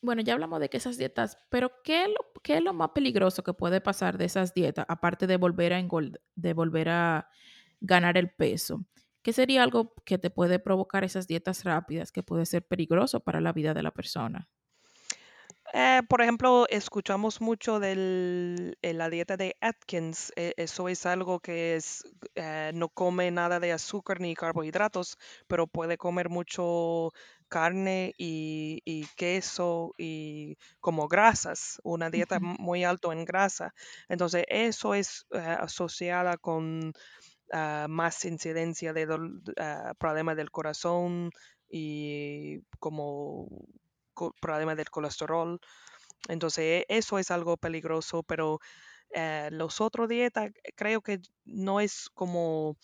bueno, 0.01 0.23
ya 0.23 0.35
hablamos 0.35 0.61
de 0.61 0.69
que 0.69 0.77
esas 0.77 0.97
dietas, 0.97 1.39
pero 1.51 1.73
¿qué 1.83 2.07
es 2.45 2.63
lo, 2.63 2.73
más 2.73 2.91
peligroso 2.91 3.43
que 3.43 3.53
puede 3.53 3.81
pasar 3.81 4.19
de 4.19 4.27
esas 4.27 4.55
dietas, 4.55 4.87
aparte 4.89 5.27
de 5.27 5.37
volver 5.37 5.73
a 5.73 5.83
de 6.35 6.55
volver 6.55 6.89
a 6.89 7.29
ganar 7.81 8.17
el 8.17 8.31
peso? 8.31 8.85
¿Qué 9.23 9.33
sería 9.33 9.63
algo 9.63 9.95
que 10.05 10.19
te 10.19 10.31
puede 10.31 10.59
provocar 10.59 11.05
esas 11.05 11.27
dietas 11.27 11.65
rápidas 11.65 12.13
que 12.13 12.23
puede 12.23 12.47
ser 12.47 12.67
peligroso 12.67 13.21
para 13.21 13.41
la 13.41 13.53
vida 13.53 13.75
de 13.75 13.83
la 13.83 13.91
persona? 13.91 14.49
Eh, 15.75 16.01
por 16.09 16.23
ejemplo, 16.23 16.67
escuchamos 16.71 17.43
mucho 17.43 17.79
de 17.79 18.75
la 18.81 19.11
dieta 19.11 19.37
de 19.37 19.57
Atkins. 19.61 20.33
eh, 20.37 20.55
eso 20.57 20.89
es 20.89 21.05
algo 21.05 21.41
que 21.41 21.77
es, 21.77 22.05
eh, 22.37 22.71
no 22.75 22.89
come 22.89 23.31
nada 23.31 23.61
de 23.61 23.73
azúcar 23.73 24.21
ni 24.21 24.35
carbohidratos, 24.35 25.19
pero 25.47 25.67
puede 25.67 25.99
comer 25.99 26.31
mucho 26.31 27.13
carne 27.49 28.15
y, 28.19 28.81
y 28.85 29.07
queso 29.17 29.93
y 29.99 30.57
como 30.81 31.09
grasas, 31.09 31.81
una 31.85 32.11
dieta 32.11 32.39
muy 32.41 32.85
alto 32.85 33.13
en 33.13 33.25
grasa. 33.25 33.75
Entonces, 34.09 34.45
eso 34.49 34.95
es 34.95 35.27
eh, 35.33 35.39
asociada 35.39 36.37
con 36.39 36.93
ah, 37.53 37.87
más 37.89 38.25
incidencia 38.25 38.93
de 38.93 39.07
ah, 39.59 39.95
problemas 39.99 40.37
del 40.37 40.51
corazón 40.51 41.31
y 41.71 42.61
como 42.79 43.49
co- 44.15 44.35
problemas 44.41 44.77
del 44.77 44.91
colesterol. 44.91 45.61
Entonces, 46.29 46.85
eso 46.89 47.19
es 47.19 47.31
algo 47.31 47.57
peligroso, 47.57 48.23
pero 48.23 48.59
eh, 49.11 49.49
los 49.53 49.81
otros 49.81 50.09
dietas 50.09 50.53
creo 50.77 51.03
que 51.03 51.21
no 51.45 51.81
es 51.81 52.09
como, 52.15 52.77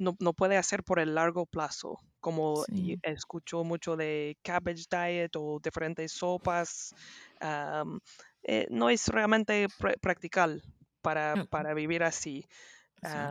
no, 0.00 0.16
no 0.20 0.32
puede 0.34 0.56
hacer 0.56 0.84
por 0.84 0.98
el 1.00 1.14
largo 1.14 1.46
plazo, 1.46 1.98
como 2.20 2.66
Sí, 2.66 3.00
escucho 3.02 3.64
mucho 3.64 3.96
de 3.96 4.38
cabbage 4.42 4.86
diet 4.90 5.32
o 5.36 5.60
diferentes 5.62 6.12
sopas. 6.12 6.94
eh, 8.42 8.66
no 8.70 8.90
es 8.90 9.08
realmente 9.08 9.66
pr- 9.78 9.98
practical 10.00 10.62
para, 11.02 11.36
para 11.50 11.74
vivir 11.74 12.02
así. 12.02 12.46
sí, 13.02 13.30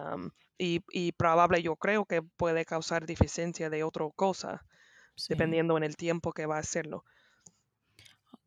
y, 0.58 0.82
y 0.92 1.12
probable 1.14 1.62
yo 1.62 1.76
creo 1.76 2.06
que 2.06 2.22
puede 2.22 2.66
causar 2.66 3.06
deficiencia 3.06 3.70
de 3.70 3.84
otra 3.84 4.06
cosa, 4.16 4.66
sí. 5.16 5.36
dependiendo 5.36 5.78
en 5.78 5.84
el 5.84 5.96
tiempo 5.98 6.34
que 6.34 6.46
va 6.48 6.58
a 6.58 6.62
hacerlo. 6.62 7.06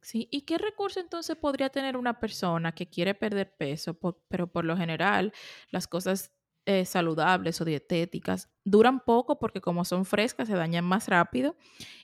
Sí, 0.01 0.29
¿y 0.33 0.43
qué 0.43 0.59
recurso 0.59 0.99
entonces 1.01 1.37
podría 1.37 1.71
tener 1.71 1.97
una 1.97 2.19
persona 2.19 2.73
que 2.75 2.89
quiere 2.89 3.15
perder 3.15 3.55
peso, 3.57 3.95
por- 3.95 4.21
pero 4.29 4.49
por 4.49 4.65
lo 4.65 4.77
general 4.77 5.33
las 5.71 5.87
cosas 5.87 6.33
eh, 6.67 6.85
saludables 6.85 7.61
o 7.61 7.65
dietéticas 7.65 8.49
duran 8.65 9.01
poco 9.01 9.39
porque 9.39 9.61
como 9.61 9.85
son 9.85 10.05
frescas 10.05 10.49
se 10.49 10.55
dañan 10.55 10.85
más 10.85 11.09
rápido 11.09 11.57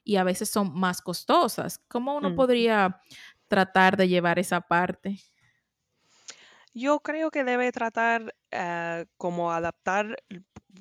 y 0.05 0.17
a 0.17 0.25
veces 0.25 0.51
son 0.51 0.75
más 0.79 1.03
costosas? 1.03 1.79
¿Cómo 1.89 2.17
uno 2.17 2.35
Mm. 2.35 2.35
podría 2.35 3.01
tratar 3.49 3.97
de 3.97 4.09
llevar 4.09 4.39
esa 4.39 4.61
parte? 4.63 5.21
Yo 6.75 7.01
creo 7.01 7.31
que 7.31 7.45
debe 7.45 7.73
tratar 7.73 8.35
ah, 8.53 9.05
como 9.17 9.53
adaptar 9.53 10.17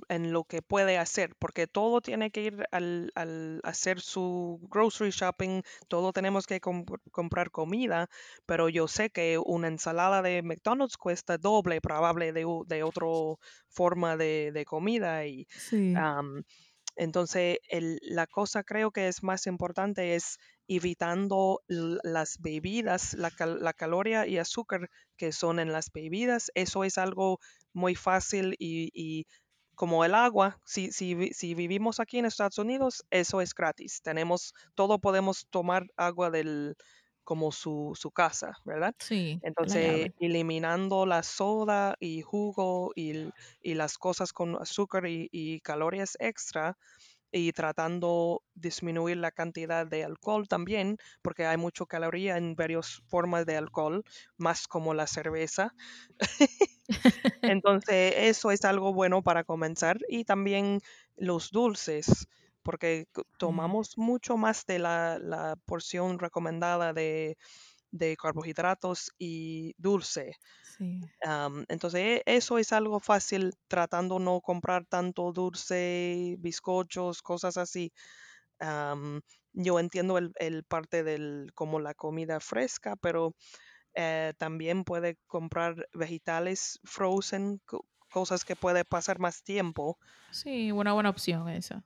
en 0.10 0.32
lo 0.34 0.43
que 0.45 0.62
puede 0.62 0.98
hacer, 0.98 1.36
porque 1.39 1.68
todo 1.68 2.02
tiene 2.02 2.32
que 2.32 2.41
ir 2.43 2.66
al, 2.72 3.12
al 3.16 3.60
hacer 3.64 4.00
su 4.02 4.60
grocery 4.72 5.12
shopping, 5.12 5.62
todo 5.88 6.14
tenemos 6.14 6.45
que 6.48 6.60
com- 6.60 6.86
comprar 7.12 7.52
comida, 7.52 8.10
pero 8.45 8.70
yo 8.70 8.88
sé 8.88 9.10
que 9.10 9.38
una 9.43 9.68
ensalada 9.68 10.22
de 10.22 10.41
McDonald's 10.43 10.98
cuesta 10.98 11.38
doble 11.38 11.82
probable 11.82 12.34
de, 12.34 12.45
de 12.68 12.84
otra 12.84 13.06
forma 13.70 14.18
de, 14.18 14.52
de 14.52 14.66
comida 14.66 15.26
y 15.26 15.48
Sí, 15.56 16.08
entonces 16.95 17.60
el- 17.70 18.00
la 18.02 18.26
cosa 18.28 18.64
creo 18.64 18.91
que 18.91 19.08
es 19.08 19.22
más 19.24 19.45
importante 19.48 20.16
es 20.16 20.38
evitando 20.68 21.62
las 21.68 22.38
bebidas, 22.39 23.14
la, 23.14 23.30
cal- 23.32 23.60
la 23.62 23.74
caloria 23.74 24.26
y 24.28 24.38
azúcar 24.39 24.89
que 25.16 25.32
son 25.32 25.60
en 25.60 25.72
las 25.72 25.91
bebidas. 25.91 26.52
Eso 26.56 26.84
es 26.84 26.98
algo 26.98 27.39
muy 27.74 27.93
fácil 27.95 28.56
y, 28.60 28.89
y 28.93 29.26
como 29.78 30.06
el 30.06 30.16
agua, 30.16 30.60
si, 30.66 30.92
si, 30.92 31.30
si 31.34 31.56
vivimos 31.56 32.02
aquí 32.02 32.20
en 32.20 32.26
Estados 32.28 32.58
Unidos, 32.60 33.06
eso 33.12 33.42
es 33.42 33.56
gratis. 33.56 34.02
Tenemos, 34.04 34.54
todo 34.76 35.00
podemos 35.00 35.48
tomar 35.52 35.86
agua 35.98 36.32
del, 36.32 36.76
como 37.24 37.52
su, 37.54 37.94
su 37.96 38.12
casa, 38.12 38.54
¿verdad? 38.66 38.96
sí, 39.00 39.44
la 39.62 39.78
Entonces, 39.80 40.10
eliminando 40.20 41.06
la 41.06 41.24
soda 41.24 41.96
y 42.00 42.22
jugo 42.24 42.92
y, 42.96 43.30
y 43.62 43.76
las 43.76 43.98
cosas 44.00 44.34
con 44.34 44.56
azúcar 44.62 45.08
y, 45.08 45.30
y 45.32 45.62
calorías 45.62 46.18
extra 46.20 46.78
y 47.32 47.52
tratando 47.54 48.44
disminuir 48.56 49.18
la 49.18 49.32
cantidad 49.32 49.86
de 49.86 50.04
alcohol 50.04 50.48
también, 50.48 50.98
porque 51.22 51.46
hay 51.46 51.58
mucha 51.58 51.86
caloría 51.86 52.38
en 52.38 52.56
varias 52.56 53.02
formas 53.08 53.46
de 53.46 53.58
alcohol, 53.58 54.04
más 54.38 54.68
como 54.68 54.94
la 54.94 55.08
cerveza. 55.08 55.74
Entonces, 57.42 58.14
eso 58.18 58.52
es 58.52 58.64
algo 58.66 58.94
bueno 58.94 59.22
para 59.24 59.44
comenzar. 59.44 59.98
Y 60.10 60.26
también 60.26 60.82
los 61.16 61.52
dulces, 61.52 62.28
porque 62.64 63.08
tomamos 63.38 63.98
mucho 63.98 64.38
más 64.38 64.66
de 64.66 64.80
la, 64.80 65.20
la 65.20 65.56
porción 65.66 66.20
recomendada 66.20 66.94
de, 66.94 67.38
de 67.98 68.16
carbohidratos 68.18 69.12
y 69.18 69.74
dulce. 69.78 70.34
sí, 70.62 71.12
entonces, 71.70 72.22
eso 72.26 72.58
es 72.58 72.72
algo 72.74 73.00
fácil 73.00 73.54
tratando 73.68 74.20
no 74.20 74.41
comprar 74.41 74.86
tanto 74.86 75.32
dulce, 75.34 76.36
bizcochos, 76.39 77.22
cosas 77.22 77.58
así. 77.58 77.91
Yo 79.54 79.80
entiendo 79.80 80.18
el, 80.18 80.32
el 80.39 80.64
parte 80.64 81.04
del 81.04 81.52
como 81.56 81.80
la 81.80 81.93
comida 81.93 82.39
fresca, 82.39 82.95
pero 82.95 83.36
eh, 83.95 84.34
también 84.38 84.84
puede 84.86 85.18
comprar 85.28 85.88
vegetales 85.93 86.80
frozen, 86.86 87.62
co- 87.66 87.86
cosas 88.12 88.45
que 88.45 88.56
puede 88.58 88.86
pasar 88.86 89.20
más 89.20 89.43
tiempo. 89.43 90.00
sí, 90.30 90.72
una 90.72 90.93
buena 90.93 91.10
opción 91.10 91.50
esa. 91.50 91.84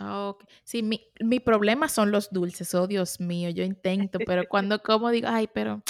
Ah, 0.00 0.28
ok. 0.30 0.44
Sí, 0.64 0.82
mi, 0.82 1.06
mi 1.20 1.38
problema 1.40 1.88
son 1.88 2.10
los 2.10 2.30
dulces. 2.32 2.74
Oh, 2.74 2.86
Dios 2.88 3.20
mío, 3.20 3.50
yo 3.50 3.62
intento, 3.62 4.24
pero 4.24 4.44
cuando 4.48 4.82
como 4.82 5.10
digo, 5.10 5.28
ay, 5.30 5.48
pero 5.52 5.82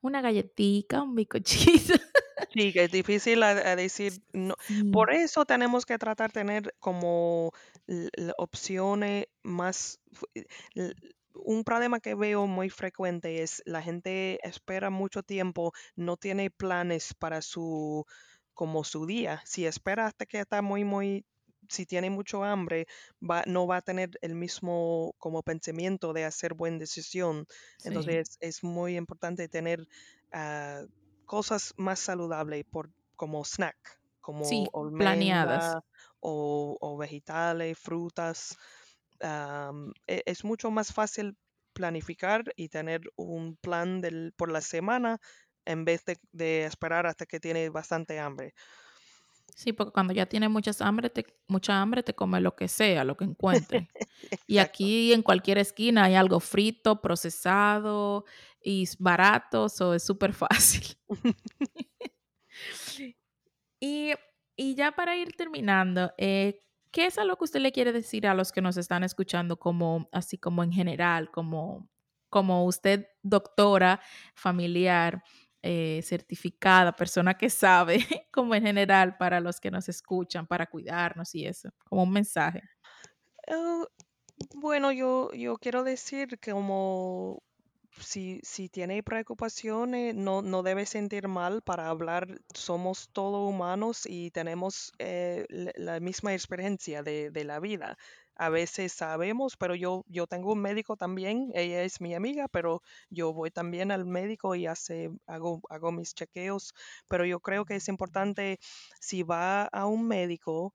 una 0.00 0.22
galletita, 0.22 1.02
un 1.02 1.14
bizcochito. 1.14 1.94
Sí, 2.52 2.72
que 2.72 2.84
es 2.84 2.90
difícil 2.90 3.42
a, 3.44 3.50
a 3.50 3.76
decir 3.76 4.22
no. 4.32 4.54
Sí, 4.66 4.80
Por 4.90 5.12
eso 5.12 5.44
tenemos 5.44 5.86
que 5.86 5.98
tratar 5.98 6.30
de 6.32 6.40
tener 6.40 6.74
como 6.80 7.52
opciones 8.38 9.26
más. 9.42 10.00
l- 10.74 10.94
Un 11.34 11.62
problema 11.64 12.00
que 12.00 12.14
veo 12.16 12.46
muy 12.46 12.70
frecuente 12.70 13.42
es 13.42 13.62
la 13.66 13.82
gente 13.82 14.38
espera 14.46 14.90
mucho 14.90 15.22
tiempo, 15.22 15.72
no 15.96 16.16
tiene 16.16 16.50
planes 16.50 17.14
para 17.14 17.40
su, 17.42 18.04
como 18.52 18.82
su 18.84 19.06
día. 19.06 19.42
Si 19.46 19.64
espera 19.66 20.06
hasta 20.06 20.26
que 20.26 20.40
está 20.40 20.60
muy, 20.62 20.84
muy, 20.84 21.24
si 21.68 21.86
tiene 21.86 22.10
mucho 22.10 22.44
hambre, 22.44 22.86
va, 23.22 23.42
no 23.46 23.66
va 23.66 23.78
a 23.78 23.82
tener 23.82 24.10
el 24.22 24.34
mismo 24.34 25.14
como 25.18 25.42
pensamiento 25.42 26.12
de 26.12 26.24
hacer 26.24 26.54
buena 26.54 26.78
decisión. 26.78 27.46
sí, 27.76 28.20
Entonces 28.22 28.36
es 28.40 28.62
muy 28.64 28.96
importante 28.96 29.48
tener 29.48 29.86
ah, 30.32 30.82
cosas 31.24 31.72
más 31.76 32.00
saludables 32.00 32.64
por, 32.70 32.90
como 33.16 33.44
snack, 33.44 33.76
como 34.20 34.68
sí, 34.68 34.68
planeadas. 34.96 35.78
o, 36.20 36.76
o 36.80 36.96
vegetales, 36.98 37.78
frutas. 37.78 38.56
e- 40.06 40.22
es 40.26 40.44
mucho 40.44 40.70
más 40.70 40.92
fácil 40.92 41.36
planificar 41.72 42.44
y 42.56 42.68
tener 42.68 43.00
un 43.16 43.56
plan 43.56 44.00
del, 44.00 44.32
por 44.36 44.50
la 44.50 44.60
semana 44.60 45.18
en 45.64 45.84
vez 45.84 46.04
de, 46.04 46.16
de 46.32 46.64
esperar 46.64 47.06
hasta 47.06 47.26
que 47.26 47.40
tiene 47.40 47.68
bastante 47.70 48.18
hambre. 48.18 48.54
Sí, 49.60 49.74
porque 49.74 49.92
cuando 49.92 50.14
ya 50.14 50.24
tienes 50.24 50.48
muchas 50.48 50.80
hambre, 50.80 51.10
te, 51.10 51.26
mucha 51.46 51.82
hambre, 51.82 52.02
te 52.02 52.14
come 52.14 52.40
lo 52.40 52.56
que 52.56 52.66
sea, 52.66 53.04
lo 53.04 53.18
que 53.18 53.24
encuentre. 53.24 53.90
Y 54.46 54.56
aquí 54.56 55.12
en 55.12 55.22
cualquier 55.22 55.58
esquina 55.58 56.04
hay 56.04 56.14
algo 56.14 56.40
frito, 56.40 57.02
procesado 57.02 58.24
y 58.62 58.88
barato, 58.98 59.68
so 59.68 59.92
es 59.92 60.02
súper 60.02 60.32
fácil. 60.32 60.96
Y, 63.80 64.12
y 64.56 64.74
ya 64.74 64.92
para 64.92 65.16
ir 65.16 65.32
terminando, 65.36 66.12
eh, 66.18 66.60
¿qué 66.90 67.06
es 67.06 67.18
algo 67.18 67.36
que 67.36 67.44
usted 67.44 67.60
le 67.60 67.72
quiere 67.72 67.92
decir 67.92 68.26
a 68.26 68.34
los 68.34 68.52
que 68.52 68.60
nos 68.62 68.76
están 68.76 69.04
escuchando, 69.04 69.58
como 69.58 70.08
así 70.12 70.38
como 70.38 70.62
en 70.62 70.72
general, 70.72 71.30
como, 71.30 71.88
como 72.28 72.64
usted, 72.64 73.08
doctora, 73.22 74.00
familiar, 74.34 75.22
eh, 75.62 76.00
certificada, 76.02 76.94
persona 76.94 77.36
que 77.36 77.50
sabe, 77.50 77.98
como 78.32 78.54
en 78.54 78.62
general 78.62 79.16
para 79.16 79.40
los 79.40 79.60
que 79.60 79.70
nos 79.70 79.88
escuchan, 79.88 80.46
para 80.46 80.66
cuidarnos 80.66 81.34
y 81.34 81.46
eso, 81.46 81.70
como 81.84 82.02
un 82.04 82.12
mensaje? 82.12 82.62
Eh, 83.46 83.84
bueno, 84.54 84.92
yo, 84.92 85.30
yo 85.32 85.56
quiero 85.58 85.84
decir 85.84 86.38
que 86.38 86.52
como 86.52 87.42
si, 87.98 88.40
si 88.42 88.68
tiene 88.68 89.02
preocupaciones, 89.02 90.14
no, 90.14 90.42
no 90.42 90.62
debe 90.62 90.86
sentir 90.86 91.28
mal 91.28 91.62
para 91.62 91.88
hablar. 91.88 92.26
Somos 92.54 93.10
todos 93.12 93.48
humanos 93.48 94.06
y 94.06 94.30
tenemos 94.30 94.92
eh, 94.98 95.46
la 95.48 96.00
misma 96.00 96.32
experiencia 96.32 97.02
de, 97.02 97.30
de 97.30 97.44
la 97.44 97.60
vida. 97.60 97.98
A 98.40 98.48
veces 98.48 98.92
sabemos, 98.94 99.56
pero 99.58 99.74
yo, 99.74 100.04
yo 100.08 100.26
tengo 100.26 100.52
un 100.52 100.60
médico 100.62 100.96
también, 100.96 101.50
ella 101.54 101.82
es 101.84 102.00
mi 102.00 102.14
amiga, 102.14 102.48
pero 102.48 102.82
yo 103.10 103.32
voy 103.34 103.50
también 103.50 103.92
al 103.92 104.06
médico 104.06 104.54
y 104.54 104.66
hace, 104.66 105.10
hago, 105.26 105.60
hago 105.68 105.92
mis 105.92 106.14
chequeos. 106.14 106.72
Pero 107.08 107.24
yo 107.26 107.40
creo 107.40 107.64
que 107.66 107.76
es 107.76 107.88
importante, 107.88 108.58
si 109.00 109.22
va 109.24 109.64
a 109.66 109.86
un 109.86 110.08
médico, 110.08 110.72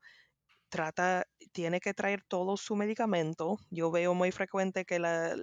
trata, 0.68 1.26
tiene 1.52 1.80
que 1.80 1.94
traer 1.94 2.22
todo 2.28 2.56
su 2.56 2.76
medicamento. 2.76 3.58
Yo 3.70 3.90
veo 3.90 4.14
muy 4.14 4.32
frecuente 4.32 4.84
que 4.84 4.98
la, 4.98 5.34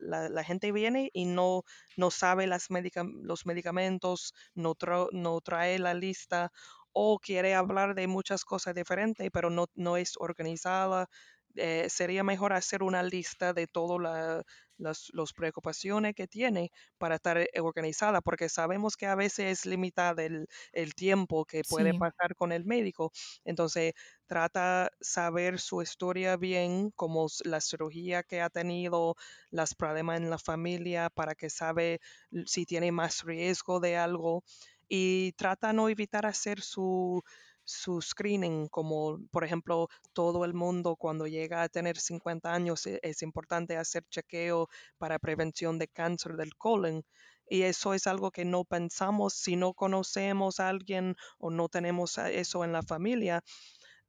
la- 0.00 0.28
la 0.28 0.44
gente 0.44 0.72
viene 0.72 1.10
y 1.12 1.24
no, 1.26 1.62
no 1.96 2.10
sabe 2.10 2.46
las 2.46 2.70
medica- 2.70 3.04
los 3.22 3.46
medicamentos, 3.46 4.34
no, 4.54 4.74
tra- 4.74 5.08
no 5.12 5.40
trae 5.40 5.78
la 5.78 5.94
lista 5.94 6.52
o 6.92 7.18
quiere 7.18 7.54
hablar 7.54 7.94
de 7.94 8.06
muchas 8.08 8.44
cosas 8.44 8.74
diferentes, 8.74 9.30
pero 9.32 9.50
no, 9.50 9.66
no 9.74 9.96
es 9.96 10.14
organizada. 10.18 11.08
Eh, 11.56 11.88
sería 11.90 12.22
mejor 12.24 12.52
hacer 12.52 12.82
una 12.82 13.02
lista 13.02 13.52
de 13.52 13.66
todas 13.66 14.00
la- 14.00 14.42
las 14.76 15.08
los 15.12 15.32
preocupaciones 15.32 16.14
que 16.14 16.28
tiene 16.28 16.70
para 16.98 17.16
estar 17.16 17.36
eh, 17.38 17.48
organizada, 17.60 18.20
porque 18.20 18.48
sabemos 18.48 18.96
que 18.96 19.06
a 19.06 19.16
veces 19.16 19.60
es 19.60 19.66
limitado 19.66 20.22
el, 20.22 20.46
el 20.72 20.94
tiempo 20.94 21.44
que 21.44 21.64
puede 21.64 21.94
Sí, 21.94 21.94
pasar 21.94 22.36
con 22.36 22.52
el 22.52 22.64
médico. 22.64 23.10
Entonces, 23.44 23.94
trata 24.26 24.90
saber 25.00 25.58
su 25.58 25.82
historia 25.82 26.36
bien, 26.36 26.90
como 26.92 27.26
la 27.44 27.60
cirugía 27.60 28.22
que 28.22 28.40
ha 28.40 28.50
tenido, 28.50 29.16
los 29.50 29.74
problemas 29.74 30.18
en 30.20 30.30
la 30.30 30.38
familia, 30.38 31.10
para 31.10 31.34
que 31.34 31.50
sabe 31.50 32.00
si 32.46 32.66
tiene 32.66 32.92
más 32.92 33.24
riesgo 33.24 33.80
de 33.80 33.96
algo 33.96 34.44
y 34.88 35.32
trata 35.32 35.72
no 35.72 35.88
evitar 35.88 36.24
hacer 36.26 36.60
su 36.62 37.22
su 37.68 38.00
screening, 38.02 38.68
como 38.68 39.18
por 39.30 39.44
ejemplo 39.44 39.88
todo 40.12 40.44
el 40.44 40.54
mundo 40.54 40.96
cuando 40.96 41.26
llega 41.26 41.62
a 41.62 41.68
tener 41.68 41.98
50 41.98 42.52
años 42.54 42.86
e- 42.86 42.98
es 43.02 43.22
importante 43.22 43.76
hacer 43.76 44.04
chequeo 44.10 44.68
para 44.98 45.18
prevención 45.18 45.78
de 45.78 45.88
cáncer 45.88 46.36
del 46.36 46.56
colon. 46.56 47.04
Y 47.50 47.62
eso 47.62 47.94
es 47.94 48.06
algo 48.06 48.30
que 48.30 48.44
no 48.44 48.64
pensamos 48.64 49.34
si 49.34 49.56
no 49.56 49.72
conocemos 49.74 50.60
a 50.60 50.68
alguien 50.68 51.16
o 51.38 51.50
no 51.50 51.68
tenemos 51.68 52.18
eso 52.18 52.64
en 52.64 52.72
la 52.72 52.82
familia 52.82 53.42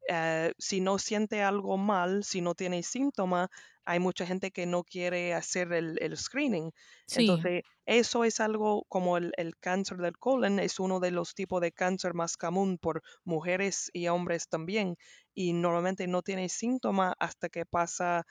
eh, 0.09 0.53
si 0.57 0.81
no 0.81 0.99
siente 0.99 1.43
algo 1.43 1.77
mal, 1.77 2.23
si 2.23 2.41
no 2.41 2.55
tiene 2.55 2.83
síntomas, 2.83 3.49
hay 3.85 3.99
mucha 3.99 4.25
gente 4.25 4.51
que 4.51 4.65
no 4.65 4.83
quiere 4.83 5.33
hacer 5.33 5.73
el, 5.73 5.97
el 6.01 6.17
screening. 6.17 6.71
sí, 7.07 7.49
Entonces, 7.49 7.63
eso 7.85 8.23
es 8.23 8.39
algo 8.39 8.85
como 8.89 9.17
el, 9.17 9.31
el 9.37 9.57
cáncer 9.57 9.97
del 9.97 10.17
colon, 10.17 10.59
es 10.59 10.79
uno 10.79 10.99
de 10.99 11.11
los 11.11 11.33
tipos 11.35 11.61
de 11.61 11.71
cáncer 11.71 12.13
más 12.13 12.37
común 12.37 12.77
por 12.77 13.01
mujeres 13.23 13.89
y 13.93 14.07
hombres 14.09 14.47
también. 14.49 14.95
Y 15.33 15.53
normalmente 15.53 16.07
no 16.07 16.21
tiene 16.21 16.49
síntomas 16.49 17.13
hasta 17.19 17.49
que 17.49 17.65
pasa 17.65 18.25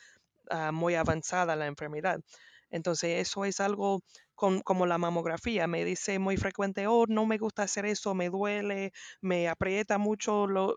ah, 0.50 0.72
muy 0.72 0.94
avanzada 0.94 1.56
la 1.56 1.66
enfermedad. 1.66 2.20
Entonces, 2.70 3.20
eso 3.20 3.44
es 3.44 3.60
algo 3.60 4.02
con- 4.38 4.62
como 4.62 4.86
la 4.86 4.98
mamografía. 4.98 5.66
Me 5.66 5.84
dice 5.84 6.18
muy 6.18 6.36
frecuente, 6.38 6.86
oh, 6.86 7.04
no 7.08 7.26
me 7.26 7.38
gusta 7.38 7.64
hacer 7.64 7.86
eso, 7.86 8.14
me 8.14 8.30
duele, 8.30 8.92
me 9.20 9.48
aprieta 9.48 9.98
mucho 9.98 10.46
lo- 10.46 10.76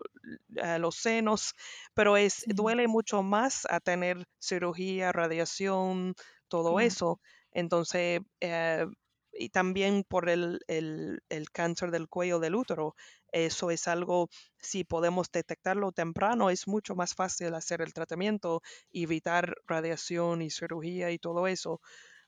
a 0.62 0.78
los 0.78 0.96
senos, 0.96 1.54
pero 1.94 2.16
es, 2.16 2.44
duele 2.48 2.88
mucho 2.88 3.22
más 3.22 3.66
a 3.70 3.80
tener 3.80 4.24
cirugía, 4.40 5.12
radiación, 5.12 6.14
todo 6.48 6.80
eso. 6.80 7.20
Entonces, 7.52 8.20
eh, 8.40 8.86
y 9.34 9.48
también 9.48 10.04
por 10.06 10.28
el, 10.28 10.60
el- 10.68 11.20
el 11.30 11.50
cáncer 11.50 11.90
del 11.90 12.08
cuello 12.08 12.38
del 12.38 12.54
útero, 12.54 12.94
eso 13.32 13.70
es 13.70 13.88
algo, 13.88 14.28
si 14.60 14.84
podemos 14.84 15.30
detectarlo 15.32 15.92
temprano, 15.92 16.50
es 16.50 16.68
mucho 16.68 16.94
más 16.94 17.14
fácil 17.14 17.54
hacer 17.54 17.80
el 17.80 17.94
tratamiento 17.94 18.60
evitar 18.92 19.54
radiación 19.66 20.42
y 20.42 20.50
cirugía 20.50 21.10
y 21.12 21.18
todo 21.18 21.46
eso. 21.46 21.80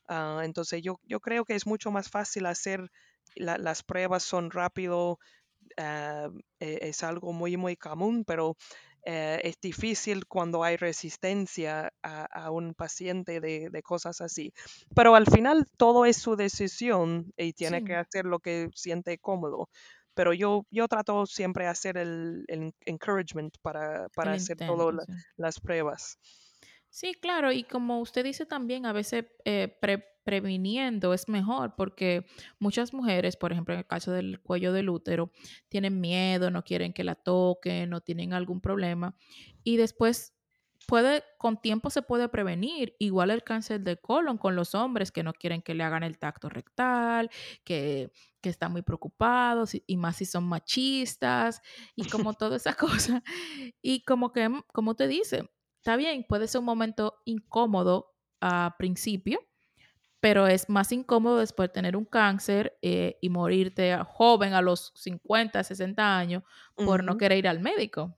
Ah, 0.08 0.42
entonces 0.44 0.82
yo, 0.82 1.00
yo 1.04 1.20
creo 1.20 1.44
que 1.44 1.54
es 1.54 1.66
mucho 1.66 1.90
más 1.90 2.10
fácil 2.10 2.46
hacer, 2.46 2.90
la- 3.36 3.58
las 3.58 3.82
pruebas 3.82 4.22
son 4.22 4.50
rápido, 4.50 5.18
e- 6.60 6.78
es 6.88 7.02
algo 7.02 7.32
muy, 7.32 7.56
muy 7.56 7.76
común, 7.76 8.24
pero 8.26 8.56
eh, 9.06 9.40
es 9.44 9.60
difícil 9.60 10.26
cuando 10.26 10.64
hay 10.64 10.76
resistencia 10.76 11.92
a, 12.02 12.24
a 12.24 12.50
un 12.50 12.74
paciente 12.74 13.40
de, 13.40 13.68
de 13.70 13.82
cosas 13.82 14.20
así. 14.20 14.52
Pero 14.94 15.14
al 15.14 15.26
final 15.26 15.66
todo 15.76 16.06
es 16.06 16.16
su 16.18 16.36
decisión 16.36 17.32
y 17.36 17.52
tiene 17.52 17.82
que 17.82 17.94
hacer 17.96 18.24
lo 18.24 18.38
que 18.40 18.68
siente 18.74 19.18
cómodo. 19.18 19.68
Pero 20.14 20.32
yo, 20.32 20.64
yo 20.70 20.86
trato 20.88 21.26
siempre 21.26 21.66
hacer 21.66 21.98
el, 21.98 22.44
el 22.46 22.72
encouragement 22.86 23.56
para, 23.62 24.08
para 24.14 24.30
el 24.30 24.36
hacer 24.36 24.58
todas 24.64 24.94
las 25.36 25.60
pruebas. 25.60 26.18
Sí, 26.96 27.12
claro, 27.20 27.50
y 27.50 27.64
como 27.64 27.98
usted 28.00 28.22
dice 28.22 28.46
también, 28.46 28.86
a 28.86 28.92
veces 28.92 29.24
eh, 29.44 29.76
pre- 29.80 30.04
previniendo 30.22 31.12
es 31.12 31.28
mejor 31.28 31.74
porque 31.76 32.24
muchas 32.60 32.94
mujeres, 32.94 33.36
por 33.36 33.50
ejemplo, 33.50 33.74
en 33.74 33.80
el 33.80 33.86
caso 33.86 34.12
del 34.12 34.40
cuello 34.40 34.72
del 34.72 34.88
útero, 34.88 35.32
tienen 35.68 36.00
miedo, 36.00 36.52
no 36.52 36.62
quieren 36.62 36.92
que 36.92 37.02
la 37.02 37.16
toquen, 37.16 37.90
no 37.90 38.00
tienen 38.00 38.32
algún 38.32 38.60
problema 38.60 39.16
y 39.64 39.76
después 39.76 40.34
puede, 40.86 41.24
con 41.36 41.60
tiempo 41.60 41.90
se 41.90 42.02
puede 42.02 42.28
prevenir, 42.28 42.94
igual 43.00 43.30
el 43.32 43.42
cáncer 43.42 43.80
de 43.80 43.96
colon 43.96 44.38
con 44.38 44.54
los 44.54 44.76
hombres 44.76 45.10
que 45.10 45.24
no 45.24 45.32
quieren 45.32 45.62
que 45.62 45.74
le 45.74 45.82
hagan 45.82 46.04
el 46.04 46.18
tacto 46.18 46.48
rectal, 46.48 47.28
que, 47.64 48.12
que 48.40 48.50
están 48.50 48.70
muy 48.70 48.82
preocupados 48.82 49.72
y, 49.74 49.96
más 49.96 50.16
si 50.16 50.26
son 50.26 50.44
machistas 50.44 51.60
y 51.96 52.06
como 52.06 52.34
toda 52.34 52.56
esa 52.56 52.74
cosa. 52.76 53.24
Y 53.82 54.04
como 54.04 54.32
que, 54.32 54.48
como 54.72 54.94
te 54.94 55.08
dice, 55.08 55.50
Está 55.84 55.96
bien, 55.96 56.24
puede 56.26 56.48
ser 56.48 56.60
un 56.60 56.64
momento 56.64 57.20
incómodo 57.26 58.14
a 58.40 58.74
principio, 58.78 59.38
pero 60.20 60.46
es 60.46 60.68
más 60.70 60.92
incómodo 60.92 61.38
después 61.38 61.68
de 61.70 61.74
tener 61.74 61.96
un 61.96 62.06
cáncer 62.06 62.78
eh, 62.82 63.18
y 63.20 63.30
morirte 63.30 63.98
joven 64.06 64.54
a 64.54 64.62
los 64.62 64.92
50, 64.96 65.62
60 65.64 66.16
años 66.18 66.42
por 66.76 67.04
no 67.04 67.18
querer 67.18 67.38
ir 67.38 67.48
al 67.48 67.60
médico. 67.60 68.16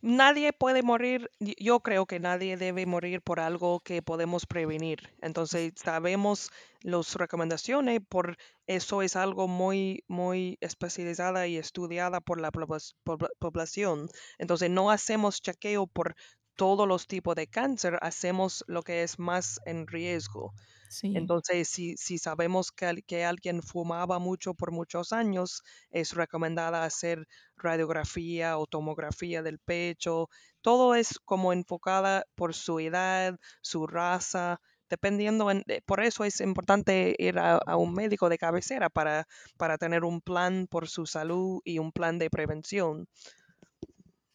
nadie 0.00 0.52
puede 0.52 0.82
morir, 0.82 1.30
yo 1.40 1.80
creo 1.80 2.06
que 2.06 2.20
nadie 2.20 2.56
debe 2.56 2.86
morir 2.86 3.22
por 3.22 3.40
algo 3.40 3.80
que 3.80 4.02
podemos 4.02 4.46
prevenir. 4.46 5.10
Entonces, 5.22 5.72
sabemos 5.76 6.50
las 6.82 7.14
recomendaciones, 7.14 8.00
por 8.08 8.36
eso 8.66 9.02
es 9.02 9.16
algo 9.16 9.48
muy, 9.48 10.04
muy 10.08 10.58
especializada 10.60 11.46
y 11.46 11.56
estudiada 11.56 12.20
por 12.20 12.40
la 12.40 12.50
poblac- 12.52 12.94
pobla- 13.04 13.30
población. 13.38 14.08
Entonces, 14.38 14.70
no 14.70 14.90
hacemos 14.90 15.40
chequeo 15.40 15.86
por 15.86 16.14
todos 16.56 16.86
los 16.88 17.06
tipos 17.06 17.34
de 17.36 17.46
cáncer, 17.48 17.98
hacemos 18.02 18.64
lo 18.68 18.82
que 18.82 19.02
es 19.02 19.18
más 19.18 19.60
en 19.66 19.86
riesgo. 19.86 20.54
Sí, 20.88 21.10
Entonces, 21.14 21.68
si, 21.68 21.96
si 21.96 22.18
sabemos 22.18 22.72
que, 22.72 23.02
que 23.06 23.24
alguien 23.24 23.62
fumaba 23.62 24.18
mucho 24.18 24.54
por 24.54 24.72
muchos 24.72 25.12
años, 25.12 25.62
es 25.90 26.14
recomendada 26.14 26.84
hacer 26.84 27.26
radiografía 27.56 28.56
o 28.58 28.66
tomografía 28.66 29.42
del 29.42 29.58
pecho. 29.58 30.28
Todo 30.62 30.94
es 30.94 31.18
como 31.24 31.52
enfocada 31.52 32.24
por 32.34 32.54
su 32.54 32.80
edad, 32.80 33.38
su 33.60 33.86
raza, 33.86 34.60
dependiendo. 34.88 35.50
en- 35.50 35.64
eh, 35.68 35.82
por 35.84 36.00
eso 36.02 36.24
es 36.24 36.40
importante 36.40 37.14
ir 37.18 37.38
a, 37.38 37.56
a 37.58 37.76
un 37.76 37.92
médico 37.94 38.28
de 38.30 38.38
cabecera 38.38 38.88
para, 38.90 39.26
para 39.58 39.76
tener 39.78 40.04
un 40.04 40.20
plan 40.22 40.66
por 40.70 40.88
su 40.88 41.04
salud 41.06 41.60
y 41.64 41.78
un 41.78 41.92
plan 41.92 42.18
de 42.18 42.30
prevención. 42.30 43.06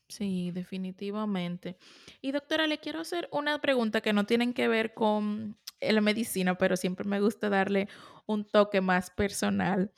Sí, 0.08 0.52
definitivamente. 0.52 1.78
Y 2.22 2.32
doctora, 2.32 2.68
le 2.68 2.80
quiero 2.80 3.00
hacer 3.00 3.28
una 3.32 3.60
pregunta 3.60 4.02
que 4.02 4.14
no 4.14 4.26
tienen 4.26 4.54
que 4.54 4.68
ver 4.68 4.94
con 4.94 5.58
eh, 5.80 5.94
la 5.94 6.02
medicina, 6.02 6.58
pero 6.58 6.76
siempre 6.78 7.06
me 7.08 7.22
gusta 7.22 7.50
darle 7.50 7.88
un 8.26 8.46
toque 8.46 8.82
más 8.82 9.10
personal. 9.10 9.92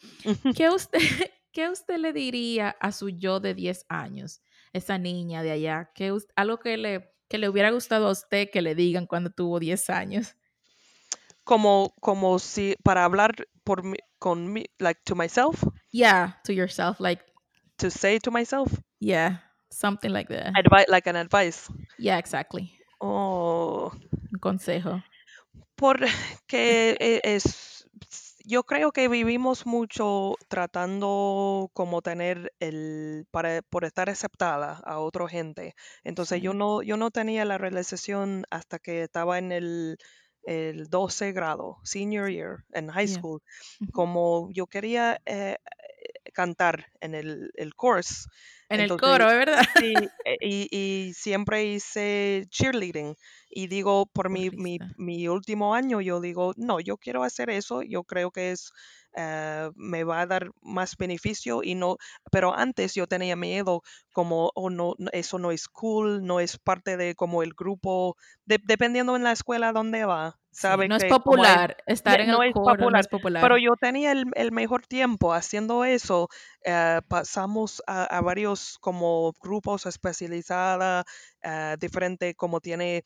¿Qué 0.56 0.70
usted, 0.70 1.00
qué 1.52 1.70
usted 1.70 1.98
le 1.98 2.14
diría 2.14 2.70
a 2.80 2.92
su 2.92 3.10
yo 3.10 3.40
de 3.40 3.54
10 3.54 3.86
años, 3.90 4.42
esa 4.74 4.98
niña 4.98 5.44
de 5.44 5.52
allá? 5.52 5.92
¿Qué 5.96 6.16
algo 6.36 6.60
que 6.60 6.78
le, 6.78 7.14
que 7.28 7.38
le 7.38 7.50
hubiera 7.50 7.72
gustado 7.72 8.08
a 8.08 8.12
usted 8.12 8.50
que 8.52 8.62
le 8.62 8.76
digan 8.76 9.08
cuando 9.08 9.30
tuvo 9.30 9.60
10 9.60 9.90
años? 9.90 10.36
Como, 11.44 11.96
como 12.00 12.38
si 12.38 12.76
para 12.84 13.06
hablar 13.06 13.48
por 13.64 13.84
mí, 13.84 13.98
con 14.20 14.52
mí, 14.52 14.66
like 14.78 15.02
to 15.06 15.16
myself, 15.16 15.64
Yeah, 15.92 16.40
to 16.44 16.54
yourself, 16.54 17.00
like, 17.00 17.24
to 17.78 17.90
say 17.90 18.20
to 18.20 18.30
myself, 18.30 18.72
yeah, 19.00 19.42
something 19.72 20.10
like 20.12 20.34
that. 20.34 20.54
advi- 20.56 20.88
like 20.88 21.08
an 21.10 21.16
advice. 21.16 21.72
Yeah, 21.98 22.18
exactly. 22.18 22.72
Oh, 23.02 23.92
Un 24.34 24.40
consejo. 24.40 25.02
porque 25.76 26.98
e- 27.00 27.22
es, 27.24 27.88
yo 28.46 28.64
creo 28.64 28.92
que 28.92 29.08
vivimos 29.08 29.66
mucho 29.66 30.36
tratando 30.50 31.70
como 31.74 32.02
tener 32.02 32.52
el, 32.60 33.26
para, 33.32 33.62
por 33.62 33.86
estar 33.86 34.10
aceptada 34.10 34.82
a 34.86 35.00
otra 35.00 35.28
gente. 35.30 35.76
Entonces 36.04 36.42
yo 36.42 36.54
no, 36.54 36.82
yo 36.82 36.98
no 36.98 37.12
tenía 37.12 37.46
la 37.46 37.58
realización 37.58 38.44
hasta 38.50 38.80
que 38.80 39.04
estaba 39.04 39.38
en 39.38 39.52
el, 39.52 39.98
el 40.44 40.88
12 40.88 41.32
grado, 41.32 41.78
senior 41.84 42.30
year, 42.30 42.66
en 42.74 42.90
high 42.90 43.08
school, 43.08 43.42
como 43.94 44.50
yo 44.52 44.68
quería 44.68 45.22
eh, 45.26 45.58
cantar 46.32 46.88
en 47.02 47.16
el, 47.16 47.52
el 47.56 47.76
course. 47.76 48.26
En 48.70 48.80
el 48.80 48.96
coro, 48.96 49.30
¿es 49.30 49.38
verdad? 49.38 49.64
Sí, 49.78 50.10
eh, 50.24 50.38
y, 50.42 50.68
y 50.72 51.14
siempre 51.14 51.66
hice 51.66 52.46
cheerleading. 52.50 53.16
Y 53.50 53.68
digo, 53.68 54.06
por 54.08 54.30
mi, 54.30 54.50
mi, 54.52 54.80
mi 54.98 55.28
último 55.28 55.74
año, 55.76 56.02
yo 56.02 56.22
digo, 56.22 56.54
no, 56.58 56.80
yo 56.80 56.98
quiero 56.98 57.24
hacer 57.24 57.50
eso, 57.50 57.82
yo 57.84 58.04
creo 58.04 58.32
que 58.32 58.52
es, 58.52 58.72
eh, 59.16 59.70
me 59.76 60.04
va 60.04 60.22
a 60.22 60.28
dar 60.28 60.52
más 60.62 60.96
beneficio 60.98 61.62
y 61.64 61.76
no, 61.76 61.98
pero 62.32 62.54
antes 62.56 62.94
yo 62.96 63.08
tenía 63.08 63.36
miedo 63.36 63.82
como, 64.14 64.52
oh, 64.56 64.70
no, 64.70 64.96
no, 64.98 65.10
eso 65.14 65.40
no 65.40 65.52
es 65.52 65.68
cool, 65.68 66.26
no 66.26 66.40
es 66.40 66.58
parte 66.58 66.98
de 66.98 67.16
como 67.16 67.44
el 67.44 67.54
grupo, 67.54 68.16
de- 68.46 68.60
dependiendo 68.64 69.16
en 69.16 69.24
la 69.24 69.32
escuela 69.32 69.72
donde 69.74 70.06
va, 70.06 70.39
Sí, 70.52 70.84
no 70.86 70.96
es 70.96 71.06
popular. 71.06 71.76
Estar 71.88 72.22
en 72.22 72.30
no 72.30 72.42
el 72.42 72.44
es 72.44 72.54
coro 72.54 72.92
no 72.92 73.00
popular, 73.00 73.00
es 73.00 73.08
popular. 73.08 73.50
pero 73.50 73.58
yo 73.58 73.76
tenía 73.80 74.12
el, 74.12 74.26
el 74.36 74.52
mejor 74.52 74.86
tiempo 74.86 75.34
haciendo 75.34 75.86
eso. 75.86 76.28
eh, 76.66 77.00
pasamos 77.08 77.82
a, 77.88 78.04
a 78.06 78.22
varios 78.22 78.78
como 78.80 79.34
grupos 79.42 79.86
especializados, 79.86 81.06
eh, 81.44 81.76
diferente 81.80 82.36
como 82.36 82.60
tiene 82.62 83.04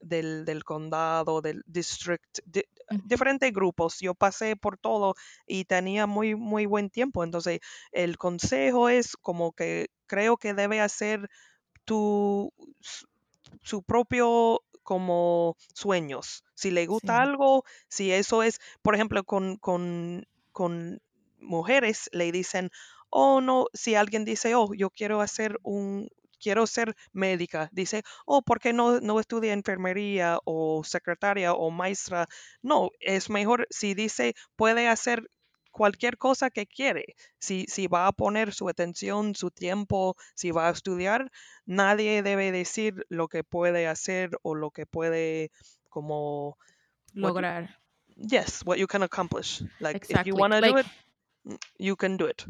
del, 0.00 0.44
del 0.44 0.64
condado, 0.64 1.40
del 1.42 1.62
district, 1.66 2.40
di- 2.46 2.64
diferentes 3.04 3.52
grupos. 3.52 3.98
Yo 4.00 4.14
pasé 4.14 4.56
por 4.56 4.78
todo 4.78 5.14
y 5.46 5.64
tenía 5.64 6.06
muy, 6.06 6.34
muy 6.36 6.66
buen 6.66 6.90
tiempo. 6.90 7.24
Entonces, 7.24 7.60
el 7.92 8.18
consejo 8.18 8.88
es 8.88 9.16
como 9.16 9.52
que 9.52 9.88
creo 10.06 10.36
que 10.36 10.54
debe 10.54 10.80
hacer 10.80 11.28
tu, 11.86 12.52
su 13.62 13.82
propio 13.82 14.60
como 14.92 15.56
sueños. 15.74 16.44
Si 16.54 16.70
le 16.70 16.86
gusta 16.86 17.12
Sí, 17.12 17.22
algo, 17.22 17.64
si 17.88 18.12
eso 18.12 18.42
es, 18.42 18.60
por 18.82 18.94
ejemplo, 18.94 19.24
con, 19.24 19.56
con, 19.58 20.24
con 20.52 21.00
mujeres 21.38 22.08
le 22.12 22.30
dicen, 22.32 22.70
oh 23.10 23.40
no, 23.40 23.66
si 23.74 23.94
alguien 23.94 24.24
dice, 24.24 24.54
oh, 24.54 24.72
yo 24.74 24.90
quiero 24.90 25.20
hacer 25.20 25.58
un, 25.62 26.08
quiero 26.40 26.66
ser 26.66 26.94
médica, 27.12 27.68
dice, 27.72 28.02
oh, 28.26 28.42
¿por 28.42 28.58
qué 28.60 28.72
no, 28.72 29.00
no 29.00 29.20
estudia 29.20 29.52
enfermería 29.52 30.38
o 30.44 30.82
secretaria 30.84 31.52
o 31.54 31.70
maestra? 31.70 32.26
No, 32.62 32.90
es 33.00 33.30
mejor 33.30 33.66
si 33.70 33.94
dice, 33.94 34.34
puede 34.56 34.88
hacer 34.88 35.28
cualquier 35.72 36.16
cosa 36.18 36.50
que 36.50 36.66
quiere. 36.66 37.16
Si, 37.38 37.64
si 37.68 37.88
va 37.88 38.06
a 38.06 38.12
poner 38.12 38.52
su 38.52 38.68
atención, 38.68 39.34
su 39.34 39.50
tiempo, 39.50 40.16
si 40.34 40.52
va 40.52 40.68
a 40.68 40.72
estudiar, 40.72 41.30
nadie 41.66 42.22
debe 42.22 42.52
decir 42.52 43.04
lo 43.08 43.26
que 43.28 43.42
puede 43.42 43.88
hacer 43.88 44.30
o 44.42 44.54
lo 44.54 44.70
que 44.70 44.86
puede 44.86 45.50
como 45.88 46.50
what 46.50 46.56
you, 47.14 47.20
lograr. 47.28 47.78
yes, 48.16 48.62
what 48.64 48.78
you 48.78 48.86
can 48.86 49.02
accomplish. 49.02 49.62
Like 49.80 50.06
if 50.08 50.26
you 50.26 50.34
want 50.36 50.52
to 50.52 50.60
do 50.60 50.78
it, 50.78 50.86
mm, 51.44 51.58
you 51.78 51.96
can 51.96 52.16
do 52.16 52.26
it. 52.28 52.44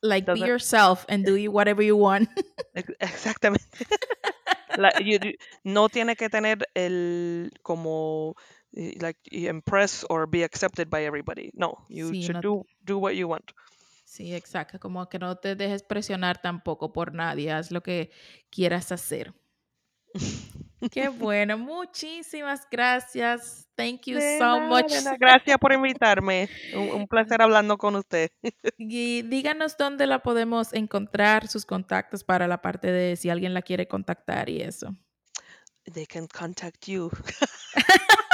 like 0.00 0.32
be 0.32 0.38
yourself 0.38 1.04
and 1.08 1.24
do 1.24 1.36
you 1.36 1.50
whatever 1.50 1.82
you 1.82 1.96
want. 1.96 2.28
ex- 2.74 2.94
exactamente. 3.00 3.64
La- 4.76 4.92
you- 5.00 5.18
no 5.64 5.88
tiene 5.88 6.14
que 6.14 6.28
tener 6.28 6.68
el 6.74 7.50
como 7.62 8.36
eh, 8.36 8.57
like 8.72 9.18
impress 9.30 10.04
or 10.08 10.26
be 10.26 10.42
accepted 10.44 10.88
by 10.90 11.04
everybody. 11.04 11.50
No, 11.54 11.84
you 11.88 12.10
Sí, 12.10 12.22
should 12.22 12.36
no, 12.36 12.40
do 12.42 12.66
do 12.84 12.98
what 12.98 13.12
you 13.14 13.28
want. 13.28 13.50
sí, 14.04 14.34
exacto. 14.34 14.78
Como 14.78 15.08
que 15.08 15.18
no 15.18 15.36
te 15.36 15.54
dejes 15.54 15.82
presionar 15.82 16.40
tampoco 16.40 16.92
por 16.92 17.12
nadie. 17.14 17.50
Haz 17.52 17.70
lo 17.70 17.82
que 17.82 18.10
quieras 18.50 18.90
hacer. 18.92 19.32
Qué 20.92 21.08
bueno. 21.08 21.58
Muchísimas 21.58 22.60
gracias. 22.70 23.68
Thank 23.74 24.02
you 24.06 24.16
De 24.16 24.38
so 24.38 24.60
nada, 24.60 24.68
much. 24.68 24.92
nada. 24.92 25.16
Gracias 25.18 25.58
por 25.58 25.72
invitarme. 25.72 26.48
Un, 26.74 26.90
un 27.00 27.06
placer 27.08 27.42
hablando 27.42 27.76
con 27.76 27.96
usted. 27.96 28.30
Y 28.78 29.22
díganos 29.22 29.76
dónde 29.76 30.06
la 30.06 30.20
podemos 30.22 30.72
encontrar, 30.72 31.48
sus 31.48 31.66
contactos 31.66 32.22
para 32.24 32.46
la 32.46 32.62
parte 32.62 32.90
de 32.92 33.16
si 33.16 33.28
alguien 33.28 33.54
la 33.54 33.62
quiere 33.62 33.88
contactar 33.88 34.48
y 34.48 34.62
eso. 34.62 34.94
They 35.92 36.06
can 36.06 36.26
contact 36.28 36.86
you. 36.86 37.10